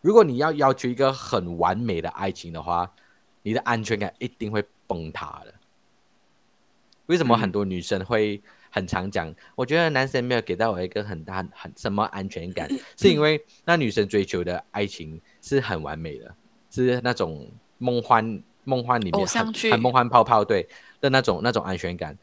[0.01, 2.93] 如果你要要求一个很完美的爱情的话，
[3.45, 5.55] 你的安全感一定会崩塌的。
[7.07, 9.33] 为什么很多女生会很常讲？
[9.55, 12.69] 我觉得男生没有给到我一个很大很什么安全感，
[12.99, 16.35] 是因为那女生追求的爱情是很完美的，
[16.69, 17.49] 是那种
[17.79, 18.43] 梦幻。
[18.67, 20.69] 梦幻里面很很梦幻泡泡，对
[21.01, 22.19] 的那种那种安全感，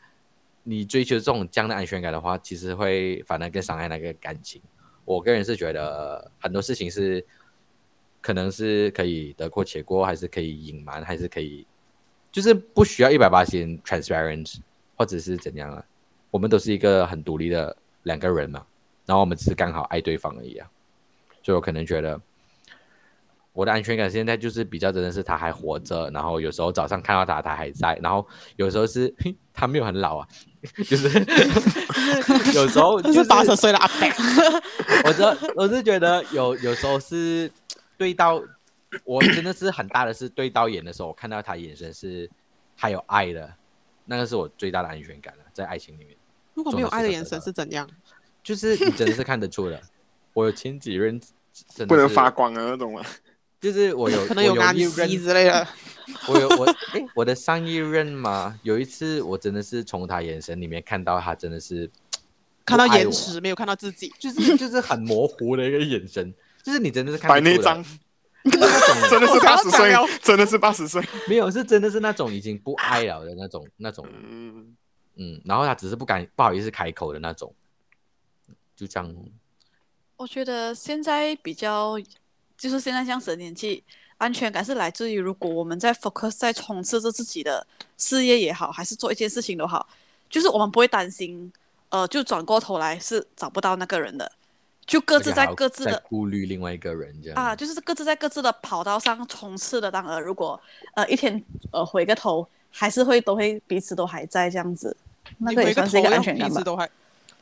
[0.64, 4.62] 你追求这种这样的安全感的话，其实会反而更伤害那个感情。
[5.06, 7.26] 我个人是觉得很多事情是
[8.20, 11.66] 可能是可以得过且过，还是可以隐瞒，还是可以，
[12.30, 14.58] 就是不需要一百八十 transparent，
[14.98, 15.82] 或者是怎样啊？
[16.30, 18.66] 我们都是一个很独立的两个人嘛，
[19.06, 20.70] 然后我们只是刚好爱对方而已啊，
[21.42, 22.20] 所以我可能觉得。
[23.54, 29.14] 我的安全感现在就是比较真的是他还活着，然后有时候早上看到他，他还在，然后有时候是
[29.54, 30.28] 他没有很老啊，
[30.86, 31.08] 就是
[32.54, 34.08] 有时候 就是八十岁了阿伯。
[35.06, 37.50] 我这我是觉得有有时候是
[37.98, 38.42] 对到
[39.04, 42.30] 我真的是很大的是对到眼的时候，我看到他眼神是
[42.76, 43.54] 还有爱的，
[44.06, 46.18] 那个是我最大的安全感了，在爱情里面。
[46.56, 47.88] 如果没有爱的眼神是怎样？
[48.44, 49.82] 就是你真的是看得出的。
[50.34, 51.20] 我有前几任
[51.88, 53.02] 不能发光的那种吗？
[53.64, 55.66] 就是我有 可能有安息之类的。
[56.28, 61.90] 我有我哎，我的上一任嘛，有一次我真的是从他眼神里面看到他真的是
[62.66, 67.82] 看到延迟，没有看到自己，就是就是很模糊的一个眼神，就是你真的是看白内障，
[68.44, 68.60] 真
[69.22, 74.76] 的是八十岁，真的是八十岁，没有是真的是那种已经不爱了的那种那种，嗯
[75.16, 77.56] 嗯，然后他只是不敢不好意思开口的那种，
[78.76, 79.16] 就这样。
[80.18, 81.98] 我觉得现在比较。
[82.58, 83.84] 就是现在这样子的年纪，
[84.18, 87.66] 安全感是来自于如果我们在 focus 在冲刺着自己的
[87.98, 89.88] 事业也好，还是做一件事情都好，
[90.30, 91.52] 就是我们不会担心，
[91.90, 94.32] 呃，就转过头来是找不到那个人的，
[94.86, 99.92] 就各自在各自的顾虑另外一个人这样啊，就是各自在各自的跑道上冲刺的。
[99.92, 100.60] 当然，如果
[100.94, 104.96] 呃一天呃回个头，还是会都会彼此都还在这样子，
[105.40, 106.90] 那个也算是一个安全感吧。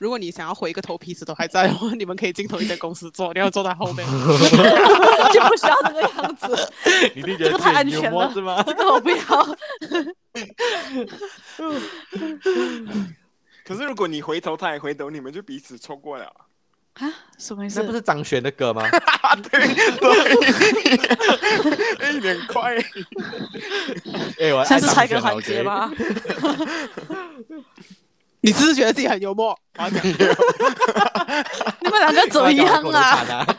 [0.02, 4.04] 如果你想要回一个头，皮子都还在的话，你们可以进同一间公司做，你要坐在后面，
[5.32, 6.74] 就不需要这个样子。
[7.14, 8.64] 你觉得这个太安全了，是吗？
[8.64, 9.16] 这个我不要。
[13.64, 16.26] 可是如果你回头，他也回头，你们就彼此错过了
[16.96, 17.08] 啊？
[17.38, 17.80] 什么意思？
[17.80, 18.82] 那不是张悬的歌吗？
[19.52, 19.62] 对
[22.00, 22.76] 对，一点快。
[24.40, 25.92] 哎，我下次猜歌环节吧。
[28.42, 29.84] 你只是觉得自己很幽默， 你
[31.90, 33.46] 们两个怎么样啊？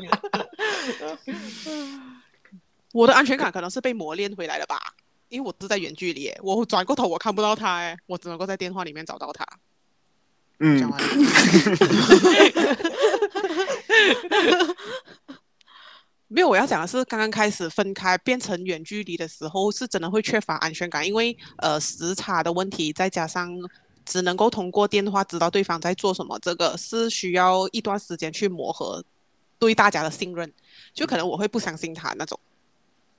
[2.92, 4.78] 我的安全感可能是被磨练回来了吧，
[5.28, 9.46] 因为我是在远距离，我转过头我看不到他，哎，我只能够在电话里面找到他。
[10.58, 10.78] 嗯。
[10.78, 11.06] 讲完了。
[16.28, 23.48] 没有，我要讲的是，刚刚开始分开变成远距离的时候，是真的会缺乏安全感，因为呃时差的问题，再加上。
[24.04, 29.02] 只能够通过电话知道对方在做什么，这个是需要一段时间去磨合，
[29.58, 30.52] 对大家的信任，
[30.92, 32.38] 就可能我会不相信他那种。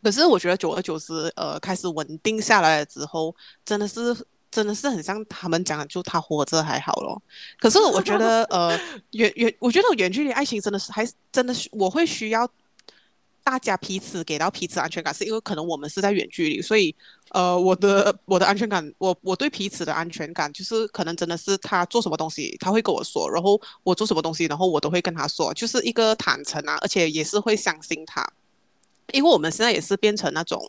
[0.01, 3.35] 可是我觉得久而久之，呃，开始稳定下来了之后，
[3.65, 4.15] 真的是
[4.51, 7.21] 真的是很像他们讲的，就他活着还好咯。
[7.59, 8.79] 可是我觉得，呃，
[9.11, 12.49] 远远，我觉得远距离爱情真的是还真的是我会需要。
[13.43, 16.95] 大家彼此给到彼此安全感，是因为可能我们是在远距离，所以，
[17.31, 28.25] 呃，我的 我的安全感，我我对彼此的安全感，就是可能真的是他做什么东西，他会跟我说，然后我做什么东西，然后我都会跟他说，就是一个坦诚啊，而且也是会相信他，
[29.11, 30.61] 因为我们现在也是变成那种。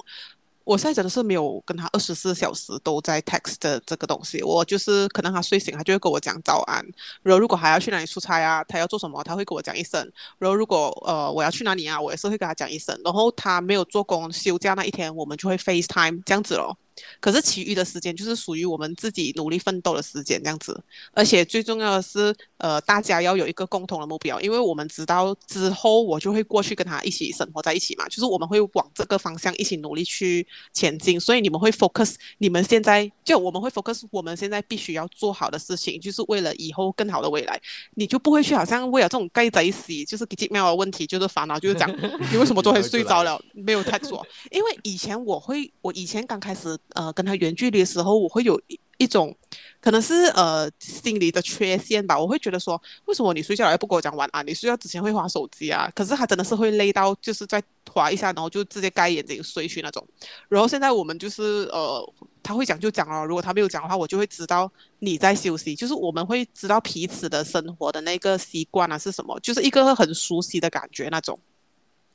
[0.64, 6.84] 我现在真的是没有跟他二十四小时都在 text 的这个东西，我就是可能他睡醒，他就会跟我讲早安，
[7.22, 10.00] 然后如果还要去哪里出差啊，他要做什么，他会跟我讲一声，
[10.38, 16.78] 然后如果呃我要去哪里啊，我也是会跟他讲一声，然后他没有做工休假那一天，我们就会 FaceTime 这样子咯。
[17.20, 20.82] 可是其余的时间就是属于我们自己努力奋斗的时间，这样子。
[21.12, 31.18] 而且最重要的是，呃，大家要有一个共同的目标，因为我们知道之后我就会过去跟他一起生活在一起嘛，就是我们会往这个方向一起努力去前进。
[31.18, 37.60] 所以你们会 focus 你们现在就我们会 focus 我们现在必须要做好的事情，就是为了以后更好的未来。
[37.94, 41.90] 你就不会去好像为了这种盖在一起就是几几秒的问题，就是烦恼，就是讲
[42.30, 44.26] 你为什么昨天睡着了没有 text 我？
[44.50, 46.78] 因为以前我会，我以前刚开始。
[46.90, 48.60] 呃，跟他远距离的时候，我会有
[48.98, 49.34] 一种，
[49.80, 52.18] 可能是呃心理的缺陷吧。
[52.18, 54.46] 我会觉得说，为什么你睡觉还不跟我讲晚安？
[54.46, 55.90] 你睡觉之前会滑手机啊？
[55.94, 60.06] 可是他真的是会累到，就是再滑一下，然后就直接盖眼睛睡去那种。
[60.48, 64.70] 然后现在我们就是呃，他会讲就讲了，如果他没有讲的话，我就会知道
[65.00, 65.74] 你在休息。
[65.74, 71.38] 就是我们会知道彼此的生活的那个习惯啊是什么，就是一个很熟悉的感觉那种。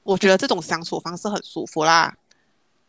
[0.04, 2.16] 我觉得这种相处方式很舒服啦。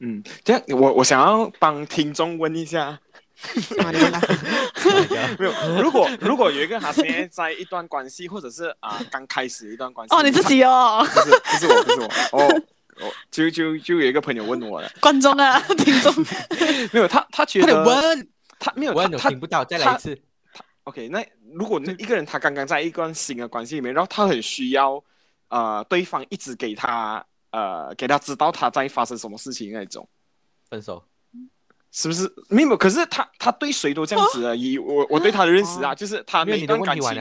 [0.01, 2.99] 嗯，这样我我想要帮听众问一下，
[5.39, 12.07] 没有，如果如果有一个他现在在一段关系，或者是啊、呃、刚开始一段关系，哦，你自己哦，不是不是我不是我，
[12.39, 12.63] 哦，
[13.01, 16.13] 哦就就就有一个朋友问我了，观众啊，听众，
[16.93, 18.29] 没有他他觉得问。
[18.63, 20.21] 他没有问，我听不到，再来一次。
[20.85, 21.25] OK，那
[21.55, 25.03] 如果那一个人他刚刚在一段新的关系里面，然后他很需要
[25.49, 30.09] 呃对方一直给他呃给他知道他在发生什么事情那种，
[30.69, 31.05] 分手。
[31.93, 32.33] 是不是？
[32.49, 34.55] 没有，可是他他对谁都这样子啊？
[34.55, 37.15] 以 我我对他的认识啊，就是他每段感情。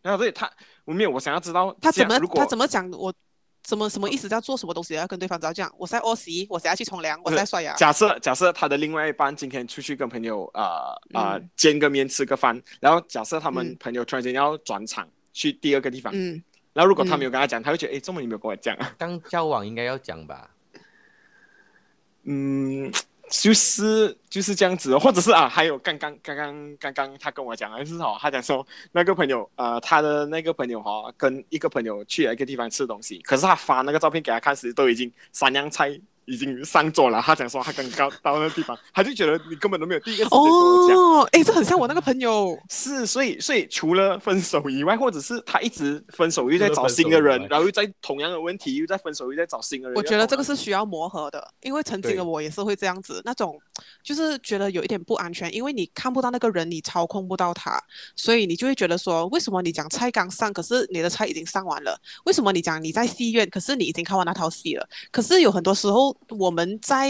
[0.00, 0.50] 然后对他，
[0.86, 3.12] 我没有，我想要知道他怎么他怎么讲我
[3.62, 4.26] 怎么什么意思？
[4.28, 5.70] 要做什么东西要跟对方这样？
[5.76, 7.74] 我在屙屎，我想要去冲凉，我在刷牙。
[7.74, 16.42] 假设假设他的另外一半今天出去跟朋友啊啊见个面吃个饭，然后假设他们朋友突然间要转场去第二个地方，嗯，
[16.72, 18.94] 然后如果他没有跟他讲，他会觉得哎，这么你没有跟我讲啊？
[18.98, 20.50] 刚交往应该要讲吧？
[22.24, 22.92] 嗯。
[23.30, 36.00] 就是就是这样子，或者是啊，还有刚刚刚刚刚刚他跟我讲还是哦，他讲说那个朋友呃，他的那个朋友哈、哦，跟一个朋友去了一个地方吃东西，可是他发那个照片给他看时，都已经三样菜。
[36.28, 40.96] 已经上桌了，他讲说他刚刚到那个地方，他就觉得你根本都没有第一个时间跟我讲。
[40.96, 42.58] 哦，哎，这很像我那个朋友。
[42.68, 49.96] 是，所以所以除了分手以外，或者是他一直分手又在找新的人， 然后又在同样的问题又在分手又在找新的人。
[49.96, 53.58] 我觉得这个是需要磨合的，因为曾经的我也是会这样子，那种
[54.02, 57.82] 就是觉得有一点不安全，因为你看不到那个人，你操控不到他，
[58.14, 61.98] 所以你就会觉得说，为什么你讲菜刚上，可是你的菜已经上完了？
[62.26, 64.88] 为什么你讲你在戏院，可是你已经看完那套戏了？
[65.10, 66.14] 可是有很多时候。
[66.30, 67.08] 我们在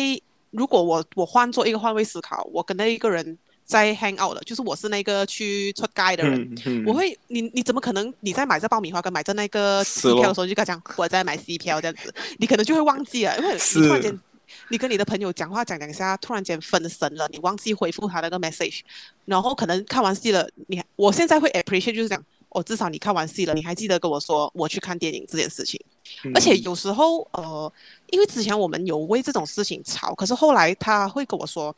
[0.51, 14.21] 如果我我换做一个换位思考，我跟那一个人在 hang out 了，就是我是那个去出街的人，嗯嗯、我会你你怎么可能你在买这爆米花跟买这那个戏票的时候就跟他讲我在买戏票这样子，你可能就会忘记了，因为你突然间
[14.69, 18.81] 你跟你的朋友讲话讲讲一下，突然间分神了，你忘记回复他那个 message，
[19.27, 22.25] 然后可能看完戏了，你我现在会 appreciate 就是这样。
[22.25, 25.81] 我、哦、至少你看完戏了，你还记得跟我说我去看电影这件事情，
[26.25, 27.73] 嗯、而且有时候呃，
[28.11, 31.75] 因为之前我们有为这种事情吵，可是后来他会跟我说。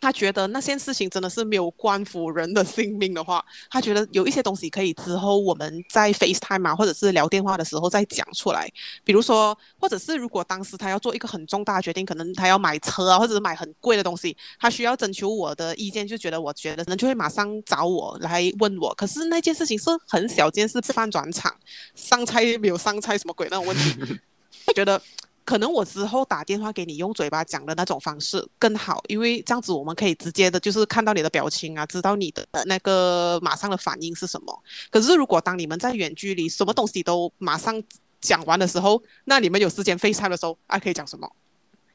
[0.00, 8.70] 他觉得那件事情真的是没有关乎人的性命的话，他觉得有一些东西可以之后我们在 FaceTime 啊，或者是聊电话的时候再讲出来。
[9.04, 18.94] 比如说，或者是如果当时他要做一个很重大的决定，可能他要买车啊，或者是买很贵的东西，他需要征求我的意见，就觉得我觉得可能就会马上找我来问我。
[18.94, 21.54] 可是那件事情是很小件事，饭转场
[21.94, 24.20] 上菜没有上菜什么鬼那种问题，
[24.64, 25.00] 他觉得。
[25.48, 34.62] 可能我之后打电话给你，用嘴巴讲的那种方式更好，因为这样子我们可以直接的，就是看到你的表情啊，知道你的那个马上的反应是什么。
[34.90, 37.82] 可是如果当你们在远距离，什么东西都马上
[38.20, 41.26] 讲完的时候，那你们有时间 FaceTime 的时候，还可以讲什么？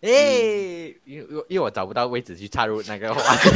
[0.01, 3.49] 诶、欸，因为因为我找不到位置去插入那个话题。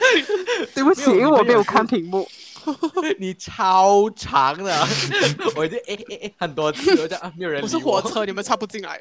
[0.72, 2.28] 对不起，因为我没有看屏幕。
[3.18, 4.74] 你超长的，
[5.56, 7.62] 我就哎哎哎很多次，我就啊没有人。
[7.62, 9.00] 我是火车，你们插不进来。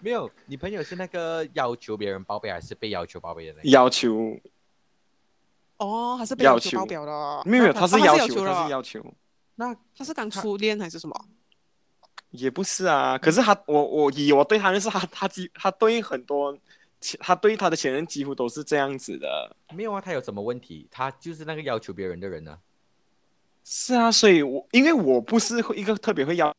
[0.00, 3.68] 没有，你朋友是那个要求别人报备，还是被要求报备的那个？
[3.68, 4.38] 要求。
[5.78, 7.42] 哦，还是被要求报表的？
[7.44, 9.04] 没有没有，他是要求，他是要求。
[9.56, 11.24] 那他是刚初恋还是什么？
[12.30, 16.56] 也不是啊，可是他我我以我对他认识，他他几他对很多
[17.00, 19.56] 前他对他的前任几乎都是这样子的。
[19.74, 20.86] 没有啊，他有什么问题？
[20.90, 22.58] 他就是那个要求别人的人呢、啊。
[23.70, 26.50] 是啊，所以我因为我不是一个特别会要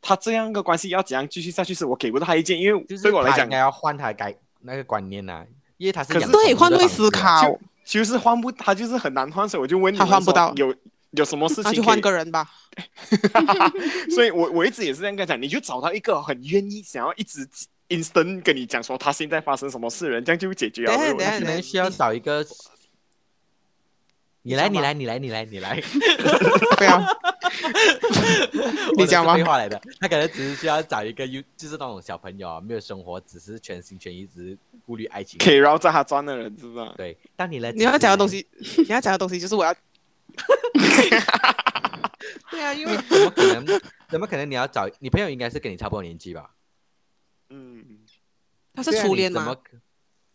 [0.00, 5.46] 他这样的关系要怎样继续下去，是我给不到他意见，因为对我来讲，应该要换他改那个观念呐、啊，
[5.78, 10.72] 因为他是对换位思考，就就是换不，他就是很难换，所以我就问你，他换不到，有
[11.10, 12.48] 有什么事情，那就换个人吧。
[14.14, 17.44] 所以我我一直也是这样跟他讲，你就找到一个很愿意想要一直
[17.88, 20.96] instant 跟你讲说他现在发生什么事的人，这样就会解决了。
[20.96, 22.46] 对，可能需要找一个。
[24.42, 25.80] 你来，你来，你来，你来， 你来！
[26.78, 26.98] 不要，
[28.96, 29.34] 你讲吗？
[29.34, 36.92] 废话来的，他可能只是需要找一个，就是那种小朋友啊，没有生活，只是全心全意，只是顾虑爱情，可以绕着他转的人，是不是？
[36.96, 38.46] 对，当你来，你要讲的东西，
[38.78, 39.74] 你要讲的东西就是我要。
[42.50, 43.80] 对啊，因为怎么可能？
[44.08, 44.50] 怎么可能？
[44.50, 46.50] 你要找你朋友，应该是跟你差不多年纪吧？
[47.50, 47.84] 嗯，
[48.74, 49.54] 他是初恋吗？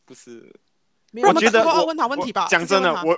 [0.06, 0.54] 不是。
[1.24, 2.48] 我觉得我问他问题吧。
[2.50, 3.18] 讲真的，我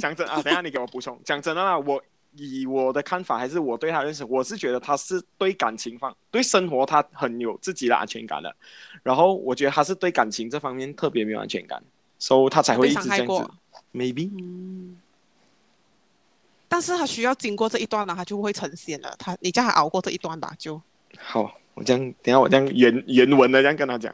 [0.00, 1.18] 讲真啊，等下你给我补充。
[1.24, 2.02] 讲真的啦，我
[2.34, 8.54] 以我的看法，还是我对他认识，我是觉得他是对感情方、对生活他很有自己的安全感的。
[9.02, 11.82] 然后我觉得他是对感情这方面特别没有安全感，
[12.18, 13.50] 所以他才会一直这样子。
[13.94, 14.30] Maybe。
[14.38, 14.98] 嗯。
[16.68, 19.14] 但是他需要经过这一段呢，他就会呈现了。
[19.18, 20.82] 他，你叫他熬过这一段吧，就。
[21.18, 24.12] 好，我这样，等下我这样原原文的这样跟他讲。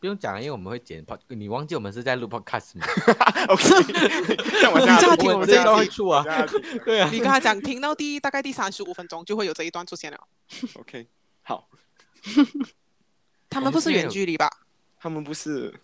[0.00, 1.04] 不用讲，因为我们会剪。
[1.28, 2.86] 你忘记我们是在录 podcast 吗？
[3.48, 6.24] OK，像我这样听我们这一段处啊。
[6.84, 10.18] 对啊，你跟他讲，听到第大概第三十五分钟就会有这一段出现了。
[10.74, 11.06] OK，
[11.42, 11.68] 好。
[13.50, 14.50] 他们不是远距离吧？
[14.98, 15.74] 他们不是。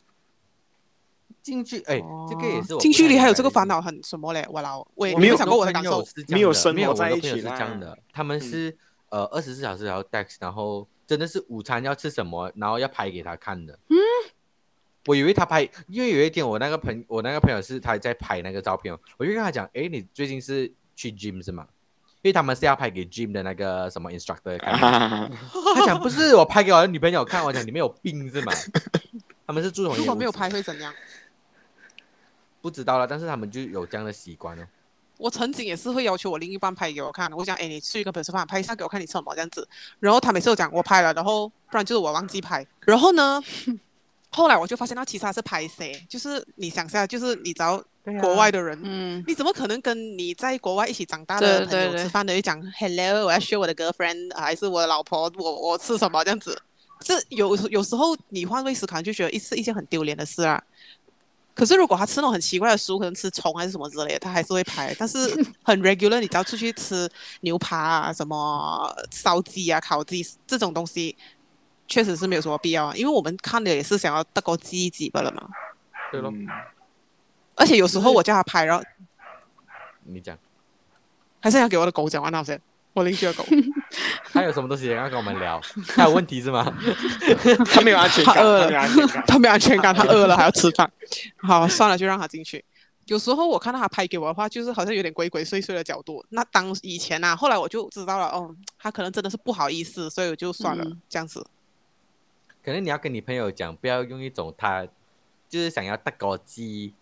[1.42, 3.80] 近距哎，这个也是我近距离还有这个烦恼。
[3.80, 4.44] 很什么嘞？
[4.50, 6.04] 我老我也没有想过我的感受。
[6.26, 8.76] 没有生活没有在一起是这样的，他们是
[9.10, 13.78] 呃二十四小时然后 text，然后真的是午餐要吃什么，然后要拍给他看的。
[13.88, 13.96] 嗯，
[15.06, 21.66] 我以为他拍，因为有一天我那个朋我那个朋友是他在拍那个照片，我就跟他讲，哎，你最近是去 gym 是吗？
[22.22, 24.76] 因为他们是要拍给 gym 的那个什么 instructor 看。
[25.76, 28.52] 他讲不是我拍给我的女朋友看，我讲你们有病是吗？
[29.46, 30.92] 他们是注重如果没有拍会怎样？
[32.60, 34.66] 不知道了，但是他们就有这样的习惯哦。
[35.18, 39.66] 我曾经也是会要求我另一半拍给我看，我讲，哎，你去一个朋友吃饭，拍一下给我看你吃什么这样子。
[40.00, 42.66] 然后他每次都讲我拍了，然后不然就是我忘记拍。
[42.80, 43.40] 然后呢，
[44.36, 47.82] 后来我就发现到其实他是拍谁，就是你想下，就是你找
[48.20, 56.60] 国外的人，嗯，你怎么可能跟你在国外一起长大的朋友吃饭的，就讲 Hello，我要 show 我的 girlfriend 还是我的老婆，我我吃什么这样子？
[57.00, 60.62] 这有有时候你换位思考，就觉得一是一件很丢脸的事啊。
[61.54, 64.94] 可是如果他吃那种很奇怪的食物，可能吃虫还是什么之类的，他还是会拍。
[64.98, 65.16] 但是
[65.64, 67.08] 很 regular，你只要出去吃
[67.40, 71.16] 牛扒啊、什么烧鸡啊、烤鸡这种东西，
[71.88, 72.94] 确实是没有什么必要啊。
[72.94, 75.48] 因为我们看的也是想要得个鸡鸡罢了嘛。
[76.10, 76.32] 对咯。
[77.54, 78.84] 而且有时候我叫他拍，然后
[80.04, 80.36] 你讲，
[81.40, 82.60] 还是要给我的狗讲完那先。
[82.92, 83.44] 我邻居的狗，
[84.32, 85.60] 他有什么东西要跟我们聊？
[85.88, 86.64] 他有问题是吗？
[87.70, 88.88] 他没有安全感，
[89.26, 90.90] 他没有安全感， 他饿了还要吃饭。
[91.36, 92.64] 好，算了，就让他进去。
[93.04, 96.24] 有时候我看到他拍给我的话，就是好像有点鬼鬼祟祟的角度。
[96.30, 101.46] 那当以前啊，后来我就知道了，哦，他可能真的是不好意思，所以我就算了，嗯、这样子。
[102.66, 104.84] 可能你要跟你朋友讲，不要用一种他
[105.48, 106.92] 就是想要大高鸡，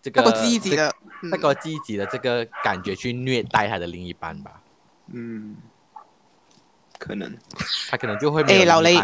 [0.00, 0.94] 这个积极的，
[1.28, 4.62] 大高积极的这个感觉去虐待他的另一半吧。
[5.12, 5.56] 嗯，
[7.00, 7.36] 可能
[7.90, 8.62] 他可能就会没有、哦。
[8.62, 8.96] 哎，老雷，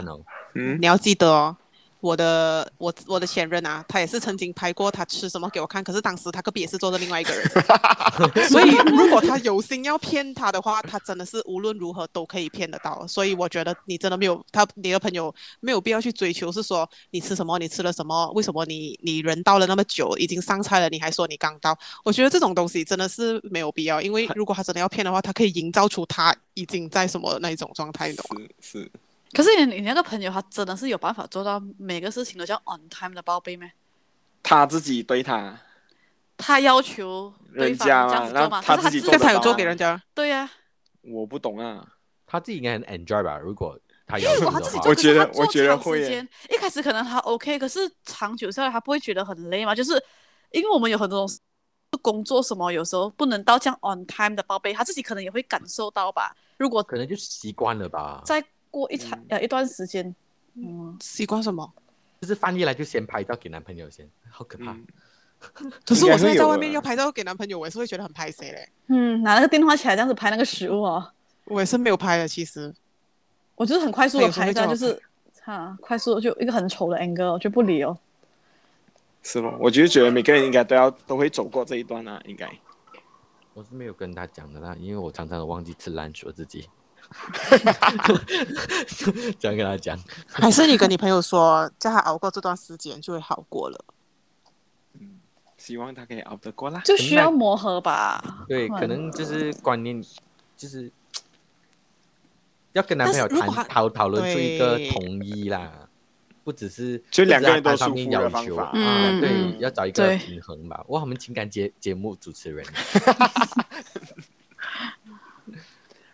[0.55, 1.57] 嗯，你要记得哦。
[2.03, 7.49] 我的我我的前任啊，他也是曾经拍过他吃什么给我看，可是当时他隔壁也是坐着另外一个人，
[8.51, 13.07] 所以如果他有心要骗他的话，他真的是无论如何都可以骗得到。
[13.07, 21.79] 所以我觉得你真的没有他你的朋友没有必要去追求，是说你吃什么，你吃了什么，为什么你你人到了那么久，已经上菜了，你还说你刚到？
[22.03, 28.47] 我觉得这种东西真的是没有必要，因为如果他真的要骗的话，他可以营造出他已经在什么那一种状态，你懂吗？
[28.61, 28.91] 是是。
[29.33, 33.67] 可是你你那个朋友他真的是有办法做到每个事情都叫 on time 的报备吗？
[34.43, 35.59] 他自己对他，
[36.37, 38.61] 他要求对方这样子做嘛？
[38.61, 40.03] 他自己做，他有做给人家？
[40.13, 40.51] 对呀，
[41.01, 41.87] 我不懂啊，
[42.27, 43.39] 他自己应该很 enjoy 吧？
[43.39, 46.29] 如果他要求的话，我觉得我觉得会。
[46.51, 49.75] 一开始可能他 OK，可是长久下来他不会觉得很累嘛？
[49.75, 49.93] 就是
[50.51, 51.27] 因为我们有很多
[52.03, 56.37] 工作什么，有时候不能到这样 on time 的报备，他自己可能也会感受到吧？
[56.59, 58.21] 如果可能就习惯了吧？
[58.27, 58.45] 在。
[58.73, 60.13] 过一长呃、嗯、一段时间，
[60.55, 61.73] 嗯，习惯什么？
[62.21, 64.73] 就是翻译来就先拍照给男朋友先，好可怕。
[64.73, 64.87] 嗯、
[65.87, 68.69] 可是我现在在外面要拍照给男朋友，我也是会觉得很拍谁嘞。
[68.89, 71.13] 嗯，拿那个电话起来这样子拍那个食物哦，
[71.45, 72.27] 我也是没有拍的。
[72.27, 72.75] 其实
[73.57, 75.01] 我就是很快速的拍一下，就是
[75.43, 77.99] 哈，快速就一个很丑的 angle 就不理哦。
[79.23, 79.55] 是吗？
[79.61, 82.51] 我就觉得每个人应该都要都会走过这一段啊，应该。
[83.55, 86.69] 我是没有跟他讲的啦，因为我常常都忘记吃 lunch 我自己。
[89.39, 93.85] 这样跟他讲，还是你跟你朋友说，叫他熬过这段时间就会好过了。
[95.01, 95.21] 嗯，
[95.57, 96.81] 希望他可以熬得过啦。
[96.85, 98.45] 就需要磨合吧。
[98.49, 100.03] 对，可能就是观念，
[100.57, 100.91] 就是
[102.73, 105.89] 要跟男朋友谈讨讨论出一个统一啦，
[106.45, 109.21] 不只是就两个人都舒服的方法啊。
[109.21, 110.85] 对，要找一个平衡吧。
[110.89, 112.65] 哇，我们情感节节目主持人。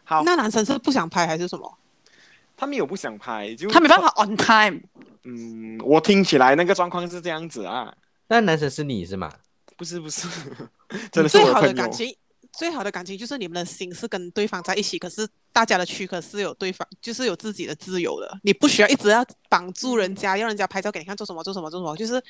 [0.09, 1.79] 好，那男生是不想拍还是什么？
[2.57, 4.81] 他没有不想拍，就他没办法 on time。
[5.25, 7.95] 嗯，我听起来那个状况是这样子啊。
[8.29, 9.31] 那男生是你是吗？
[9.77, 10.27] 不是不是，
[11.13, 12.17] 真的是最好的感情，
[12.53, 18.41] 最好的感情就是你们的心是跟对方在一起，可是大家的躯壳是有对方，就是有自己的自由的。
[18.43, 21.95] 你不需要一直要绑住人家，要人家拍照给你看，做什么做什么做什么。
[21.95, 22.21] 就是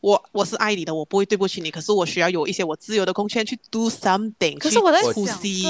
[0.00, 4.58] 我我是爱你的，我不会对不起你，可是我需要有一些我自由的空间去 do something。
[4.58, 5.64] 可是我在呼吸。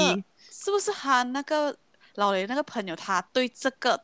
[0.63, 1.75] 是不是他那个
[2.15, 3.99] 老雷那个朋友，他对这个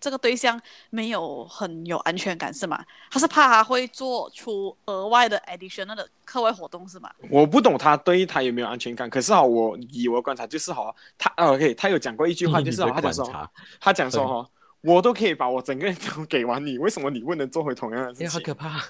[0.00, 0.60] 这个对象
[0.90, 2.84] 没有很有安全感是吗？
[3.12, 7.08] 他是怕他会做出额外的 additional 的课外活动是吗？
[7.30, 13.50] 我不懂他对他有没有安全感，可是哈，我以我观察就是哈，他 OK，他有讲过一句话，就是他讲说，
[13.80, 14.50] 他讲说哈，
[14.80, 18.28] 我都可以把我整个人都给完你，为什么你不能做回同样的事情？
[18.30, 18.80] 好可怕！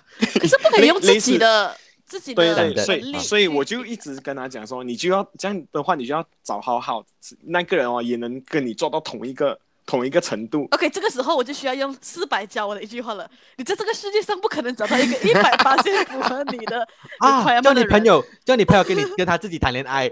[0.40, 1.76] 可是不可以用自己的。
[2.06, 7.04] 自己对对，所以所以我就一直跟他讲说，你就要这样的话，你就要找好好
[7.44, 10.68] 那个人哦，也能跟你做到同一个同一个程度。
[10.70, 13.28] OK，这个时候我就需要用四百教我的一句话了。
[13.56, 16.86] 你在这个世界上不可能找到一个 一百八千符合你的
[17.20, 20.10] 啊，叫你朋友，叫你朋友跟你跟他自己谈恋爱，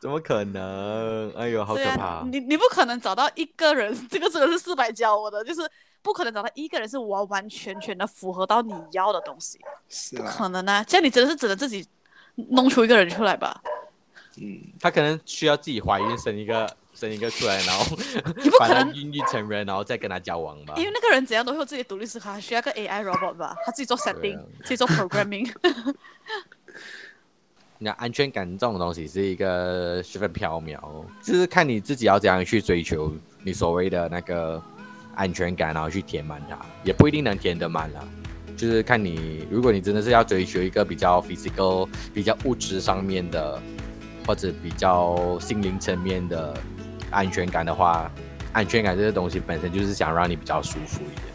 [0.00, 1.32] 怎么可能？
[1.32, 2.24] 哎呦，好可怕啊！！
[2.30, 5.60] 你你不可能找到一个人，这个真的是四百教我的，就是
[6.02, 10.82] 不可能找到一个人是完完全全的符合到你要的东西，不是啊，可能啊！
[10.84, 11.86] 这样你真的是只能自己
[12.50, 13.60] 弄出一个人出来吧？
[14.40, 17.96] 嗯，他可能需要自己怀孕生一个生一个出来，然后
[18.42, 20.84] 你不可能孕育成人，然后再跟他交往吧因。
[20.84, 25.52] 为那个人怎样都会有自己独立思考，他需要个 AI robot 吧，他自己做 setting，、啊自己做 programming。
[27.80, 30.80] 那安全感这种东西是一个十分缥缈，
[31.22, 33.12] 就是看你自己要怎样去追求
[33.44, 34.60] 你所谓的那个
[35.18, 38.00] 安全感，然后去填满它，也不一定能填得满啦。
[38.56, 43.60] 就是看你，如果你真的是要追求一个比较 physical、比较物质上面的，
[44.24, 46.56] 或者比较心灵层面的
[47.10, 48.08] 安全感的话，
[48.52, 51.26] 安全感这个东西本身就是想让你比较舒服一点。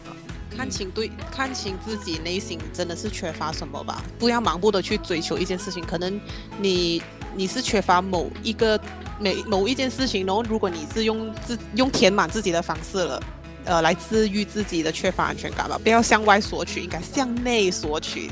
[0.56, 5.84] 看清对，看清自己内心真的是缺乏什么吧，不要盲目的去追求一件事情。
[5.84, 6.20] 可能
[6.60, 7.02] 你
[7.34, 8.80] 你是缺乏某一个
[9.18, 13.20] 每某一件事情，然后如果你是用自用填满自己的方式了，
[13.64, 15.78] 呃，来治愈自己的缺乏安全感吧。
[15.82, 18.30] 不要向外索取，应该向内索取，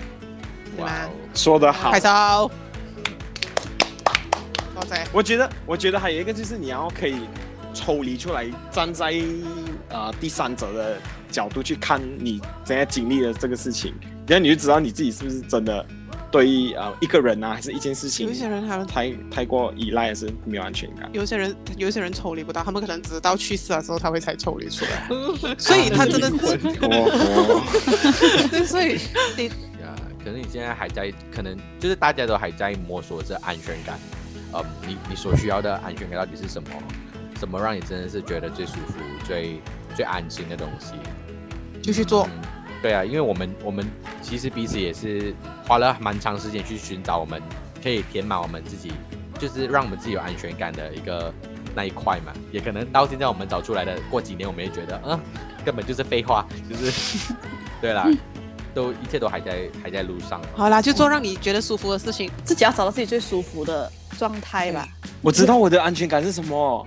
[0.77, 0.91] 对吗？
[1.35, 1.99] 说得好拍。
[1.99, 2.51] 手，
[4.75, 5.03] 多谢。
[5.13, 7.17] 我觉得，我觉得还有一个就是你要可以
[7.73, 9.15] 抽离出来，站在
[9.89, 10.99] 呃第三者的
[11.31, 13.95] 角度去看你现在经历的这个事情，
[14.27, 15.85] 然后你就知道你自己是不是真的
[16.33, 21.09] 对呃一个人啊，还是一件事情有一些人他们太太过依赖，还是没有安全感。
[21.13, 25.07] 有些人有一些人抽离不到，他们可能直到去世的时候他会才抽离出来，
[25.59, 26.37] 所以他真的是，
[26.81, 27.63] 哦
[28.51, 28.99] 对所以
[29.37, 29.49] 你
[29.85, 29.95] 啊，
[30.25, 33.99] 可能你现在还在，可能就是大家都还在摸索着安全感。
[34.53, 36.69] 呃，你你所需要的安全感到底是什么？
[37.39, 38.95] 什么让你真的是觉得最舒服、
[39.27, 39.61] 最
[39.97, 40.93] 最安心的东西？
[41.83, 42.27] 就去做。
[42.27, 42.52] 嗯
[42.83, 43.89] 对啊，因为我们我们
[44.21, 45.33] 其实彼此也是
[45.67, 47.41] 花了蛮长时间去寻找我们
[47.83, 48.93] 可以填满我们自己，
[49.39, 51.33] 就是让我们自己有安全感的一个
[51.77, 52.33] 那一块嘛。
[52.51, 55.19] 也可能到现在我们找出来的，过几年我们也觉得，嗯，
[55.65, 57.33] 根本就是废话，就是
[57.81, 58.05] 对啦，
[58.75, 60.41] 都一切都还在还在路上。
[60.57, 62.29] 好啦，就做让你觉得舒服的事情。
[62.45, 64.89] 自己要找到自己最舒服的状态吧。
[65.21, 66.85] 我知道我的安全感是什么。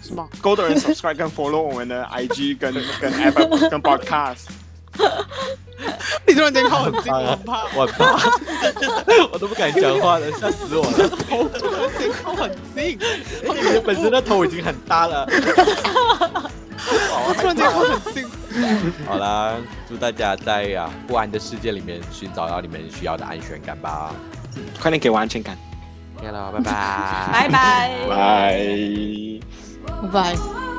[0.00, 0.28] 什么？
[0.40, 4.44] 够多人 subscribe 跟 follow 我们的 IG 跟跟 App 跟 Podcast。
[6.26, 7.64] 你突然间靠很近，我很怕。
[7.74, 8.04] 我很怕，
[9.32, 11.08] 我都不敢讲话了，吓死我了。
[11.28, 12.98] 头突然间靠很近，
[13.42, 15.26] 你本身的头已经很大了。
[17.26, 18.26] 我突然间靠很近。
[19.06, 19.54] 好啦，
[19.88, 24.12] 祝大家在啊不安的世界里面寻找到你们需要的安全感吧。
[24.80, 25.56] 快点给我安全感。
[26.18, 26.70] OK 了，拜拜。
[27.32, 27.90] 拜拜。
[28.08, 28.58] 拜。
[30.02, 30.73] 拜拜。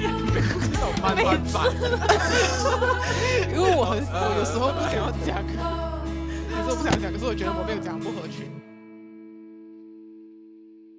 [1.02, 1.66] 慢慢办，
[3.50, 5.52] 因为我很我有时候不想要讲，可
[6.62, 8.59] 是我不想讲，可是我觉得我没有讲不合群。